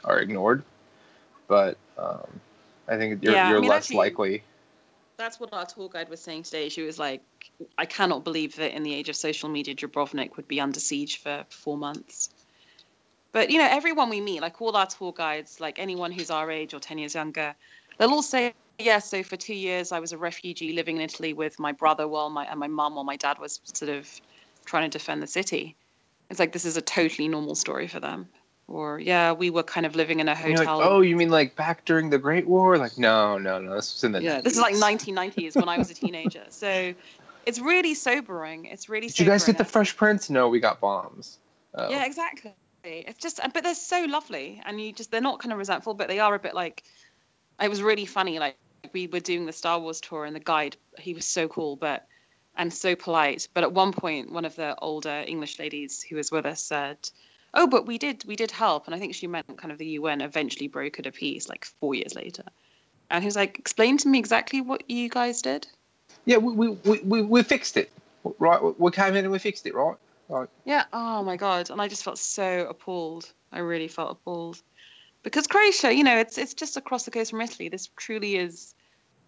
are 0.04 0.18
ignored, 0.18 0.62
but 1.46 1.76
um, 1.96 2.26
I 2.86 2.96
think 2.96 3.22
you're, 3.22 3.32
Yeah, 3.34 3.50
you're 3.50 3.60
mean, 3.60 3.70
less 3.70 3.84
actually- 3.84 3.96
likely. 3.96 4.42
that's 5.16 5.40
what 5.40 5.52
our 5.52 5.66
tour 5.66 5.88
guide 5.88 6.08
was 6.08 6.20
saying 6.20 6.44
today. 6.44 6.68
She 6.68 6.82
was 6.82 6.98
like, 6.98 7.22
I 7.76 7.86
cannot 7.86 8.24
believe 8.24 8.56
that 8.56 8.74
in 8.76 8.82
the 8.82 8.94
age 8.94 9.08
of 9.08 9.16
social 9.16 9.48
media, 9.48 9.74
Dubrovnik 9.74 10.36
would 10.36 10.46
be 10.48 10.60
under 10.60 10.78
siege 10.80 11.18
for 11.20 11.44
four 11.48 11.76
months. 11.76 12.30
But 13.32 13.50
you 13.50 13.58
know, 13.58 13.68
everyone 13.68 14.08
we 14.10 14.20
meet, 14.20 14.40
like 14.40 14.60
all 14.62 14.74
our 14.76 14.86
tour 14.86 15.12
guides, 15.12 15.60
like 15.60 15.78
anyone 15.78 16.12
who's 16.12 16.30
our 16.30 16.50
age 16.50 16.72
or 16.74 16.80
ten 16.80 16.98
years 16.98 17.14
younger, 17.14 17.54
they'll 17.98 18.10
all 18.10 18.22
say, 18.22 18.54
"Yes." 18.78 19.10
so 19.10 19.22
for 19.22 19.36
two 19.36 19.54
years, 19.54 19.92
I 19.92 20.00
was 20.00 20.12
a 20.12 20.18
refugee 20.18 20.72
living 20.72 20.96
in 20.96 21.02
Italy 21.02 21.32
with 21.32 21.58
my 21.58 21.72
brother, 21.72 22.06
while 22.06 22.30
my 22.30 22.44
and 22.44 22.58
my 22.60 22.68
mum, 22.68 22.94
while 22.94 23.04
my 23.04 23.16
dad 23.16 23.38
was 23.38 23.60
sort 23.64 23.90
of 23.90 24.08
trying 24.64 24.90
to 24.90 24.98
defend 24.98 25.22
the 25.22 25.26
city. 25.26 25.76
It's 26.30 26.38
like 26.38 26.52
this 26.52 26.64
is 26.64 26.76
a 26.76 26.82
totally 26.82 27.28
normal 27.28 27.54
story 27.54 27.88
for 27.88 28.00
them. 28.00 28.28
Or 28.68 29.00
yeah, 29.00 29.32
we 29.32 29.48
were 29.48 29.62
kind 29.62 29.86
of 29.86 29.96
living 29.96 30.20
in 30.20 30.28
a 30.28 30.38
you're 30.46 30.58
like, 30.58 30.68
hotel. 30.68 30.82
oh, 30.82 31.00
you 31.00 31.16
mean 31.16 31.30
like 31.30 31.56
back 31.56 31.86
during 31.86 32.10
the 32.10 32.18
Great 32.18 32.46
War? 32.46 32.76
Like, 32.76 32.98
no, 32.98 33.38
no, 33.38 33.58
no. 33.58 33.74
This 33.74 33.94
was 33.94 34.04
in 34.04 34.12
the 34.12 34.22
yeah, 34.22 34.42
this 34.42 34.52
is 34.52 34.60
like 34.60 34.74
1990s 34.74 35.56
when 35.56 35.70
I 35.70 35.78
was 35.78 35.90
a 35.90 35.94
teenager. 36.02 36.44
So 36.50 36.94
it's 37.46 37.58
really 37.58 37.94
sobering. 37.94 38.66
It's 38.66 38.90
really. 38.90 39.06
Did 39.06 39.20
you 39.20 39.24
guys 39.24 39.44
get 39.44 39.56
the 39.56 39.64
Fresh 39.64 39.96
Prince? 39.96 40.28
No, 40.28 40.50
we 40.50 40.60
got 40.60 40.80
bombs. 40.80 41.38
Oh. 41.74 41.88
Yeah, 41.88 42.04
exactly. 42.04 42.52
It's 42.84 43.18
just, 43.18 43.40
but 43.54 43.64
they're 43.64 43.74
so 43.74 44.04
lovely, 44.04 44.62
and 44.64 44.80
you 44.80 44.92
just—they're 44.92 45.20
not 45.20 45.40
kind 45.40 45.52
of 45.52 45.58
resentful, 45.58 45.94
but 45.94 46.08
they 46.08 46.20
are 46.20 46.34
a 46.34 46.38
bit 46.38 46.54
like. 46.54 46.84
It 47.60 47.68
was 47.68 47.82
really 47.82 48.04
funny. 48.04 48.38
Like 48.38 48.56
we 48.92 49.06
were 49.06 49.20
doing 49.20 49.46
the 49.46 49.52
Star 49.52 49.78
Wars 49.78 50.00
tour, 50.00 50.24
and 50.24 50.34
the 50.34 50.40
guide, 50.40 50.76
he 50.98 51.14
was 51.14 51.26
so 51.26 51.48
cool, 51.48 51.76
but 51.76 52.06
and 52.56 52.72
so 52.72 52.96
polite. 52.96 53.48
But 53.54 53.64
at 53.64 53.72
one 53.72 53.92
point, 53.92 54.32
one 54.32 54.44
of 54.44 54.56
the 54.56 54.76
older 54.78 55.24
English 55.26 55.58
ladies 55.58 56.02
who 56.02 56.16
was 56.16 56.30
with 56.30 56.46
us 56.46 56.62
said, 56.62 56.98
"Oh, 57.54 57.66
but 57.66 57.86
we 57.86 57.98
did, 57.98 58.24
we 58.24 58.36
did 58.36 58.50
help," 58.50 58.86
and 58.86 58.94
I 58.94 58.98
think 58.98 59.14
she 59.14 59.26
meant 59.26 59.56
kind 59.56 59.72
of 59.72 59.78
the 59.78 59.86
UN 60.00 60.20
eventually 60.20 60.68
brokered 60.68 61.06
a 61.06 61.12
peace, 61.12 61.48
like 61.48 61.64
four 61.64 61.94
years 61.94 62.14
later. 62.14 62.44
And 63.10 63.22
he 63.22 63.26
was 63.26 63.36
like, 63.36 63.58
"Explain 63.58 63.98
to 63.98 64.08
me 64.08 64.18
exactly 64.18 64.60
what 64.60 64.90
you 64.90 65.08
guys 65.08 65.42
did." 65.42 65.66
Yeah, 66.24 66.38
we, 66.38 66.68
we, 66.68 67.00
we, 67.04 67.22
we, 67.22 67.42
fixed 67.42 67.76
it. 67.76 67.90
Right? 68.38 68.60
We 68.78 68.90
came 68.90 69.14
in 69.14 69.24
and 69.24 69.32
we 69.32 69.38
fixed 69.38 69.66
it, 69.66 69.74
right? 69.74 69.96
Right. 70.28 70.48
Yeah. 70.64 70.84
Oh 70.92 71.22
my 71.22 71.36
god. 71.36 71.70
And 71.70 71.80
I 71.80 71.88
just 71.88 72.02
felt 72.02 72.18
so 72.18 72.66
appalled. 72.68 73.32
I 73.50 73.60
really 73.60 73.88
felt 73.88 74.12
appalled. 74.12 74.60
Because 75.22 75.46
Croatia, 75.46 75.92
you 75.92 76.04
know, 76.04 76.18
it's 76.18 76.36
it's 76.38 76.54
just 76.54 76.76
across 76.76 77.04
the 77.04 77.10
coast 77.10 77.30
from 77.30 77.40
Italy. 77.40 77.68
This 77.68 77.88
truly 77.96 78.36
is 78.36 78.74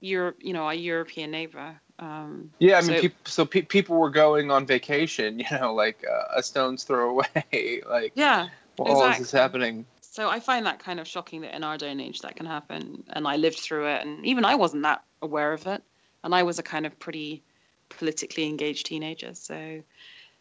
Europe, 0.00 0.38
you 0.40 0.52
know, 0.52 0.64
our 0.64 0.74
European 0.74 1.30
neighbor. 1.30 1.80
Um, 1.98 2.50
Yeah, 2.58 2.78
I 2.78 2.80
mean, 2.80 2.96
so- 2.96 3.00
peop 3.00 3.14
so 3.28 3.46
pe- 3.46 3.62
people 3.62 3.96
were 3.96 4.10
going 4.10 4.50
on 4.50 4.66
vacation, 4.66 5.38
you 5.50 5.58
know, 5.58 5.74
like 5.74 6.04
uh, 6.10 6.38
a 6.38 6.42
stone's 6.42 6.84
throw 6.84 7.10
away. 7.10 7.82
like, 7.88 8.12
yeah. 8.14 8.48
well, 8.78 9.10
is 9.10 9.18
this 9.18 9.20
exactly. 9.28 9.40
happening? 9.40 9.86
So 10.00 10.28
I 10.28 10.40
find 10.40 10.66
that 10.66 10.80
kind 10.80 10.98
of 10.98 11.06
shocking 11.06 11.42
that 11.42 11.54
in 11.54 11.62
our 11.62 11.78
day 11.78 11.90
and 11.90 12.00
age 12.00 12.20
that 12.20 12.34
can 12.36 12.46
happen. 12.46 13.04
And 13.10 13.28
I 13.28 13.36
lived 13.36 13.58
through 13.58 13.86
it, 13.88 14.04
and 14.04 14.26
even 14.26 14.44
I 14.44 14.56
wasn't 14.56 14.82
that 14.82 15.04
aware 15.22 15.52
of 15.52 15.66
it. 15.66 15.82
And 16.24 16.34
I 16.34 16.42
was 16.42 16.58
a 16.58 16.62
kind 16.62 16.84
of 16.84 16.98
pretty 16.98 17.42
politically 17.90 18.44
engaged 18.44 18.86
teenager. 18.86 19.34
So 19.34 19.82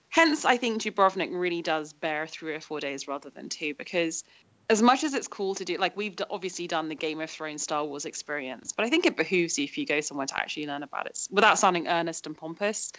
hence, 0.10 0.43
I 0.45 0.57
think 0.57 0.82
Dubrovnik 0.82 1.30
really 1.32 1.62
does 1.62 1.93
bear 1.93 2.28
three 2.28 2.55
or 2.55 2.60
four 2.62 2.80
days 2.80 3.07
rather 3.07 3.30
than 3.30 3.49
two, 3.49 3.74
because 3.76 4.24
as 4.70 4.82
much 4.82 5.04
as 5.04 5.14
it's 5.14 5.28
cool 5.28 5.56
to 5.56 5.66
do, 5.66 5.78
like 5.78 5.98
we've 5.98 6.16
d- 6.16 6.26
obviously 6.30 6.68
done 6.68 6.90
the 6.90 6.96
Game 6.96 7.20
of 7.22 7.30
Thrones 7.30 7.64
Star 7.64 7.84
Wars 7.84 8.06
experience, 8.06 8.72
but 8.72 8.86
I 8.86 8.90
think 8.90 9.06
it 9.06 9.18
behooves 9.18 9.58
you 9.58 9.64
if 9.64 9.78
you 9.78 9.86
go 9.86 10.02
somewhere 10.02 10.28
to 10.28 10.38
actually 10.38 10.68
learn 10.68 10.84
about 10.84 11.08
it 11.08 11.20
without 11.32 11.58
sounding 11.58 11.88
earnest 11.88 12.28
and 12.28 12.38
pompous. 12.38 12.92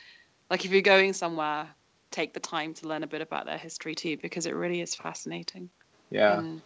Like 0.51 0.65
if 0.65 0.73
you're 0.73 0.83
going 0.83 1.13
somewhere, 1.13 1.69
take 2.11 2.35
the 2.35 2.41
time 2.41 2.75
to 2.75 2.89
learn 2.89 3.05
a 3.05 3.07
bit 3.07 3.21
about 3.21 3.47
their 3.47 3.59
history 3.59 3.95
too, 3.95 4.17
because 4.17 4.47
it 4.47 4.55
really 4.55 4.81
is 4.81 4.97
fascinating. 4.97 5.71
Yeah. 6.11 6.39
And 6.39 6.61